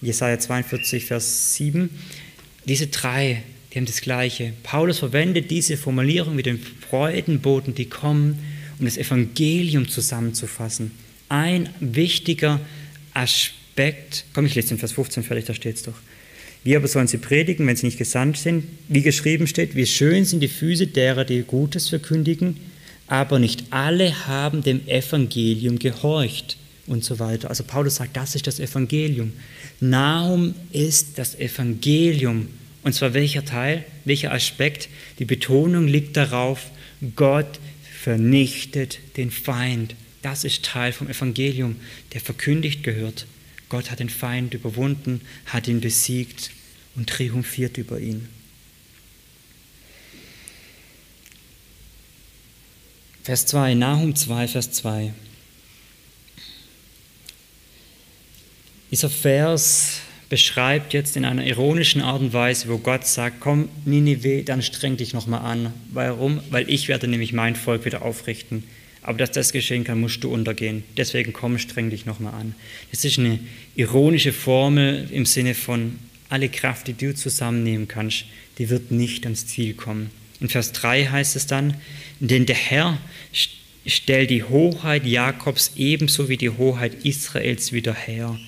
Jesaja 0.02 0.40
42, 0.40 1.06
Vers 1.06 1.56
7. 1.56 1.90
Diese 2.66 2.88
drei, 2.88 3.44
die 3.74 3.78
haben 3.78 3.86
das 3.86 4.02
Gleiche. 4.02 4.54
Paulus 4.64 5.00
verwendet 5.00 5.50
diese 5.52 5.76
Formulierung 5.76 6.36
mit 6.36 6.46
den 6.46 6.60
Freudenboten, 6.90 7.76
die 7.76 7.86
kommen, 7.86 8.40
um 8.80 8.86
das 8.86 8.98
Evangelium 8.98 9.88
zusammenzufassen. 9.88 10.92
Ein 11.28 11.70
wichtiger 11.80 12.62
Aspekt, 13.14 14.26
komm, 14.34 14.46
ich 14.46 14.56
lese 14.56 14.70
den 14.70 14.78
Vers 14.78 14.94
15 14.94 15.24
fertig, 15.24 15.46
da 15.46 15.54
steht 15.54 15.76
es 15.76 15.84
doch. 15.84 15.96
Wie 16.64 16.76
aber 16.76 16.88
sollen 16.88 17.08
sie 17.08 17.18
predigen, 17.18 17.66
wenn 17.68 17.76
sie 17.76 17.86
nicht 17.86 17.98
gesandt 17.98 18.38
sind? 18.38 18.66
Wie 18.88 19.02
geschrieben 19.02 19.48
steht, 19.48 19.76
wie 19.76 19.86
schön 19.86 20.26
sind 20.26 20.42
die 20.42 20.48
Füße 20.48 20.88
derer, 20.88 21.24
die 21.24 21.44
Gutes 21.44 21.90
verkündigen, 21.90 22.58
aber 23.08 23.40
nicht 23.40 23.66
alle 23.72 24.28
haben 24.28 24.62
dem 24.62 24.88
Evangelium 24.88 25.80
gehorcht 25.80 26.58
und 26.86 27.04
so 27.04 27.20
weiter. 27.20 27.50
Also 27.50 27.64
Paulus 27.64 27.96
sagt, 27.96 28.18
das 28.18 28.36
ist 28.36 28.48
das 28.48 28.60
Evangelium. 28.60 29.32
Nahum 29.80 30.54
ist 30.72 31.18
das 31.18 31.36
Evangelium. 31.40 32.48
Und 32.84 32.94
zwar 32.94 33.14
welcher 33.14 33.46
Teil, 33.46 33.86
welcher 34.06 34.34
Aspekt? 34.34 34.90
Die 35.20 35.26
Betonung 35.26 35.88
liegt 35.88 36.18
darauf, 36.18 36.72
Gott 37.16 37.60
vernichtet 38.02 39.00
den 39.18 39.32
Feind. 39.32 39.96
Das 40.22 40.44
ist 40.44 40.64
Teil 40.64 40.92
vom 40.92 41.10
Evangelium, 41.10 41.78
der 42.14 42.22
verkündigt 42.22 42.84
gehört. 42.84 43.26
Gott 43.70 43.92
hat 43.92 44.00
den 44.00 44.10
Feind 44.10 44.54
überwunden, 44.54 45.22
hat 45.46 45.68
ihn 45.68 45.80
besiegt 45.80 46.52
und 46.96 47.10
triumphiert 47.10 47.78
über 47.78 48.00
ihn. 48.00 48.28
Vers 53.24 53.46
2, 53.46 53.76
Nahum 53.76 54.16
2, 54.16 54.48
Vers 54.48 54.72
2. 54.72 55.14
Dieser 58.90 59.10
Vers 59.10 60.02
beschreibt 60.30 60.94
jetzt 60.94 61.16
in 61.16 61.26
einer 61.26 61.46
ironischen 61.46 62.02
Art 62.02 62.22
und 62.22 62.34
Weise, 62.34 62.70
wo 62.70 62.80
Gott 62.80 63.06
sagt, 63.06 63.40
komm 63.40 63.70
Ninive, 63.86 64.44
dann 64.44 64.64
streng 64.64 64.98
dich 64.98 65.14
nochmal 65.14 65.42
an. 65.42 65.74
Warum? 65.92 66.42
Weil 66.50 66.70
ich 66.70 66.88
werde 66.88 67.08
nämlich 67.08 67.34
mein 67.34 67.56
Volk 67.56 67.86
wieder 67.86 68.02
aufrichten. 68.04 68.64
Aber 69.10 69.18
dass 69.18 69.32
das 69.32 69.52
geschehen 69.54 69.86
kann, 69.86 70.00
musst 70.00 70.24
du 70.24 70.32
untergehen. 70.32 70.84
Deswegen 70.96 71.34
komm, 71.34 71.58
streng 71.58 71.90
dich 71.90 72.06
nochmal 72.06 72.36
an. 72.36 72.54
Das 72.92 73.04
ist 73.04 73.18
eine 73.18 73.40
ironische 73.76 74.32
Formel 74.32 75.08
im 75.10 75.26
Sinne 75.26 75.56
von, 75.56 75.98
alle 76.30 76.48
Kraft, 76.48 76.86
die 76.86 76.94
du 76.94 77.16
zusammennehmen 77.16 77.88
kannst, 77.88 78.26
die 78.60 78.70
wird 78.70 78.92
nicht 78.92 79.26
ans 79.26 79.48
Ziel 79.48 79.74
kommen. 79.74 80.12
In 80.40 80.48
Vers 80.48 80.74
3 80.74 81.08
heißt 81.08 81.36
es 81.36 81.48
dann, 81.48 81.74
denn 82.20 82.46
der 82.46 82.56
Herr 82.56 83.00
stellt 83.84 84.30
die 84.30 84.44
Hoheit 84.44 85.08
Jakobs 85.08 85.72
ebenso 85.76 86.30
wie 86.30 86.38
die 86.38 86.52
Hoheit 86.52 87.04
Israels 87.04 87.74
wieder 87.74 87.96
her. 87.96 88.40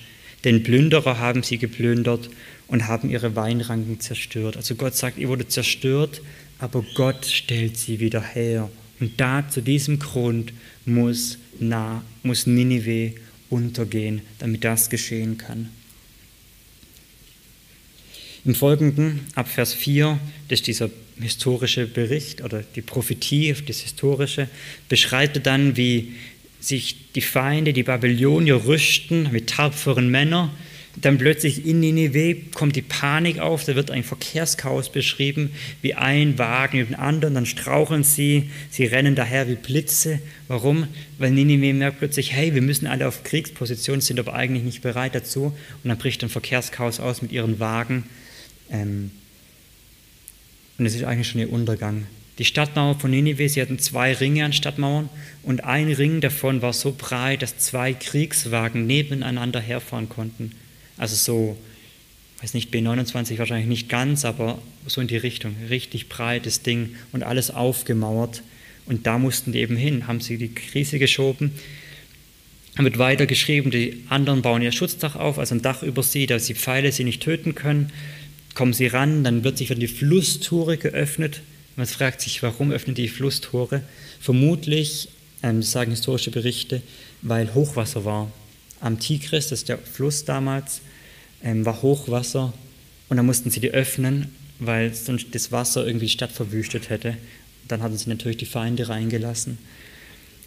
Denn 0.44 0.62
Plünderer 0.62 1.18
haben 1.18 1.42
sie 1.42 1.58
geplündert 1.58 2.30
und 2.68 2.86
haben 2.86 3.10
ihre 3.10 3.34
Weinranken 3.34 3.98
zerstört. 3.98 4.56
Also 4.56 4.76
Gott 4.76 4.94
sagt, 4.94 5.18
ihr 5.18 5.28
wurde 5.28 5.48
zerstört, 5.48 6.22
aber 6.60 6.84
Gott 6.94 7.26
stellt 7.26 7.76
sie 7.76 7.98
wieder 7.98 8.22
her 8.22 8.70
und 9.02 9.20
da 9.20 9.48
zu 9.48 9.62
diesem 9.62 9.98
Grund 9.98 10.52
muss, 10.86 11.36
Na, 11.58 12.04
muss 12.22 12.46
Ninive 12.46 13.14
untergehen, 13.50 14.22
damit 14.38 14.62
das 14.62 14.90
geschehen 14.90 15.38
kann. 15.38 15.70
Im 18.44 18.54
Folgenden, 18.54 19.26
ab 19.34 19.48
Vers 19.48 19.74
4, 19.74 20.20
das 20.46 20.60
ist 20.60 20.68
dieser 20.68 20.88
historische 21.20 21.86
Bericht 21.86 22.42
oder 22.42 22.62
die 22.76 22.80
Prophetie, 22.80 23.52
das 23.66 23.80
historische, 23.80 24.46
beschreibt 24.88 25.44
dann, 25.44 25.76
wie 25.76 26.12
sich 26.60 26.94
die 27.16 27.22
Feinde, 27.22 27.72
die 27.72 27.82
Babylonier 27.82 28.66
rüsten 28.66 29.32
mit 29.32 29.50
tapferen 29.50 30.12
Männern, 30.12 30.50
dann 30.96 31.16
plötzlich 31.16 31.66
in 31.66 31.80
Nineveh 31.80 32.34
kommt 32.54 32.76
die 32.76 32.82
Panik 32.82 33.38
auf, 33.38 33.64
da 33.64 33.74
wird 33.74 33.90
ein 33.90 34.04
Verkehrschaos 34.04 34.90
beschrieben, 34.92 35.50
wie 35.80 35.94
ein 35.94 36.38
Wagen 36.38 36.80
über 36.80 36.90
den 36.90 36.98
anderen, 36.98 37.34
dann 37.34 37.46
straucheln 37.46 38.04
sie, 38.04 38.50
sie 38.70 38.84
rennen 38.84 39.14
daher 39.14 39.48
wie 39.48 39.54
Blitze. 39.54 40.20
Warum? 40.48 40.86
Weil 41.18 41.30
Nineveh 41.30 41.72
merkt 41.72 41.98
plötzlich, 41.98 42.32
hey, 42.32 42.54
wir 42.54 42.60
müssen 42.60 42.86
alle 42.86 43.08
auf 43.08 43.24
Kriegsposition, 43.24 44.02
sind 44.02 44.20
aber 44.20 44.34
eigentlich 44.34 44.64
nicht 44.64 44.82
bereit 44.82 45.14
dazu. 45.14 45.44
Und 45.82 45.88
dann 45.88 45.96
bricht 45.96 46.22
ein 46.22 46.28
Verkehrschaos 46.28 47.00
aus 47.00 47.22
mit 47.22 47.32
ihren 47.32 47.58
Wagen. 47.58 48.04
Ähm, 48.70 49.12
und 50.76 50.84
es 50.84 50.94
ist 50.94 51.04
eigentlich 51.04 51.28
schon 51.28 51.40
ihr 51.40 51.52
Untergang. 51.52 52.06
Die 52.38 52.44
Stadtmauer 52.44 52.98
von 52.98 53.10
Ninive, 53.10 53.48
sie 53.48 53.62
hatten 53.62 53.78
zwei 53.78 54.12
Ringe 54.12 54.44
an 54.44 54.52
Stadtmauern 54.52 55.08
und 55.42 55.64
ein 55.64 55.90
Ring 55.92 56.20
davon 56.20 56.60
war 56.60 56.72
so 56.72 56.94
breit, 56.96 57.42
dass 57.42 57.58
zwei 57.58 57.92
Kriegswagen 57.92 58.86
nebeneinander 58.86 59.60
herfahren 59.60 60.08
konnten. 60.08 60.52
Also 60.96 61.16
so, 61.16 61.56
weiß 62.40 62.54
nicht, 62.54 62.72
B29 62.72 63.38
wahrscheinlich 63.38 63.68
nicht 63.68 63.88
ganz, 63.88 64.24
aber 64.24 64.60
so 64.86 65.00
in 65.00 65.08
die 65.08 65.16
Richtung. 65.16 65.54
Richtig 65.68 66.08
breites 66.08 66.62
Ding 66.62 66.96
und 67.12 67.22
alles 67.22 67.50
aufgemauert. 67.50 68.42
Und 68.86 69.06
da 69.06 69.18
mussten 69.18 69.52
die 69.52 69.60
eben 69.60 69.76
hin, 69.76 70.06
haben 70.06 70.20
sie 70.20 70.38
die 70.38 70.52
Krise 70.54 70.98
geschoben. 70.98 71.52
Dann 72.74 72.84
wird 72.84 72.98
weiter 72.98 73.26
geschrieben, 73.26 73.70
die 73.70 74.02
anderen 74.08 74.42
bauen 74.42 74.62
ihr 74.62 74.72
Schutzdach 74.72 75.14
auf, 75.14 75.38
also 75.38 75.54
ein 75.54 75.62
Dach 75.62 75.82
über 75.82 76.02
sie, 76.02 76.26
dass 76.26 76.46
die 76.46 76.54
Pfeile 76.54 76.90
sie 76.90 77.04
nicht 77.04 77.22
töten 77.22 77.54
können. 77.54 77.92
Kommen 78.54 78.72
sie 78.72 78.86
ran, 78.86 79.24
dann 79.24 79.44
wird 79.44 79.58
sich 79.58 79.70
wieder 79.70 79.80
die 79.80 79.88
Flusstore 79.88 80.78
geöffnet 80.78 81.42
man 81.76 81.86
fragt 81.86 82.20
sich, 82.20 82.42
warum 82.42 82.70
öffnen 82.70 82.94
die 82.94 83.08
Flusstore? 83.08 83.82
Vermutlich, 84.20 85.08
ähm, 85.42 85.62
sagen 85.62 85.90
historische 85.90 86.30
Berichte, 86.30 86.82
weil 87.22 87.54
Hochwasser 87.54 88.04
war. 88.04 88.30
Am 88.82 88.98
Tigris, 88.98 89.48
das 89.48 89.60
ist 89.60 89.68
der 89.68 89.78
Fluss 89.78 90.24
damals, 90.24 90.80
ähm, 91.42 91.64
war 91.64 91.80
Hochwasser 91.82 92.52
und 93.08 93.16
dann 93.16 93.24
mussten 93.24 93.50
sie 93.50 93.60
die 93.60 93.70
öffnen, 93.70 94.34
weil 94.58 94.92
sonst 94.92 95.28
das 95.34 95.52
Wasser 95.52 95.86
irgendwie 95.86 96.06
die 96.06 96.12
Stadt 96.12 96.32
verwüstet 96.32 96.90
hätte. 96.90 97.16
Dann 97.68 97.80
hatten 97.80 97.96
sie 97.96 98.10
natürlich 98.10 98.38
die 98.38 98.44
Feinde 98.44 98.88
reingelassen. 98.88 99.58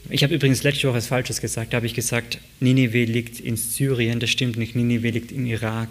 Ich 0.09 0.21
habe 0.21 0.35
übrigens 0.35 0.63
letzte 0.63 0.87
Woche 0.87 0.97
etwas 0.97 1.07
Falsches 1.07 1.41
gesagt. 1.41 1.73
Da 1.73 1.77
habe 1.77 1.85
ich 1.85 1.93
gesagt, 1.93 2.39
Ninive 2.59 3.05
liegt 3.05 3.39
in 3.39 3.55
Syrien. 3.55 4.19
Das 4.19 4.29
stimmt 4.29 4.57
nicht. 4.57 4.75
Ninive 4.75 5.09
liegt 5.09 5.31
im 5.31 5.45
Irak. 5.45 5.89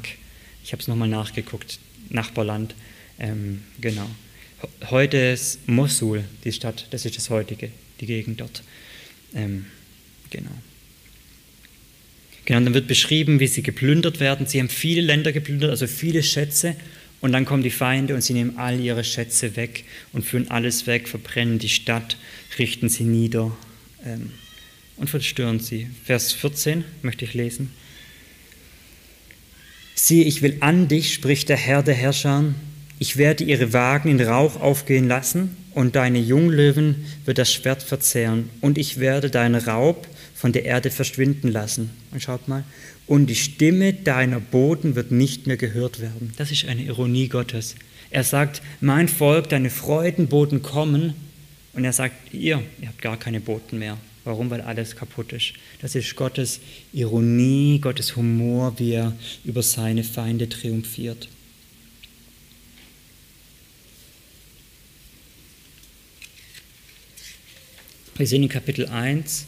Ich 0.62 0.72
habe 0.72 0.82
es 0.82 0.86
nochmal 0.86 1.08
nachgeguckt. 1.08 1.78
Nachbarland. 2.10 2.74
Ähm, 3.18 3.62
genau. 3.80 4.08
Heute 4.90 5.16
ist 5.16 5.66
Mosul 5.66 6.24
die 6.44 6.52
Stadt, 6.52 6.86
das 6.90 7.04
ist 7.04 7.16
das 7.16 7.30
heutige, 7.30 7.70
die 8.00 8.06
Gegend 8.06 8.40
dort. 8.40 8.62
Ähm, 9.34 9.66
genau. 10.30 10.50
Genau, 12.44 12.60
dann 12.60 12.74
wird 12.74 12.86
beschrieben, 12.86 13.40
wie 13.40 13.46
sie 13.46 13.62
geplündert 13.62 14.20
werden. 14.20 14.46
Sie 14.46 14.58
haben 14.58 14.68
viele 14.68 15.00
Länder 15.00 15.32
geplündert, 15.32 15.70
also 15.70 15.86
viele 15.86 16.22
Schätze. 16.22 16.76
Und 17.20 17.32
dann 17.32 17.46
kommen 17.46 17.62
die 17.62 17.70
Feinde 17.70 18.14
und 18.14 18.20
sie 18.20 18.34
nehmen 18.34 18.58
all 18.58 18.78
ihre 18.78 19.02
Schätze 19.02 19.56
weg 19.56 19.84
und 20.12 20.26
führen 20.26 20.50
alles 20.50 20.86
weg, 20.86 21.08
verbrennen 21.08 21.58
die 21.58 21.70
Stadt, 21.70 22.18
richten 22.58 22.90
sie 22.90 23.04
nieder 23.04 23.56
ähm, 24.04 24.32
und 24.96 25.08
verstören 25.08 25.58
sie. 25.58 25.86
Vers 26.04 26.34
14 26.34 26.84
möchte 27.00 27.24
ich 27.24 27.32
lesen. 27.32 27.70
Siehe, 29.94 30.24
ich 30.24 30.42
will 30.42 30.58
an 30.60 30.86
dich, 30.86 31.14
spricht 31.14 31.48
der 31.48 31.56
Herr 31.56 31.82
der 31.82 31.94
Herrscher, 31.94 32.52
ich 32.98 33.16
werde 33.16 33.44
ihre 33.44 33.72
Wagen 33.72 34.10
in 34.10 34.20
Rauch 34.20 34.60
aufgehen 34.60 35.08
lassen, 35.08 35.56
und 35.72 35.96
deine 35.96 36.18
Junglöwen 36.20 37.06
wird 37.24 37.38
das 37.38 37.52
Schwert 37.52 37.82
verzehren, 37.82 38.50
und 38.60 38.76
ich 38.76 39.00
werde 39.00 39.30
deinen 39.30 39.56
Raub 39.56 40.06
von 40.44 40.52
der 40.52 40.66
Erde 40.66 40.90
verschwinden 40.90 41.50
lassen. 41.50 41.88
Und 42.10 42.22
schaut 42.22 42.48
mal, 42.48 42.64
und 43.06 43.28
die 43.28 43.34
Stimme 43.34 43.94
deiner 43.94 44.40
Boten 44.40 44.94
wird 44.94 45.10
nicht 45.10 45.46
mehr 45.46 45.56
gehört 45.56 46.00
werden. 46.00 46.34
Das 46.36 46.50
ist 46.50 46.66
eine 46.66 46.82
Ironie 46.82 47.28
Gottes. 47.28 47.76
Er 48.10 48.24
sagt, 48.24 48.60
mein 48.82 49.08
Volk, 49.08 49.48
deine 49.48 49.70
Freudenboten 49.70 50.60
kommen, 50.60 51.14
und 51.72 51.86
er 51.86 51.94
sagt, 51.94 52.34
ihr, 52.34 52.62
ihr 52.78 52.88
habt 52.88 53.00
gar 53.00 53.16
keine 53.16 53.40
Boten 53.40 53.78
mehr. 53.78 53.96
Warum? 54.24 54.50
Weil 54.50 54.60
alles 54.60 54.96
kaputt 54.96 55.32
ist. 55.32 55.54
Das 55.80 55.94
ist 55.94 56.14
Gottes 56.14 56.60
Ironie, 56.92 57.78
Gottes 57.80 58.14
Humor, 58.14 58.78
wie 58.78 58.92
er 58.92 59.16
über 59.46 59.62
seine 59.62 60.04
Feinde 60.04 60.50
triumphiert. 60.50 61.26
Wir 68.16 68.26
sehen 68.26 68.42
in 68.42 68.50
Kapitel 68.50 68.88
1, 68.88 69.46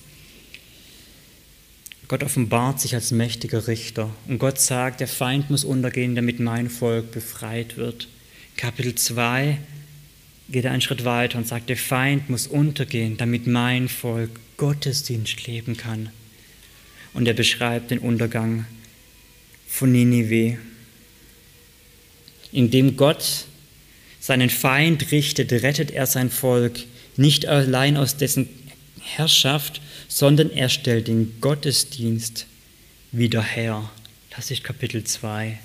Gott 2.08 2.22
offenbart 2.22 2.80
sich 2.80 2.94
als 2.94 3.10
mächtiger 3.10 3.66
Richter 3.66 4.10
und 4.28 4.38
Gott 4.38 4.60
sagt, 4.60 5.00
der 5.00 5.08
Feind 5.08 5.50
muss 5.50 5.64
untergehen, 5.64 6.14
damit 6.14 6.38
mein 6.38 6.70
Volk 6.70 7.10
befreit 7.10 7.76
wird. 7.76 8.08
Kapitel 8.56 8.94
2 8.94 9.58
geht 10.48 10.64
er 10.64 10.70
einen 10.70 10.80
Schritt 10.80 11.04
weiter 11.04 11.38
und 11.38 11.48
sagt, 11.48 11.68
der 11.68 11.76
Feind 11.76 12.30
muss 12.30 12.46
untergehen, 12.46 13.16
damit 13.16 13.46
mein 13.46 13.88
Volk 13.88 14.30
Gottesdienst 14.56 15.46
leben 15.46 15.76
kann. 15.76 16.10
Und 17.12 17.26
er 17.26 17.34
beschreibt 17.34 17.90
den 17.90 17.98
Untergang 17.98 18.66
von 19.66 19.90
Ninive, 19.90 20.58
indem 22.52 22.96
Gott 22.96 23.46
seinen 24.20 24.50
Feind 24.50 25.10
richtet, 25.12 25.52
rettet 25.52 25.90
er 25.90 26.06
sein 26.06 26.30
Volk 26.30 26.78
nicht 27.16 27.46
allein 27.46 27.96
aus 27.96 28.16
dessen 28.16 28.48
Herrschaft, 29.00 29.80
sondern 30.16 30.50
er 30.50 30.70
stellt 30.70 31.08
den 31.08 31.42
Gottesdienst 31.42 32.46
wieder 33.12 33.42
her. 33.42 33.90
Das 34.34 34.50
ist 34.50 34.64
Kapitel 34.64 35.04
2. 35.04 35.58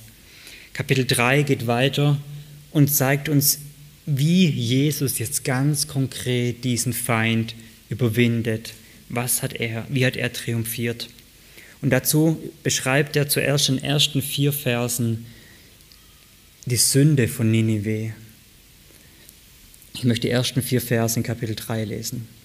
Kapitel 0.74 1.06
3 1.06 1.44
geht 1.44 1.68
weiter 1.68 2.20
und 2.72 2.94
zeigt 2.94 3.30
uns, 3.30 3.60
wie 4.06 4.48
Jesus 4.48 5.20
jetzt 5.20 5.46
ganz 5.46 5.88
konkret 5.88 6.66
diesen 6.66 6.92
Feind 6.92 7.56
überwindet. 7.88 8.74
Was 9.08 9.42
hat 9.42 9.54
er, 9.54 9.86
wie 9.88 10.06
hat 10.06 10.18
er 10.18 10.34
triumphiert? 10.34 11.08
Und 11.82 11.92
dazu 11.92 12.38
beschreibt 12.62 13.16
er 13.16 13.30
zuerst 13.30 13.70
in 13.70 13.78
den 13.78 13.86
ersten 13.86 14.22
vier 14.22 14.52
Versen 14.52 15.28
die 16.66 16.76
Sünde 16.76 17.30
von 17.30 17.50
Ninive. 17.50 18.12
Ich 19.94 20.04
möchte 20.04 20.28
die 20.28 20.34
ersten 20.34 20.62
vier 20.62 20.82
Verse 20.82 21.18
in 21.18 21.24
Kapitel 21.24 21.56
3 21.56 21.86
lesen. 21.86 22.41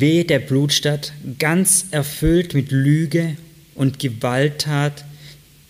Wehe 0.00 0.24
der 0.24 0.38
Blutstadt, 0.38 1.12
ganz 1.38 1.88
erfüllt 1.90 2.54
mit 2.54 2.70
Lüge 2.70 3.36
und 3.74 3.98
Gewalttat, 3.98 5.04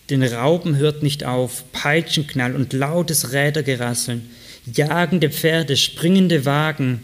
den 0.09 0.23
Rauben 0.23 0.77
hört 0.77 1.03
nicht 1.03 1.25
auf, 1.25 1.65
Peitschenknall 1.73 2.55
und 2.55 2.71
lautes 2.71 3.33
Rädergerasseln, 3.33 4.21
jagende 4.73 5.29
Pferde, 5.29 5.75
springende 5.75 6.45
Wagen, 6.45 7.01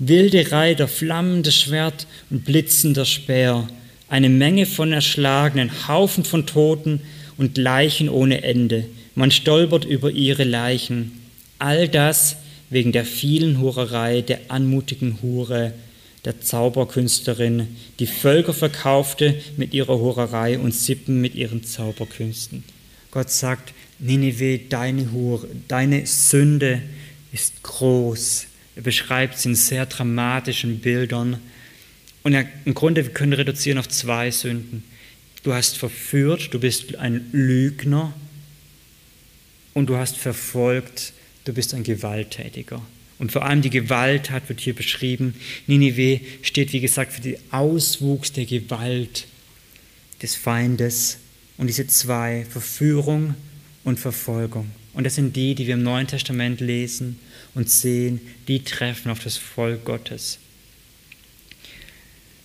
wilde 0.00 0.50
Reiter, 0.50 0.88
flammendes 0.88 1.56
Schwert 1.56 2.08
und 2.30 2.44
blitzender 2.44 3.04
Speer, 3.04 3.68
eine 4.08 4.28
Menge 4.28 4.66
von 4.66 4.92
Erschlagenen, 4.92 5.86
Haufen 5.86 6.24
von 6.24 6.46
Toten 6.46 7.00
und 7.38 7.58
Leichen 7.58 8.08
ohne 8.08 8.42
Ende. 8.42 8.86
Man 9.14 9.30
stolpert 9.30 9.84
über 9.84 10.10
ihre 10.10 10.44
Leichen. 10.44 11.12
All 11.60 11.88
das 11.88 12.38
wegen 12.70 12.90
der 12.90 13.04
vielen 13.04 13.60
Hurerei, 13.60 14.20
der 14.20 14.40
anmutigen 14.48 15.18
Hure, 15.22 15.72
der 16.26 16.40
Zauberkünstlerin, 16.42 17.76
die 17.98 18.06
Völker 18.06 18.52
verkaufte 18.52 19.40
mit 19.56 19.72
ihrer 19.72 19.98
Hurerei 19.98 20.58
und 20.58 20.72
Sippen 20.72 21.22
mit 21.22 21.34
ihren 21.34 21.64
Zauberkünsten. 21.64 22.64
Gott 23.10 23.30
sagt, 23.30 23.72
Ninive, 23.98 24.58
deine 24.68 25.10
Hure, 25.12 25.48
deine 25.68 26.04
Sünde 26.06 26.82
ist 27.32 27.62
groß. 27.62 28.46
Er 28.74 28.82
beschreibt 28.82 29.38
sie 29.38 29.48
in 29.50 29.54
sehr 29.54 29.86
dramatischen 29.86 30.80
Bildern. 30.80 31.38
Und 32.22 32.34
er, 32.34 32.46
im 32.66 32.74
Grunde, 32.74 33.06
wir 33.06 33.12
können 33.14 33.32
reduzieren 33.32 33.78
auf 33.78 33.88
zwei 33.88 34.30
Sünden. 34.30 34.84
Du 35.42 35.54
hast 35.54 35.78
verführt, 35.78 36.52
du 36.52 36.60
bist 36.60 36.96
ein 36.96 37.30
Lügner 37.32 38.12
und 39.72 39.86
du 39.86 39.96
hast 39.96 40.18
verfolgt 40.18 41.14
du 41.46 41.52
bist 41.52 41.72
ein 41.74 41.82
Gewalttätiger. 41.82 42.82
Und 43.18 43.32
vor 43.32 43.44
allem 43.44 43.62
die 43.62 43.70
Gewalttat 43.70 44.48
wird 44.48 44.60
hier 44.60 44.74
beschrieben. 44.74 45.34
Ninive 45.66 46.20
steht, 46.42 46.72
wie 46.72 46.80
gesagt, 46.80 47.12
für 47.12 47.22
den 47.22 47.36
Auswuchs 47.50 48.32
der 48.32 48.44
Gewalt 48.44 49.26
des 50.22 50.34
Feindes. 50.34 51.18
Und 51.56 51.68
diese 51.68 51.86
zwei, 51.86 52.46
Verführung 52.50 53.34
und 53.84 53.98
Verfolgung. 53.98 54.70
Und 54.92 55.04
das 55.04 55.14
sind 55.14 55.36
die, 55.36 55.54
die 55.54 55.66
wir 55.66 55.74
im 55.74 55.82
Neuen 55.82 56.06
Testament 56.06 56.60
lesen 56.60 57.18
und 57.54 57.70
sehen, 57.70 58.20
die 58.48 58.64
treffen 58.64 59.10
auf 59.10 59.20
das 59.20 59.36
Volk 59.36 59.84
Gottes. 59.84 60.38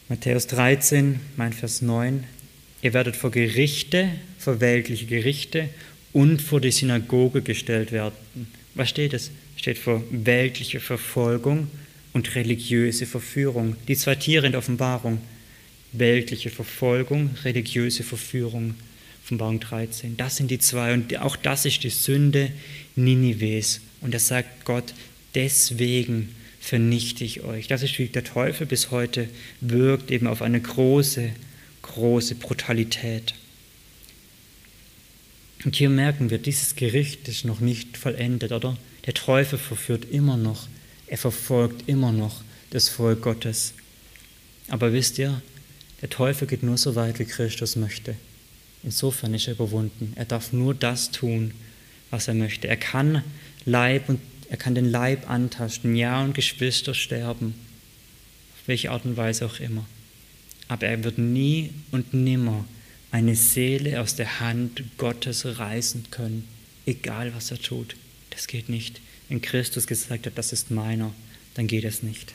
Matthäus 0.07 0.47
13, 0.47 1.19
mein 1.35 1.53
Vers 1.53 1.81
9. 1.81 2.23
Ihr 2.81 2.93
werdet 2.93 3.15
vor 3.15 3.31
Gerichte, 3.31 4.09
vor 4.37 4.59
weltliche 4.59 5.05
Gerichte 5.05 5.69
und 6.13 6.41
vor 6.41 6.59
die 6.59 6.71
Synagoge 6.71 7.41
gestellt 7.41 7.91
werden 7.91 8.15
was 8.75 8.89
steht 8.89 9.13
es? 9.13 9.31
Steht 9.61 9.77
für 9.77 10.01
weltliche 10.09 10.79
Verfolgung 10.79 11.67
und 12.13 12.33
religiöse 12.33 13.05
Verführung. 13.05 13.75
Die 13.87 13.95
zwei 13.95 14.15
Tiere 14.15 14.47
in 14.47 14.53
der 14.53 14.59
Offenbarung. 14.59 15.21
Weltliche 15.91 16.49
Verfolgung, 16.49 17.29
religiöse 17.43 18.01
Verführung. 18.01 18.73
Offenbarung 19.23 19.59
13. 19.59 20.17
Das 20.17 20.37
sind 20.37 20.49
die 20.49 20.57
zwei. 20.57 20.95
Und 20.95 21.15
auch 21.19 21.35
das 21.35 21.65
ist 21.65 21.83
die 21.83 21.91
Sünde 21.91 22.51
Ninives. 22.95 23.81
Und 24.01 24.15
da 24.15 24.17
sagt 24.17 24.65
Gott, 24.65 24.95
deswegen 25.35 26.33
vernichte 26.59 27.23
ich 27.23 27.41
euch. 27.41 27.67
Das 27.67 27.83
ist, 27.83 27.99
wie 27.99 28.07
der 28.07 28.23
Teufel 28.23 28.65
bis 28.65 28.89
heute 28.89 29.29
wirkt, 29.59 30.09
eben 30.09 30.25
auf 30.25 30.41
eine 30.41 30.59
große, 30.59 31.29
große 31.83 32.33
Brutalität. 32.33 33.35
Und 35.65 35.75
hier 35.75 35.91
merken 35.91 36.31
wir, 36.31 36.39
dieses 36.39 36.75
Gericht 36.75 37.27
ist 37.27 37.45
noch 37.45 37.59
nicht 37.59 37.95
vollendet, 37.95 38.53
oder? 38.53 38.75
Der 39.05 39.13
Teufel 39.13 39.57
verführt 39.57 40.05
immer 40.11 40.37
noch. 40.37 40.67
Er 41.07 41.17
verfolgt 41.17 41.87
immer 41.87 42.11
noch 42.11 42.41
das 42.69 42.89
Volk 42.89 43.21
Gottes. 43.21 43.73
Aber 44.69 44.93
wisst 44.93 45.17
ihr, 45.17 45.41
der 46.01 46.09
Teufel 46.09 46.47
geht 46.47 46.63
nur 46.63 46.77
so 46.77 46.95
weit, 46.95 47.19
wie 47.19 47.25
Christus 47.25 47.75
möchte. 47.75 48.15
Insofern 48.83 49.33
ist 49.33 49.47
er 49.47 49.53
überwunden. 49.53 50.13
Er 50.15 50.25
darf 50.25 50.53
nur 50.53 50.73
das 50.73 51.11
tun, 51.11 51.53
was 52.09 52.27
er 52.27 52.33
möchte. 52.33 52.67
Er 52.67 52.77
kann 52.77 53.23
Leib 53.65 54.09
und 54.09 54.19
er 54.49 54.57
kann 54.57 54.75
den 54.75 54.89
Leib 54.89 55.29
antasten, 55.29 55.95
ja 55.95 56.23
und 56.23 56.33
Geschwister 56.33 56.93
sterben, 56.93 57.53
auf 58.53 58.67
welche 58.67 58.91
Art 58.91 59.05
und 59.05 59.15
Weise 59.15 59.45
auch 59.45 59.59
immer. 59.59 59.85
Aber 60.67 60.87
er 60.87 61.03
wird 61.03 61.17
nie 61.17 61.71
und 61.91 62.13
nimmer 62.13 62.65
eine 63.11 63.35
Seele 63.35 64.01
aus 64.01 64.15
der 64.15 64.39
Hand 64.39 64.83
Gottes 64.97 65.45
reißen 65.59 66.07
können, 66.11 66.47
egal 66.85 67.33
was 67.35 67.51
er 67.51 67.59
tut. 67.59 67.95
Das 68.31 68.47
geht 68.47 68.67
nicht. 68.69 68.99
Wenn 69.29 69.41
Christus 69.41 69.87
gesagt 69.87 70.25
hat, 70.25 70.37
das 70.37 70.51
ist 70.51 70.71
meiner, 70.71 71.13
dann 71.53 71.67
geht 71.67 71.85
es 71.85 72.03
nicht. 72.03 72.33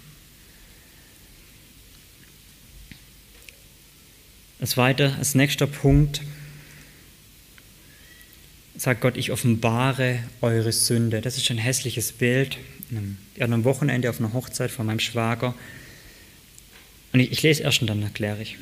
Als 4.60 4.76
weiter, 4.76 5.14
als 5.18 5.34
nächster 5.34 5.66
Punkt, 5.66 6.22
sagt 8.76 9.00
Gott, 9.00 9.16
ich 9.16 9.32
offenbare 9.32 10.20
eure 10.40 10.72
Sünde. 10.72 11.20
Das 11.20 11.36
ist 11.36 11.50
ein 11.50 11.58
hässliches 11.58 12.12
Bild. 12.12 12.56
An 12.90 13.18
einem 13.38 13.64
Wochenende 13.64 14.08
auf 14.08 14.18
einer 14.18 14.32
Hochzeit 14.32 14.70
von 14.70 14.86
meinem 14.86 15.00
Schwager. 15.00 15.54
Und 17.12 17.20
ich, 17.20 17.32
ich 17.32 17.42
lese 17.42 17.62
erst 17.64 17.80
und 17.80 17.88
dann 17.88 18.02
erkläre 18.02 18.40
ich. 18.40 18.56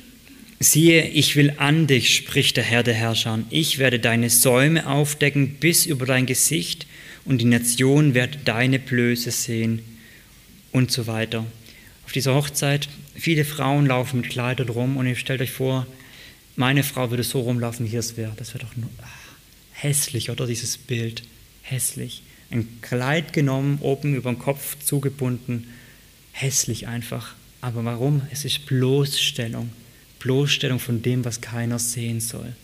Siehe, 0.60 1.08
ich 1.08 1.36
will 1.36 1.54
an 1.58 1.86
dich, 1.86 2.14
spricht 2.14 2.56
der 2.56 2.64
Herr 2.64 2.82
der 2.82 2.94
Herrscher. 2.94 3.40
Ich 3.50 3.78
werde 3.78 4.00
deine 4.00 4.30
Säume 4.30 4.88
aufdecken 4.88 5.56
bis 5.56 5.84
über 5.84 6.06
dein 6.06 6.26
Gesicht 6.26 6.86
und 7.24 7.38
die 7.38 7.46
Nation 7.46 8.14
wird 8.14 8.38
deine 8.44 8.78
Blöße 8.78 9.30
sehen 9.30 9.82
und 10.72 10.90
so 10.90 11.06
weiter. 11.06 11.46
Auf 12.04 12.12
dieser 12.12 12.34
Hochzeit, 12.34 12.88
viele 13.14 13.44
Frauen 13.44 13.86
laufen 13.86 14.20
mit 14.20 14.30
Kleidern 14.30 14.68
rum 14.68 14.96
und 14.96 15.06
ihr 15.06 15.16
stellt 15.16 15.40
euch 15.40 15.52
vor, 15.52 15.86
meine 16.56 16.84
Frau 16.84 17.10
würde 17.10 17.24
so 17.24 17.40
rumlaufen, 17.40 17.90
wie 17.90 17.96
es 17.96 18.16
wäre. 18.16 18.32
Das 18.36 18.54
wäre 18.54 18.64
doch 18.64 18.76
nur... 18.76 18.90
Ach 19.02 19.24
hässlich, 19.84 20.30
oder 20.30 20.46
dieses 20.46 20.78
Bild, 20.78 21.22
hässlich. 21.62 22.22
Ein 22.50 22.80
Kleid 22.80 23.32
genommen, 23.32 23.78
oben 23.80 24.14
über 24.14 24.32
den 24.32 24.38
Kopf 24.38 24.76
zugebunden, 24.82 25.68
hässlich 26.32 26.88
einfach. 26.88 27.34
Aber 27.60 27.84
warum? 27.84 28.22
Es 28.30 28.44
ist 28.44 28.66
Bloßstellung, 28.66 29.70
Bloßstellung 30.20 30.78
von 30.78 31.02
dem, 31.02 31.24
was 31.24 31.40
keiner 31.40 31.78
sehen 31.78 32.20
soll. 32.20 32.54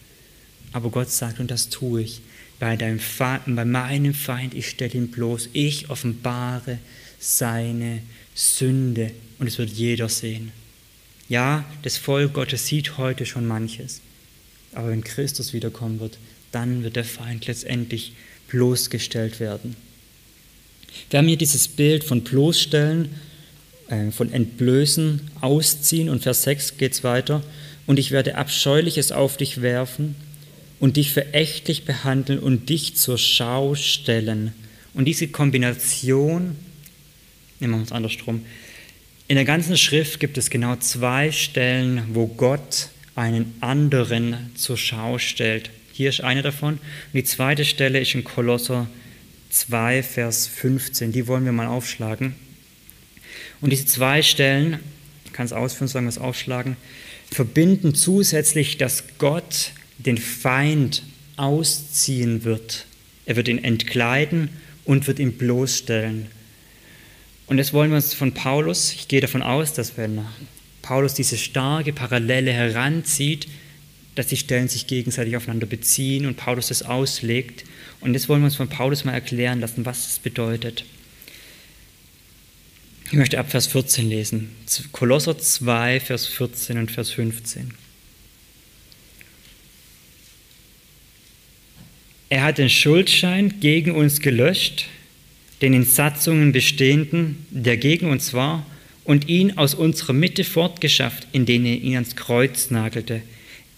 Aber 0.72 0.90
Gott 0.90 1.10
sagt, 1.10 1.40
und 1.40 1.50
das 1.50 1.68
tue 1.68 2.02
ich, 2.02 2.22
bei, 2.60 2.76
deinem 2.76 3.00
Feind, 3.00 3.56
bei 3.56 3.64
meinem 3.64 4.14
Feind, 4.14 4.54
ich 4.54 4.68
stelle 4.68 4.92
ihn 4.92 5.08
bloß, 5.08 5.48
ich 5.54 5.90
offenbare 5.90 6.78
seine 7.18 8.02
Sünde 8.34 9.10
und 9.38 9.48
es 9.48 9.58
wird 9.58 9.70
jeder 9.70 10.08
sehen. 10.08 10.52
Ja, 11.28 11.64
das 11.82 11.96
Volk 11.96 12.34
Gottes 12.34 12.66
sieht 12.66 12.98
heute 12.98 13.26
schon 13.26 13.46
manches, 13.46 14.00
aber 14.74 14.90
wenn 14.90 15.02
Christus 15.02 15.52
wiederkommen 15.52 15.98
wird, 16.00 16.18
dann 16.52 16.84
wird 16.84 16.96
der 16.96 17.04
Feind 17.04 17.46
letztendlich 17.46 18.12
bloßgestellt 18.48 19.40
werden. 19.40 19.74
Wir 21.08 21.18
haben 21.18 21.28
hier 21.28 21.38
dieses 21.38 21.66
Bild 21.66 22.04
von 22.04 22.22
bloßstellen, 22.22 23.08
äh, 23.88 24.10
von 24.10 24.32
entblößen, 24.32 25.30
ausziehen 25.40 26.08
und 26.08 26.22
Vers 26.22 26.42
6 26.42 26.76
geht 26.76 26.92
es 26.92 27.04
weiter. 27.04 27.42
Und 27.86 27.98
ich 27.98 28.10
werde 28.10 28.34
Abscheuliches 28.34 29.12
auf 29.12 29.36
dich 29.36 29.62
werfen 29.62 30.16
und 30.80 30.96
dich 30.96 31.12
verächtlich 31.12 31.84
behandeln 31.84 32.38
und 32.38 32.68
dich 32.68 32.96
zur 32.96 33.18
Schau 33.18 33.74
stellen. 33.74 34.52
Und 34.94 35.04
diese 35.04 35.28
Kombination, 35.28 36.56
nehmen 37.60 37.74
wir 37.74 37.80
uns 37.80 37.92
andersrum, 37.92 38.44
in 39.28 39.36
der 39.36 39.44
ganzen 39.44 39.76
Schrift 39.76 40.18
gibt 40.18 40.38
es 40.38 40.50
genau 40.50 40.74
zwei 40.76 41.30
Stellen, 41.30 42.02
wo 42.14 42.26
Gott 42.26 42.88
einen 43.14 43.54
anderen 43.60 44.50
zur 44.56 44.76
Schau 44.76 45.18
stellt. 45.18 45.70
Hier 45.92 46.08
ist 46.08 46.22
eine 46.22 46.42
davon. 46.42 46.74
Und 46.74 46.80
die 47.12 47.24
zweite 47.24 47.64
Stelle 47.64 48.00
ist 48.00 48.14
in 48.14 48.24
Kolosser 48.24 48.88
2, 49.50 50.02
Vers 50.02 50.48
15. 50.48 51.12
Die 51.12 51.28
wollen 51.28 51.44
wir 51.44 51.52
mal 51.52 51.66
aufschlagen. 51.66 52.34
Und 53.60 53.70
diese 53.70 53.86
zwei 53.86 54.22
Stellen, 54.22 54.80
ich 55.26 55.32
kann 55.32 55.46
es 55.46 55.52
ausführen, 55.52 55.88
sagen 55.88 56.06
wir 56.06 56.10
es 56.10 56.18
aufschlagen, 56.18 56.76
verbinden 57.30 57.94
zusätzlich, 57.94 58.78
dass 58.78 59.04
Gott 59.18 59.72
den 60.06 60.18
Feind 60.18 61.02
ausziehen 61.36 62.44
wird. 62.44 62.86
Er 63.26 63.36
wird 63.36 63.48
ihn 63.48 63.62
entkleiden 63.62 64.50
und 64.84 65.06
wird 65.06 65.18
ihn 65.18 65.32
bloßstellen. 65.32 66.26
Und 67.46 67.56
das 67.56 67.72
wollen 67.72 67.90
wir 67.90 67.96
uns 67.96 68.14
von 68.14 68.32
Paulus, 68.32 68.92
ich 68.92 69.08
gehe 69.08 69.20
davon 69.20 69.42
aus, 69.42 69.72
dass 69.72 69.96
wenn 69.96 70.24
Paulus 70.82 71.14
diese 71.14 71.36
starke 71.36 71.92
Parallele 71.92 72.52
heranzieht, 72.52 73.48
dass 74.14 74.28
die 74.28 74.36
Stellen 74.36 74.68
sich 74.68 74.86
gegenseitig 74.86 75.36
aufeinander 75.36 75.66
beziehen 75.66 76.26
und 76.26 76.36
Paulus 76.36 76.68
das 76.68 76.82
auslegt. 76.82 77.64
Und 78.00 78.14
jetzt 78.14 78.28
wollen 78.28 78.40
wir 78.40 78.46
uns 78.46 78.56
von 78.56 78.68
Paulus 78.68 79.04
mal 79.04 79.12
erklären 79.12 79.60
lassen, 79.60 79.84
was 79.84 80.04
das 80.04 80.18
bedeutet. 80.18 80.84
Ich 83.06 83.12
möchte 83.14 83.38
ab 83.38 83.50
Vers 83.50 83.66
14 83.66 84.08
lesen. 84.08 84.50
Kolosser 84.92 85.38
2, 85.38 86.00
Vers 86.00 86.26
14 86.26 86.78
und 86.78 86.90
Vers 86.90 87.10
15. 87.10 87.72
Er 92.30 92.42
hat 92.42 92.56
den 92.56 92.70
Schuldschein 92.70 93.60
gegen 93.60 93.90
uns 93.92 94.20
gelöscht, 94.20 94.86
den 95.60 95.74
in 95.74 95.84
Satzungen 95.84 96.52
bestehenden, 96.52 97.44
der 97.50 97.76
gegen 97.76 98.08
uns 98.08 98.32
war, 98.32 98.66
und 99.04 99.28
ihn 99.28 99.58
aus 99.58 99.74
unserer 99.74 100.14
Mitte 100.14 100.44
fortgeschafft, 100.44 101.26
indem 101.32 101.66
er 101.66 101.74
ihn 101.74 101.94
ans 101.94 102.16
Kreuz 102.16 102.70
nagelte 102.70 103.20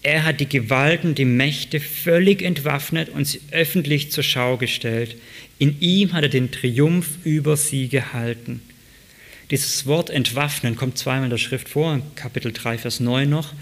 er 0.03 0.25
hat 0.25 0.41
die 0.41 0.49
Gewalten, 0.49 1.15
die 1.15 1.25
Mächte 1.25 1.79
völlig 1.79 2.41
entwaffnet 2.41 3.09
und 3.09 3.25
sie 3.25 3.39
öffentlich 3.51 4.11
zur 4.11 4.23
Schau 4.23 4.57
gestellt. 4.57 5.15
In 5.59 5.79
ihm 5.79 6.11
hat 6.11 6.23
er 6.23 6.29
den 6.29 6.51
Triumph 6.51 7.07
über 7.23 7.55
sie 7.55 7.87
gehalten. 7.87 8.61
Dieses 9.49 9.85
Wort 9.85 10.09
entwaffnen 10.09 10.75
kommt 10.75 10.97
zweimal 10.97 11.25
in 11.25 11.29
der 11.29 11.37
Schrift 11.37 11.69
vor, 11.69 12.01
Kapitel 12.15 12.51
3, 12.51 12.77
Vers 12.77 12.99
9 12.99 13.29
noch. 13.29 13.53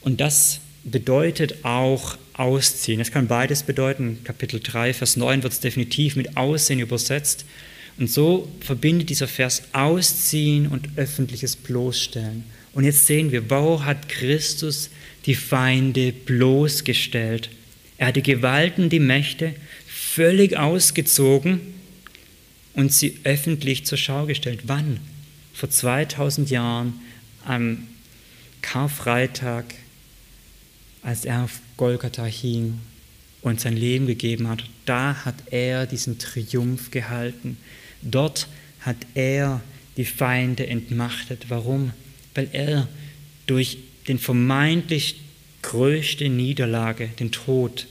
Und 0.00 0.20
das 0.20 0.60
bedeutet 0.90 1.64
auch 1.64 2.16
ausziehen. 2.34 3.00
Es 3.00 3.10
kann 3.10 3.26
beides 3.26 3.62
bedeuten. 3.62 4.18
Kapitel 4.24 4.60
3, 4.60 4.94
Vers 4.94 5.16
9 5.16 5.42
wird 5.42 5.52
es 5.52 5.60
definitiv 5.60 6.16
mit 6.16 6.36
Aussehen 6.36 6.80
übersetzt. 6.80 7.44
Und 7.98 8.10
so 8.10 8.48
verbindet 8.60 9.10
dieser 9.10 9.26
Vers 9.26 9.62
Ausziehen 9.72 10.68
und 10.68 10.88
öffentliches 10.96 11.56
Bloßstellen. 11.56 12.44
Und 12.72 12.84
jetzt 12.84 13.06
sehen 13.06 13.32
wir, 13.32 13.50
wo 13.50 13.84
hat 13.84 14.08
Christus 14.08 14.90
die 15.26 15.34
Feinde 15.34 16.12
bloßgestellt. 16.12 17.50
Er 17.96 18.08
hat 18.08 18.16
die 18.16 18.22
Gewalten, 18.22 18.88
die 18.88 19.00
Mächte 19.00 19.54
völlig 19.88 20.56
ausgezogen 20.56 21.60
und 22.74 22.92
sie 22.92 23.18
öffentlich 23.24 23.84
zur 23.84 23.98
Schau 23.98 24.26
gestellt. 24.26 24.60
Wann? 24.66 25.00
Vor 25.52 25.68
2000 25.68 26.50
Jahren 26.50 26.94
am 27.44 27.88
Karfreitag, 28.62 29.64
als 31.02 31.24
er 31.24 31.44
auf 31.44 31.60
Golgatha 31.76 32.24
hing 32.24 32.80
und 33.42 33.60
sein 33.60 33.76
Leben 33.76 34.06
gegeben 34.06 34.48
hat. 34.48 34.64
Da 34.84 35.24
hat 35.24 35.36
er 35.50 35.86
diesen 35.86 36.18
Triumph 36.18 36.90
gehalten. 36.90 37.56
Dort 38.02 38.48
hat 38.80 38.96
er 39.14 39.60
die 39.96 40.04
Feinde 40.04 40.66
entmachtet. 40.66 41.46
Warum? 41.48 41.92
Weil 42.34 42.48
er 42.52 42.88
durch 43.46 43.78
den 44.06 44.18
vermeintlich 44.18 45.16
größte 45.62 46.28
Niederlage, 46.28 47.08
den 47.18 47.32
Tod, 47.32 47.86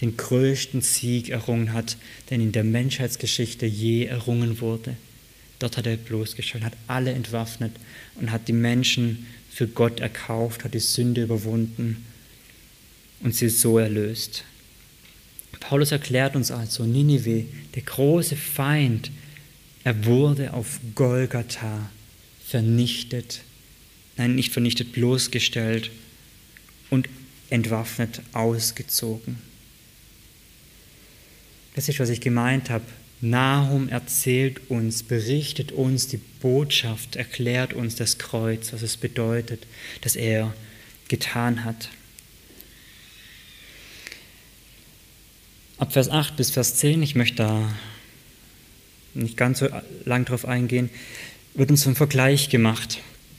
den 0.00 0.16
größten 0.16 0.80
Sieg 0.80 1.28
errungen 1.30 1.72
hat, 1.72 1.96
den 2.30 2.40
in 2.40 2.52
der 2.52 2.64
Menschheitsgeschichte 2.64 3.66
je 3.66 4.04
errungen 4.04 4.60
wurde. 4.60 4.96
Dort 5.58 5.76
hat 5.76 5.86
er 5.86 5.96
bloßgestellt, 5.96 6.64
hat 6.64 6.76
alle 6.88 7.12
entwaffnet 7.12 7.72
und 8.16 8.30
hat 8.30 8.48
die 8.48 8.52
Menschen 8.52 9.26
für 9.50 9.68
Gott 9.68 10.00
erkauft, 10.00 10.64
hat 10.64 10.74
die 10.74 10.80
Sünde 10.80 11.22
überwunden 11.22 12.04
und 13.24 13.34
sie 13.34 13.48
so 13.48 13.78
erlöst. 13.78 14.44
Paulus 15.58 15.90
erklärt 15.90 16.36
uns 16.36 16.52
also, 16.52 16.84
Ninive, 16.84 17.46
der 17.74 17.82
große 17.82 18.36
Feind, 18.36 19.10
er 19.82 20.04
wurde 20.06 20.52
auf 20.52 20.78
Golgatha 20.94 21.90
vernichtet 22.46 23.40
nein, 24.16 24.34
nicht 24.34 24.52
vernichtet, 24.52 24.92
bloßgestellt 24.92 25.90
und 26.90 27.08
entwaffnet 27.50 28.22
ausgezogen. 28.32 29.38
Das 31.74 31.88
ist, 31.88 31.98
was 31.98 32.10
ich 32.10 32.20
gemeint 32.20 32.70
habe. 32.70 32.84
Nahum 33.20 33.88
erzählt 33.88 34.70
uns, 34.70 35.02
berichtet 35.02 35.72
uns 35.72 36.08
die 36.08 36.20
Botschaft, 36.40 37.16
erklärt 37.16 37.72
uns 37.72 37.96
das 37.96 38.18
Kreuz, 38.18 38.72
was 38.72 38.82
es 38.82 38.96
bedeutet, 38.96 39.66
dass 40.02 40.14
er 40.14 40.54
getan 41.08 41.64
hat. 41.64 41.88
Ab 45.76 45.92
Vers 45.92 46.08
8 46.08 46.36
bis 46.36 46.50
Vers 46.50 46.76
10, 46.76 47.02
ich 47.02 47.16
möchte 47.16 47.36
da 47.36 47.74
nicht 49.14 49.36
ganz 49.36 49.58
so 49.58 49.68
lang 50.04 50.24
darauf 50.24 50.46
eingehen, 50.46 50.88
wird 51.54 51.70
uns 51.70 51.86
ein 51.86 51.96
Vergleich 51.96 52.48
gemacht. 52.48 52.98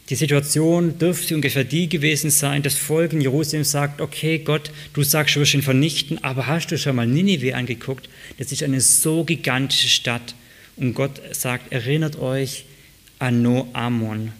Die 0.10 0.16
Situation 0.16 1.00
dürfte 1.00 1.34
ungefähr 1.34 1.64
die 1.64 1.90
gewesen 1.90 2.30
sein, 2.30 2.62
das 2.62 2.76
Volk 2.76 3.14
in 3.14 3.22
Jerusalem 3.22 3.64
sagt, 3.64 4.02
okay 4.02 4.38
Gott, 4.38 4.72
du 4.94 5.02
sagst, 5.02 5.36
du 5.36 5.40
wirst 5.40 5.54
ihn 5.54 5.62
vernichten, 5.62 6.24
aber 6.24 6.46
hast 6.46 6.68
du 6.68 6.78
schon 6.78 6.98
mal 6.98 7.08
Ninive 7.08 7.56
angeguckt? 7.56 8.10
Das 8.38 8.52
ist 8.52 8.62
eine 8.64 8.82
so 8.82 9.24
gigantische 9.24 9.88
Stadt. 9.88 10.36
Und 10.76 10.94
Gott 10.94 11.22
sagt, 11.32 11.72
erinnert 11.72 12.20
euch 12.20 12.66
an 13.18 13.42
Noamon. 13.42 14.34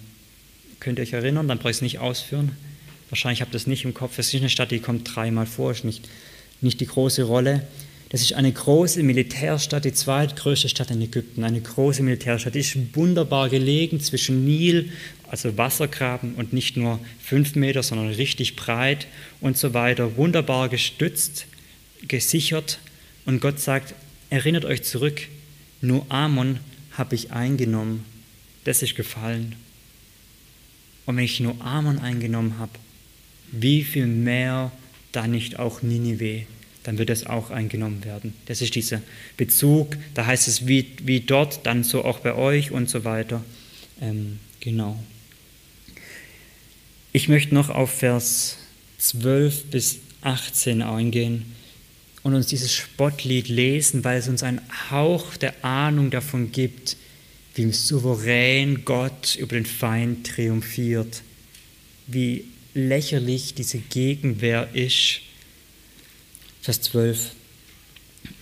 Könnt 0.82 1.00
ihr 1.00 1.04
euch 1.04 1.14
erinnern? 1.14 1.48
Dann 1.48 1.58
brauche 1.58 1.72
ich 1.72 1.78
es 1.78 1.82
nicht 1.82 2.00
ausführen. 2.00 2.52
Wahrscheinlich 3.10 3.42
habt 3.42 3.56
ihr 3.56 3.58
es 3.58 3.68
nicht 3.68 3.86
im 3.86 3.94
Kopf. 3.94 4.20
Es 4.20 4.34
ist 4.34 4.42
eine 4.42 4.50
Stadt, 4.50 4.72
die 4.72 4.80
kommt 4.80 5.16
dreimal 5.16 5.46
vor, 5.46 5.72
ist 5.72 5.86
nicht, 5.86 6.08
nicht 6.62 6.82
die 6.82 6.88
große 6.88 7.24
Rolle. 7.24 7.66
Das 8.10 8.22
ist 8.22 8.34
eine 8.34 8.52
große 8.52 9.02
Militärstadt, 9.04 9.86
die 9.86 9.94
zweitgrößte 9.94 10.70
Stadt 10.70 10.92
in 10.92 11.02
Ägypten, 11.02 11.44
eine 11.44 11.60
große 11.60 12.04
Militärstadt. 12.04 12.56
Die 12.56 12.60
ist 12.60 12.96
wunderbar 12.96 13.50
gelegen 13.50 14.00
zwischen 14.00 14.46
Nil, 14.46 14.92
also 15.30 15.58
Wassergraben 15.58 16.36
und 16.36 16.54
nicht 16.54 16.78
nur 16.78 17.00
fünf 17.20 17.56
Meter, 17.56 17.82
sondern 17.82 18.10
richtig 18.10 18.56
breit 18.56 19.08
und 19.42 19.58
so 19.58 19.74
weiter. 19.74 20.18
Wunderbar 20.18 20.70
gestützt, 20.70 21.48
gesichert. 22.08 22.80
Und 23.26 23.42
Gott 23.42 23.60
sagt, 23.60 23.96
erinnert 24.30 24.66
euch 24.66 24.84
zurück, 24.84 25.22
nur 25.82 26.06
Amon 26.10 26.60
habe 26.92 27.16
ich 27.16 27.32
eingenommen. 27.32 28.06
Das 28.66 28.82
ist 28.82 28.96
gefallen. 28.96 29.56
Und 31.06 31.18
wenn 31.18 31.24
ich 31.24 31.40
nur 31.40 31.60
Amon 31.60 32.00
eingenommen 32.00 32.58
habe, 32.60 32.72
wie 33.52 33.84
viel 33.84 34.08
mehr 34.08 34.72
dann 35.12 35.32
nicht 35.32 35.60
auch 35.60 35.82
Ninive? 35.82 36.46
Dann 36.86 37.00
wird 37.00 37.10
es 37.10 37.26
auch 37.26 37.50
eingenommen 37.50 38.06
werden. 38.06 38.36
Das 38.46 38.62
ist 38.62 38.76
dieser 38.76 39.02
Bezug, 39.38 39.98
da 40.14 40.28
heißt 40.28 40.48
es 40.48 40.68
wie, 40.68 40.88
wie 41.04 41.20
dort, 41.20 41.66
dann 41.66 41.84
so 41.84 42.06
auch 42.06 42.20
bei 42.20 42.36
euch 42.36 42.72
und 42.72 42.90
so 42.90 43.04
weiter. 43.04 43.44
Ähm, 44.02 44.40
genau. 44.60 45.02
Ich 47.12 47.28
möchte 47.28 47.56
noch 47.56 47.70
auf 47.70 47.90
Vers 47.90 48.58
12 49.00 49.66
bis 49.66 50.00
18 50.22 50.84
eingehen 50.84 51.46
und 52.22 52.36
uns 52.36 52.48
dieses 52.48 52.74
Spottlied 52.74 53.48
lesen, 53.48 54.04
weil 54.04 54.20
es 54.20 54.28
uns 54.28 54.44
einen 54.44 54.62
Hauch 54.92 55.38
der 55.38 55.66
Ahnung 55.66 56.12
davon 56.12 56.52
gibt, 56.52 56.98
wie 57.56 57.72
souverän 57.72 58.86
Gott 58.86 59.36
über 59.36 59.56
den 59.56 59.66
Feind 59.66 60.28
triumphiert, 60.28 61.24
wie 62.06 62.46
lächerlich 62.76 63.56
diese 63.56 63.80
Gegenwehr 63.80 64.70
ist 64.74 65.22
Vers 66.66 66.82
12. 66.82 67.30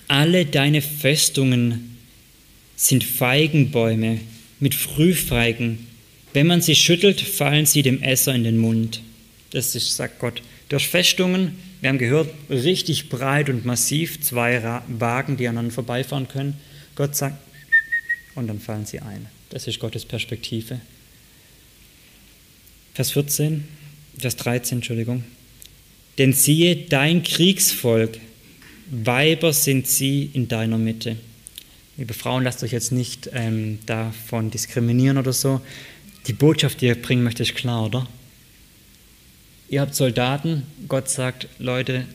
Alle 0.08 0.46
deine 0.46 0.82
Festungen 0.82 1.98
sind 2.78 3.04
Feigenbäume 3.04 4.22
mit 4.62 4.76
Frühfeigen. 4.76 5.90
Wenn 6.32 6.48
man 6.48 6.62
sie 6.62 6.76
schüttelt, 6.76 7.20
fallen 7.20 7.66
sie 7.66 7.82
dem 7.82 8.02
Esser 8.02 8.34
in 8.34 8.46
den 8.46 8.60
Mund. 8.60 9.02
Das 9.50 9.76
ist, 9.76 9.98
sagt 9.98 10.20
Gott. 10.20 10.42
Durch 10.70 10.88
Festungen, 10.88 11.58
wir 11.82 11.90
haben 11.90 11.98
gehört, 11.98 12.34
richtig 12.50 13.10
breit 13.10 13.50
und 13.50 13.66
massiv, 13.66 14.22
zwei 14.22 14.82
Wagen, 14.88 15.36
die 15.36 15.50
aneinander 15.50 15.74
vorbeifahren 15.74 16.30
können. 16.30 16.54
Gott 16.96 17.18
sagt, 17.18 17.36
und 18.36 18.48
dann 18.48 18.62
fallen 18.62 18.86
sie 18.86 19.02
ein. 19.02 19.26
Das 19.50 19.68
ist 19.68 19.80
Gottes 19.80 20.06
Perspektive. 20.06 20.80
Vers 22.94 23.12
14, 23.12 23.68
Vers 24.18 24.38
13, 24.38 24.78
Entschuldigung. 24.78 25.26
Denn 26.18 26.34
siehe, 26.34 26.76
dein 26.76 27.24
Kriegsvolk, 27.24 28.20
Weiber 28.92 29.54
sind 29.54 29.88
sie 29.88 30.30
in 30.34 30.48
deiner 30.48 30.78
Mitte. 30.78 31.18
Liebe 31.98 32.14
Frauen, 32.14 32.44
lasst 32.44 32.64
euch 32.64 32.72
jetzt 32.72 32.92
nicht 32.92 33.30
ähm, 33.34 33.80
davon 33.86 34.52
diskriminieren 34.52 35.18
oder 35.18 35.34
so. 35.34 35.62
Die 36.28 36.34
Botschaft, 36.34 36.82
die 36.82 36.88
ihr 36.88 37.02
bringen 37.02 37.24
möchtet, 37.24 37.50
ist 37.50 37.56
klar, 37.56 37.86
oder? 37.86 38.08
Ihr 39.70 39.82
habt 39.82 39.96
Soldaten, 39.96 40.64
Gott 40.88 41.10
sagt, 41.10 41.48
Leute, 41.58 42.06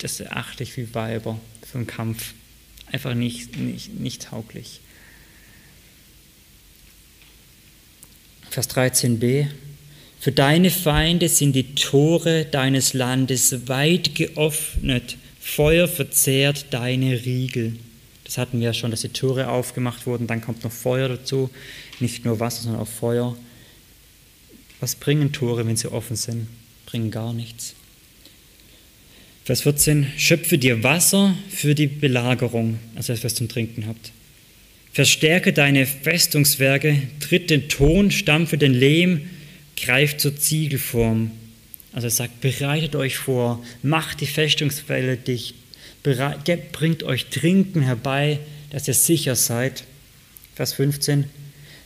das 0.00 0.20
erachte 0.20 0.62
ich 0.62 0.76
wie 0.76 0.94
Weiber 0.94 1.40
für 1.62 1.78
einen 1.78 1.86
Kampf. 1.86 2.34
Einfach 2.92 3.14
nicht, 3.14 3.56
nicht, 3.56 3.94
nicht 3.98 4.24
tauglich. 4.24 4.80
Vers 8.50 8.70
13b. 8.70 9.48
Für 10.20 10.32
deine 10.32 10.70
Feinde 10.70 11.28
sind 11.28 11.54
die 11.54 11.74
Tore 11.74 12.46
deines 12.46 12.94
Landes 12.94 13.68
weit 13.68 14.14
geöffnet, 14.14 15.16
Feuer 15.40 15.86
verzehrt 15.86 16.66
deine 16.70 17.24
Riegel. 17.24 17.74
Das 18.24 18.38
hatten 18.38 18.58
wir 18.58 18.66
ja 18.66 18.74
schon, 18.74 18.90
dass 18.90 19.02
die 19.02 19.10
Tore 19.10 19.48
aufgemacht 19.48 20.06
wurden, 20.06 20.26
dann 20.26 20.40
kommt 20.40 20.64
noch 20.64 20.72
Feuer 20.72 21.08
dazu, 21.08 21.50
nicht 22.00 22.24
nur 22.24 22.40
Wasser, 22.40 22.62
sondern 22.62 22.82
auch 22.82 22.88
Feuer. 22.88 23.36
Was 24.80 24.96
bringen 24.96 25.32
Tore, 25.32 25.64
wenn 25.66 25.76
sie 25.76 25.90
offen 25.90 26.16
sind? 26.16 26.48
Bringen 26.86 27.12
gar 27.12 27.32
nichts. 27.32 27.74
Vers 29.44 29.60
14, 29.60 30.08
schöpfe 30.16 30.58
dir 30.58 30.82
Wasser 30.82 31.36
für 31.48 31.76
die 31.76 31.86
Belagerung, 31.86 32.80
also 32.96 33.12
das, 33.12 33.22
was 33.22 33.36
zum 33.36 33.48
Trinken 33.48 33.86
habt. 33.86 34.10
Verstärke 34.92 35.52
deine 35.52 35.86
Festungswerke, 35.86 37.00
tritt 37.20 37.50
den 37.50 37.68
Ton, 37.68 38.10
stampfe 38.10 38.58
den 38.58 38.74
Lehm, 38.74 39.30
greift 39.76 40.20
zur 40.20 40.36
Ziegelform. 40.36 41.30
Also 41.92 42.08
er 42.08 42.10
sagt, 42.10 42.40
bereitet 42.40 42.94
euch 42.96 43.16
vor, 43.16 43.64
macht 43.82 44.20
die 44.20 44.26
Festungswelle 44.26 45.16
dicht, 45.16 45.54
bringt 46.02 47.02
euch 47.02 47.26
Trinken 47.26 47.82
herbei, 47.82 48.38
dass 48.70 48.88
ihr 48.88 48.94
sicher 48.94 49.34
seid. 49.36 49.84
Vers 50.54 50.74
15. 50.74 51.24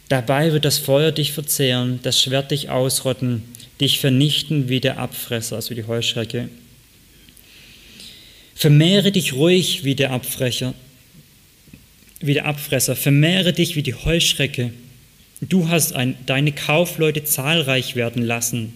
Dabei 0.08 0.52
wird 0.52 0.64
das 0.64 0.78
Feuer 0.78 1.12
dich 1.12 1.32
verzehren, 1.32 2.00
das 2.02 2.20
Schwert 2.20 2.50
dich 2.50 2.68
ausrotten, 2.68 3.42
dich 3.80 4.00
vernichten 4.00 4.68
wie 4.68 4.80
der 4.80 4.98
Abfresser, 4.98 5.56
also 5.56 5.74
die 5.74 5.84
Heuschrecke. 5.84 6.48
Vermehre 8.54 9.12
dich 9.12 9.32
ruhig 9.32 9.84
wie 9.84 9.94
der 9.94 10.10
Abfresser, 10.10 10.74
wie 12.20 12.34
der 12.34 12.46
Abfresser, 12.46 12.96
vermehre 12.96 13.52
dich 13.52 13.76
wie 13.76 13.82
die 13.82 13.94
Heuschrecke. 13.94 14.72
Du 15.40 15.68
hast 15.68 15.94
ein, 15.94 16.16
deine 16.26 16.52
Kaufleute 16.52 17.24
zahlreich 17.24 17.96
werden 17.96 18.22
lassen, 18.22 18.74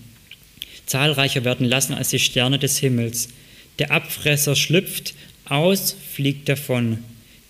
zahlreicher 0.87 1.45
werden 1.45 1.67
lassen 1.67 1.93
als 1.93 2.09
die 2.09 2.19
Sterne 2.19 2.59
des 2.59 2.79
Himmels. 2.79 3.29
Der 3.79 3.91
Abfresser 3.91 4.57
schlüpft 4.57 5.15
aus, 5.45 5.95
fliegt 6.13 6.49
davon. 6.49 6.99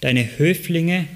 Deine 0.01 0.39
Höflinge 0.39 1.07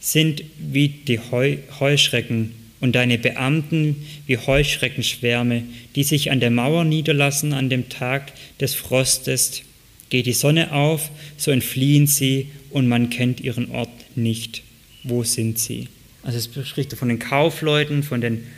sind 0.00 0.42
wie 0.58 0.88
die 0.88 1.20
Heu, 1.20 1.58
Heuschrecken 1.78 2.52
und 2.80 2.96
deine 2.96 3.16
Beamten 3.16 4.06
wie 4.26 4.38
Heuschreckenschwärme, 4.38 5.62
die 5.94 6.04
sich 6.04 6.32
an 6.32 6.40
der 6.40 6.50
Mauer 6.50 6.84
niederlassen 6.84 7.52
an 7.52 7.70
dem 7.70 7.88
Tag 7.88 8.32
des 8.60 8.74
Frostes. 8.74 9.62
Geht 10.10 10.26
die 10.26 10.32
Sonne 10.32 10.72
auf, 10.72 11.10
so 11.36 11.52
entfliehen 11.52 12.06
sie 12.06 12.48
und 12.70 12.88
man 12.88 13.08
kennt 13.08 13.40
ihren 13.40 13.70
Ort 13.70 14.16
nicht. 14.16 14.62
Wo 15.04 15.22
sind 15.22 15.58
sie? 15.58 15.88
Also 16.26 16.38
es 16.38 16.68
spricht 16.68 16.92
von 16.94 17.08
den 17.08 17.20
Kaufleuten, 17.20 18.02
von 18.02 18.20
den 18.20 18.48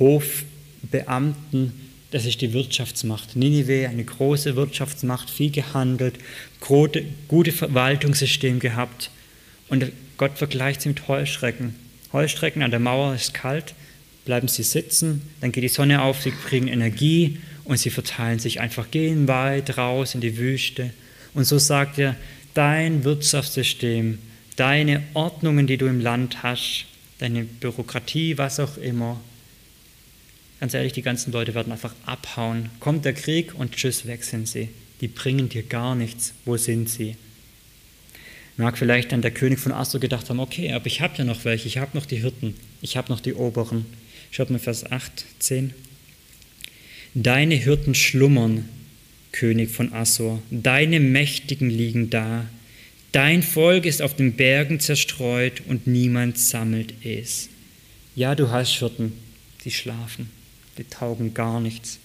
Hofbeamten. 0.00 1.72
Das 2.10 2.26
ist 2.26 2.40
die 2.40 2.52
Wirtschaftsmacht. 2.52 3.36
Ninive, 3.36 3.88
eine 3.88 4.02
große 4.02 4.56
Wirtschaftsmacht, 4.56 5.30
viel 5.30 5.52
gehandelt, 5.52 6.16
gute 6.58 7.52
Verwaltungssystem 7.52 8.58
gehabt. 8.58 9.10
Und 9.68 9.92
Gott 10.16 10.36
vergleicht 10.36 10.82
sie 10.82 10.88
mit 10.88 11.06
Heuschrecken. 11.06 11.76
Heuschrecken 12.12 12.64
an 12.64 12.72
der 12.72 12.80
Mauer 12.80 13.14
ist 13.14 13.34
kalt, 13.34 13.74
bleiben 14.24 14.48
sie 14.48 14.64
sitzen, 14.64 15.22
dann 15.40 15.52
geht 15.52 15.62
die 15.62 15.68
Sonne 15.68 16.02
auf, 16.02 16.22
sie 16.22 16.32
kriegen 16.32 16.66
Energie 16.66 17.38
und 17.62 17.78
sie 17.78 17.90
verteilen 17.90 18.40
sich 18.40 18.60
einfach, 18.60 18.90
gehen 18.90 19.28
weit 19.28 19.78
raus 19.78 20.16
in 20.16 20.20
die 20.20 20.38
Wüste. 20.38 20.90
Und 21.34 21.44
so 21.44 21.58
sagt 21.58 22.00
er, 22.00 22.16
dein 22.52 23.04
Wirtschaftssystem, 23.04 24.18
deine 24.56 25.04
Ordnungen, 25.14 25.68
die 25.68 25.76
du 25.76 25.86
im 25.86 26.00
Land 26.00 26.42
hast, 26.42 26.86
deine 27.22 27.44
Bürokratie, 27.44 28.36
was 28.36 28.60
auch 28.60 28.76
immer. 28.76 29.20
Ganz 30.60 30.74
ehrlich, 30.74 30.92
die 30.92 31.02
ganzen 31.02 31.32
Leute 31.32 31.54
werden 31.54 31.72
einfach 31.72 31.94
abhauen. 32.04 32.70
Kommt 32.80 33.04
der 33.04 33.14
Krieg 33.14 33.54
und 33.54 33.72
tschüss, 33.72 34.06
weg 34.06 34.24
sind 34.24 34.48
sie. 34.48 34.68
Die 35.00 35.08
bringen 35.08 35.48
dir 35.48 35.62
gar 35.62 35.94
nichts. 35.94 36.34
Wo 36.44 36.56
sind 36.56 36.88
sie? 36.88 37.16
Mag 38.56 38.76
vielleicht 38.76 39.12
dann 39.12 39.22
der 39.22 39.30
König 39.30 39.58
von 39.58 39.72
Assur 39.72 40.00
gedacht 40.00 40.28
haben, 40.28 40.40
okay, 40.40 40.72
aber 40.72 40.86
ich 40.86 41.00
habe 41.00 41.14
ja 41.16 41.24
noch 41.24 41.44
welche, 41.44 41.66
ich 41.68 41.78
habe 41.78 41.96
noch 41.96 42.06
die 42.06 42.18
Hirten, 42.18 42.54
ich 42.80 42.96
habe 42.96 43.10
noch 43.10 43.20
die 43.20 43.34
Oberen. 43.34 43.86
Schaut 44.30 44.50
mal 44.50 44.58
Vers 44.58 44.90
8, 44.90 45.24
10. 45.38 45.72
Deine 47.14 47.54
Hirten 47.54 47.94
schlummern, 47.94 48.68
König 49.32 49.70
von 49.70 49.92
Assur, 49.92 50.42
deine 50.50 51.00
Mächtigen 51.00 51.70
liegen 51.70 52.10
da, 52.10 52.46
Dein 53.12 53.42
Volk 53.42 53.84
ist 53.84 54.00
auf 54.00 54.16
den 54.16 54.36
Bergen 54.36 54.80
zerstreut 54.80 55.62
und 55.68 55.86
niemand 55.86 56.38
sammelt 56.38 56.94
es. 57.04 57.50
Ja, 58.14 58.34
du 58.34 58.50
hast 58.50 58.78
Hirten, 58.78 59.12
die 59.64 59.70
schlafen, 59.70 60.30
die 60.78 60.84
taugen 60.84 61.34
gar 61.34 61.60
nichts. 61.60 61.98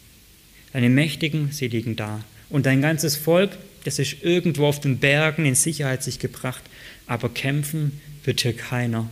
Deine 0.73 0.89
Mächtigen, 0.89 1.51
sie 1.53 1.69
liegen 1.69 1.95
da. 1.95 2.23
Und 2.49 2.65
dein 2.65 2.81
ganzes 2.81 3.15
Volk, 3.15 3.57
das 3.85 3.99
ist 3.99 4.17
irgendwo 4.21 4.65
auf 4.67 4.81
den 4.81 4.99
Bergen 4.99 5.45
in 5.45 5.55
Sicherheit 5.55 6.03
sich 6.03 6.19
gebracht, 6.19 6.63
aber 7.07 7.29
kämpfen 7.29 8.01
wird 8.25 8.41
hier 8.41 8.53
keiner. 8.53 9.09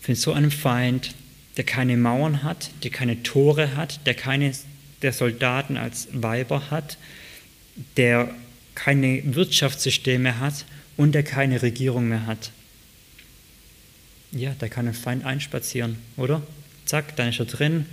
von 0.00 0.14
so 0.16 0.32
einem 0.32 0.50
Feind, 0.50 1.14
der 1.56 1.64
keine 1.64 1.96
Mauern 1.96 2.42
hat, 2.42 2.70
der 2.82 2.90
keine 2.90 3.22
Tore 3.22 3.76
hat, 3.76 4.04
der 4.06 4.14
keine 4.14 4.52
der 5.02 5.12
Soldaten 5.12 5.76
als 5.76 6.08
Weiber 6.12 6.70
hat, 6.70 6.96
der 7.96 8.34
keine 8.74 9.34
Wirtschaftssysteme 9.34 10.38
hat 10.38 10.64
und 10.96 11.12
der 11.12 11.22
keine 11.22 11.62
Regierung 11.62 12.08
mehr 12.08 12.26
hat. 12.26 12.50
Ja, 14.32 14.54
da 14.58 14.68
kann 14.68 14.88
ein 14.88 14.94
Feind 14.94 15.24
einspazieren, 15.24 15.98
oder? 16.16 16.42
Zack, 16.86 17.16
dann 17.16 17.28
ist 17.28 17.38
er 17.38 17.46
drin. 17.46 17.86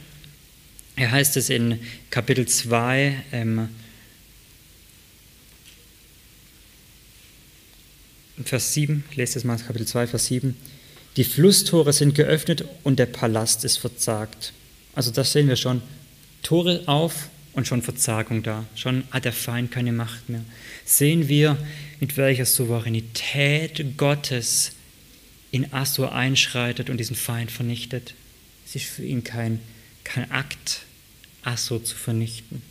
Er 0.96 1.12
heißt 1.12 1.38
es 1.38 1.50
in 1.50 1.80
Kapitel 2.10 2.48
2, 2.48 3.24
ähm, 3.32 3.70
Vers 8.44 8.74
7, 8.74 9.04
ich 9.12 9.18
lese 9.18 9.34
das 9.36 9.44
mal, 9.44 9.58
Kapitel 9.58 9.86
2, 9.86 10.08
Vers 10.08 10.28
7. 10.28 10.56
Die 11.18 11.24
Flusstore 11.24 11.92
sind 11.92 12.16
geöffnet 12.16 12.64
und 12.84 13.00
der 13.00 13.06
Palast 13.06 13.66
ist 13.66 13.78
verzagt. 13.78 14.54
Also 14.94 15.12
das 15.12 15.34
sehen 15.34 15.50
wir 15.50 15.58
schon. 15.58 15.82
Tore 16.44 16.84
auf 16.86 17.30
und 17.60 17.68
schon 17.68 17.82
Verzagung 17.82 18.42
da. 18.42 18.66
Schon 18.76 19.04
hat 19.12 19.26
der 19.26 19.34
Feind 19.34 19.72
keine 19.72 19.92
Macht 19.92 20.30
mehr. 20.30 20.44
Sehen 20.86 21.28
wir, 21.28 21.58
mit 22.00 22.18
welcher 22.18 22.46
Souveränität 22.46 23.98
Gottes 23.98 24.72
in 25.52 25.72
Assur 25.74 26.14
einschreitet 26.14 26.90
und 26.90 26.98
diesen 26.98 27.16
Feind 27.16 27.52
vernichtet. 27.52 28.16
Es 28.66 28.76
ist 28.76 28.86
für 28.86 29.04
ihn 29.04 29.24
kein, 29.24 29.60
kein 30.04 30.32
Akt, 30.32 30.82
Assur 31.44 31.84
zu 31.84 31.96
vernichten. 31.96 32.62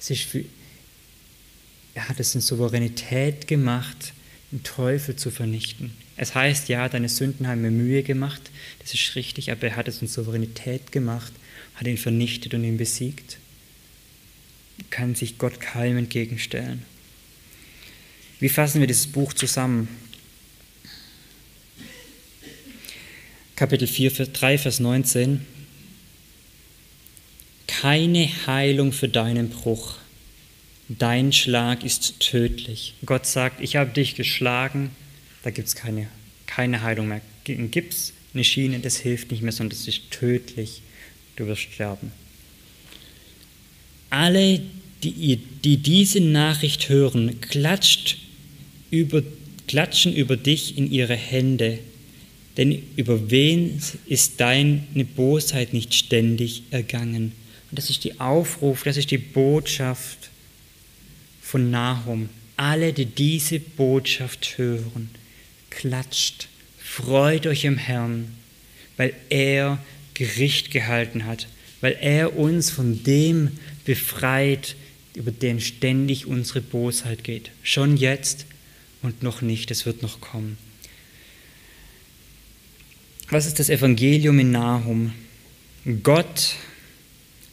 Es 0.00 0.10
ist 0.10 0.22
für, 0.22 0.44
er 1.94 2.08
hat 2.08 2.20
es 2.20 2.34
in 2.34 2.40
Souveränität 2.40 3.46
gemacht, 3.46 4.12
den 4.52 4.62
Teufel 4.62 5.16
zu 5.16 5.30
vernichten. 5.30 5.92
Es 6.16 6.34
heißt, 6.34 6.68
ja, 6.68 6.88
deine 6.88 7.08
Sünden 7.08 7.46
haben 7.46 7.62
mir 7.62 7.70
Mühe 7.70 8.02
gemacht, 8.02 8.42
das 8.80 8.94
ist 8.94 9.14
richtig, 9.16 9.50
aber 9.50 9.68
er 9.68 9.76
hat 9.76 9.88
es 9.88 10.00
in 10.00 10.08
Souveränität 10.08 10.92
gemacht, 10.92 11.32
hat 11.74 11.86
ihn 11.86 11.98
vernichtet 11.98 12.54
und 12.54 12.64
ihn 12.64 12.76
besiegt. 12.76 13.38
Kann 14.90 15.14
sich 15.14 15.38
Gott 15.38 15.60
keinem 15.60 15.98
entgegenstellen. 15.98 16.82
Wie 18.40 18.48
fassen 18.48 18.80
wir 18.80 18.86
dieses 18.86 19.06
Buch 19.06 19.32
zusammen? 19.32 19.88
Kapitel 23.56 23.86
4, 23.86 24.10
3, 24.10 24.58
Vers 24.58 24.80
19. 24.80 25.44
Keine 27.66 28.28
Heilung 28.46 28.92
für 28.92 29.08
deinen 29.08 29.50
Bruch 29.50 29.96
dein 30.88 31.32
Schlag 31.32 31.84
ist 31.84 32.20
tödlich. 32.20 32.94
Gott 33.04 33.26
sagt, 33.26 33.60
ich 33.60 33.76
habe 33.76 33.90
dich 33.90 34.14
geschlagen, 34.14 34.90
da 35.42 35.50
gibt 35.50 35.68
es 35.68 35.74
keine, 35.74 36.08
keine 36.46 36.82
Heilung 36.82 37.08
mehr. 37.08 37.20
Gegen 37.44 37.70
Gips, 37.70 38.12
eine 38.32 38.44
Schiene, 38.44 38.78
das 38.80 38.96
hilft 38.96 39.30
nicht 39.30 39.42
mehr, 39.42 39.52
sondern 39.52 39.76
das 39.78 39.88
ist 39.88 40.10
tödlich. 40.10 40.82
Du 41.36 41.46
wirst 41.46 41.62
sterben. 41.62 42.12
Alle, 44.14 44.60
die, 45.02 45.40
die 45.64 45.76
diese 45.78 46.20
Nachricht 46.20 46.88
hören, 46.88 47.40
klatscht 47.40 48.18
über, 48.90 49.24
klatschen 49.66 50.14
über 50.14 50.36
dich 50.36 50.78
in 50.78 50.88
ihre 50.88 51.16
Hände, 51.16 51.80
denn 52.56 52.80
über 52.94 53.32
wen 53.32 53.82
ist 54.06 54.38
deine 54.38 55.04
Bosheit 55.16 55.72
nicht 55.72 55.94
ständig 55.94 56.62
ergangen? 56.70 57.32
Und 57.70 57.78
das 57.78 57.90
ist 57.90 58.04
die 58.04 58.20
Aufruf, 58.20 58.84
das 58.84 58.96
ist 58.96 59.10
die 59.10 59.18
Botschaft 59.18 60.30
von 61.42 61.72
Nahum, 61.72 62.28
alle, 62.56 62.92
die 62.92 63.06
diese 63.06 63.58
Botschaft 63.58 64.58
hören, 64.58 65.10
klatscht, 65.70 66.46
freut 66.78 67.48
euch 67.48 67.64
im 67.64 67.78
Herrn, 67.78 68.28
weil 68.96 69.12
er 69.28 69.84
Gericht 70.14 70.70
gehalten 70.70 71.24
hat, 71.24 71.48
weil 71.80 71.98
er 72.00 72.38
uns 72.38 72.70
von 72.70 73.02
dem 73.02 73.50
befreit, 73.84 74.76
über 75.14 75.30
den 75.30 75.60
ständig 75.60 76.26
unsere 76.26 76.60
Bosheit 76.60 77.24
geht. 77.24 77.50
Schon 77.62 77.96
jetzt 77.96 78.46
und 79.02 79.22
noch 79.22 79.42
nicht, 79.42 79.70
es 79.70 79.86
wird 79.86 80.02
noch 80.02 80.20
kommen. 80.20 80.58
Was 83.30 83.46
ist 83.46 83.58
das 83.58 83.70
Evangelium 83.70 84.38
in 84.38 84.50
Nahum? 84.50 85.12
Gott 86.02 86.56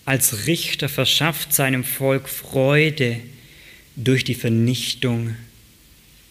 als 0.06 0.48
Richter 0.48 0.90
verschafft 0.90 1.54
seinem 1.54 1.84
Volk 1.84 2.28
Freude 2.28 3.20
durch 3.96 4.24
die 4.24 4.36
Vernichtung 4.36 5.36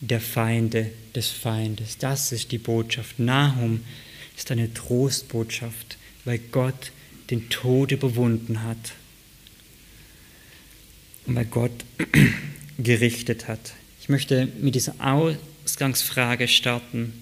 der 0.00 0.20
Feinde 0.20 0.90
des 1.14 1.28
Feindes. 1.28 1.98
Das 1.98 2.32
ist 2.32 2.52
die 2.52 2.58
Botschaft. 2.58 3.18
Nahum 3.18 3.80
ist 4.36 4.50
eine 4.50 4.72
Trostbotschaft, 4.72 5.98
weil 6.24 6.38
Gott 6.38 6.92
den 7.30 7.48
Tod 7.48 7.92
überwunden 7.92 8.62
hat 8.62 8.94
weil 11.34 11.44
Gott 11.44 11.72
gerichtet 12.78 13.48
hat. 13.48 13.72
Ich 14.00 14.08
möchte 14.08 14.48
mit 14.60 14.74
dieser 14.74 14.94
Ausgangsfrage 14.98 16.48
starten. 16.48 17.12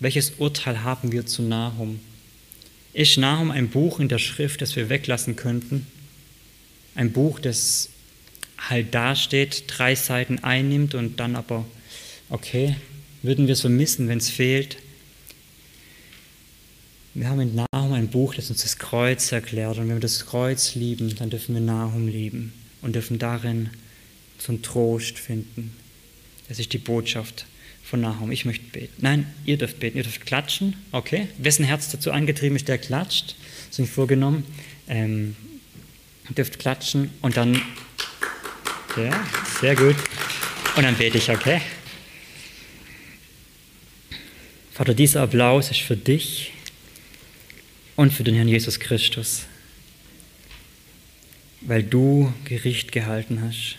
Welches 0.00 0.32
Urteil 0.38 0.84
haben 0.84 1.12
wir 1.12 1.26
zu 1.26 1.42
Nahum? 1.42 2.00
Ist 2.92 3.18
Nahum 3.18 3.50
ein 3.50 3.68
Buch 3.68 4.00
in 4.00 4.08
der 4.08 4.18
Schrift, 4.18 4.62
das 4.62 4.76
wir 4.76 4.88
weglassen 4.88 5.36
könnten? 5.36 5.86
Ein 6.94 7.12
Buch, 7.12 7.40
das 7.40 7.90
halt 8.58 8.94
dasteht, 8.94 9.64
drei 9.66 9.94
Seiten 9.94 10.38
einnimmt 10.38 10.94
und 10.94 11.20
dann 11.20 11.36
aber, 11.36 11.66
okay, 12.30 12.76
würden 13.22 13.46
wir 13.46 13.52
es 13.52 13.60
vermissen, 13.60 14.08
wenn 14.08 14.18
es 14.18 14.30
fehlt. 14.30 14.78
Wir 17.14 17.28
haben 17.28 17.40
in 17.40 17.54
Nahum 17.54 17.92
ein 17.92 18.08
Buch, 18.08 18.34
das 18.34 18.50
uns 18.50 18.62
das 18.62 18.78
Kreuz 18.78 19.32
erklärt. 19.32 19.78
Und 19.78 19.88
wenn 19.88 19.96
wir 19.96 20.00
das 20.00 20.26
Kreuz 20.26 20.74
lieben, 20.74 21.14
dann 21.16 21.30
dürfen 21.30 21.54
wir 21.54 21.62
Nahum 21.62 22.08
lieben 22.08 22.52
und 22.86 22.94
dürfen 22.94 23.18
darin 23.18 23.70
zum 24.38 24.62
Trost 24.62 25.18
finden. 25.18 25.76
Das 26.48 26.60
ist 26.60 26.72
die 26.72 26.78
Botschaft 26.78 27.46
von 27.82 28.00
Nahum. 28.00 28.30
Ich 28.30 28.44
möchte 28.44 28.64
beten. 28.66 28.94
Nein, 28.98 29.26
ihr 29.44 29.58
dürft 29.58 29.80
beten, 29.80 29.96
ihr 29.96 30.04
dürft 30.04 30.24
klatschen. 30.24 30.76
Okay. 30.92 31.26
Wessen 31.36 31.64
Herz 31.64 31.90
dazu 31.90 32.12
angetrieben 32.12 32.54
ist, 32.54 32.68
der 32.68 32.78
klatscht. 32.78 33.34
Das 33.68 33.80
ist 33.80 33.90
vorgenommen. 33.90 34.44
Ähm, 34.86 35.34
dürft 36.36 36.60
klatschen 36.60 37.10
und 37.22 37.36
dann 37.36 37.60
ja, 38.96 39.26
sehr 39.60 39.74
gut. 39.74 39.96
Und 40.76 40.84
dann 40.84 40.94
bete 40.94 41.18
ich, 41.18 41.28
okay? 41.28 41.60
Vater, 44.72 44.94
dieser 44.94 45.22
Applaus 45.22 45.72
ist 45.72 45.80
für 45.80 45.96
dich 45.96 46.52
und 47.96 48.12
für 48.12 48.22
den 48.22 48.36
Herrn 48.36 48.48
Jesus 48.48 48.78
Christus, 48.78 49.46
weil 51.66 51.82
du 51.82 52.32
Gericht 52.44 52.92
gehalten 52.92 53.42
hast. 53.42 53.76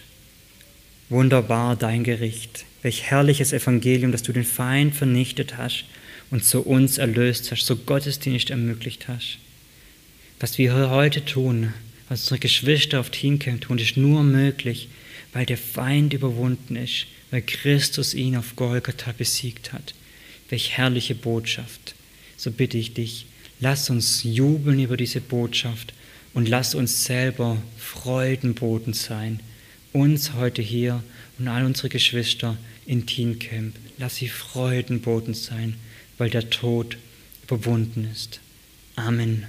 Wunderbar 1.10 1.76
dein 1.76 2.04
Gericht. 2.04 2.66
Welch 2.82 3.04
herrliches 3.04 3.54
Evangelium, 3.54 4.12
dass 4.12 4.24
du 4.24 4.34
den 4.34 4.44
Feind 4.44 4.94
vernichtet 4.94 5.58
hast 5.58 5.86
und 6.30 6.44
so 6.44 6.62
uns 6.62 6.98
erlöst 6.98 7.52
hast, 7.52 7.66
so 7.66 7.76
Gottesdienst 7.76 8.50
ermöglicht 8.50 9.08
hast. 9.08 9.38
Was 10.40 10.58
wir 10.58 10.90
heute 10.90 11.24
tun, 11.26 11.74
was 12.10 12.22
unsere 12.22 12.40
Geschwister 12.40 13.00
auf 13.00 13.10
Teamcamp 13.10 13.62
tun, 13.62 13.80
ist 13.80 13.98
nur 13.98 14.24
möglich, 14.24 14.90
weil 15.34 15.46
der 15.46 15.58
Feind 15.58 16.14
überwunden 16.14 16.76
ist, 16.76 17.08
weil 17.32 17.42
Christus 17.42 18.14
ihn 18.14 18.36
auf 18.36 18.56
Golgatha 18.56 19.14
besiegt 19.18 19.74
hat. 19.74 19.94
Welch 20.50 20.78
herrliche 20.78 21.16
Botschaft. 21.16 21.96
So 22.36 22.52
bitte 22.52 22.78
ich 22.78 22.94
dich, 22.94 23.26
lass 23.60 23.90
uns 23.90 24.24
jubeln 24.24 24.80
über 24.80 24.98
diese 24.98 25.22
Botschaft 25.22 25.94
und 26.38 26.48
lass 26.48 26.76
uns 26.76 27.04
selber 27.04 27.58
Freudenboten 27.80 28.94
sein. 28.94 29.40
Uns 29.92 30.34
heute 30.36 30.62
hier 30.62 31.02
und 31.40 31.48
all 31.48 31.66
unsere 31.66 31.90
Geschwister 31.90 32.60
in 32.86 33.08
Teen 33.08 33.40
Camp. 33.40 33.76
Lass 33.98 34.18
sie 34.18 34.28
Freudenboten 34.28 35.34
sein, 35.34 35.78
weil 36.20 36.30
der 36.30 36.52
Tod 36.52 36.98
überwunden 37.42 38.08
ist. 38.14 38.40
Amen. 38.96 39.48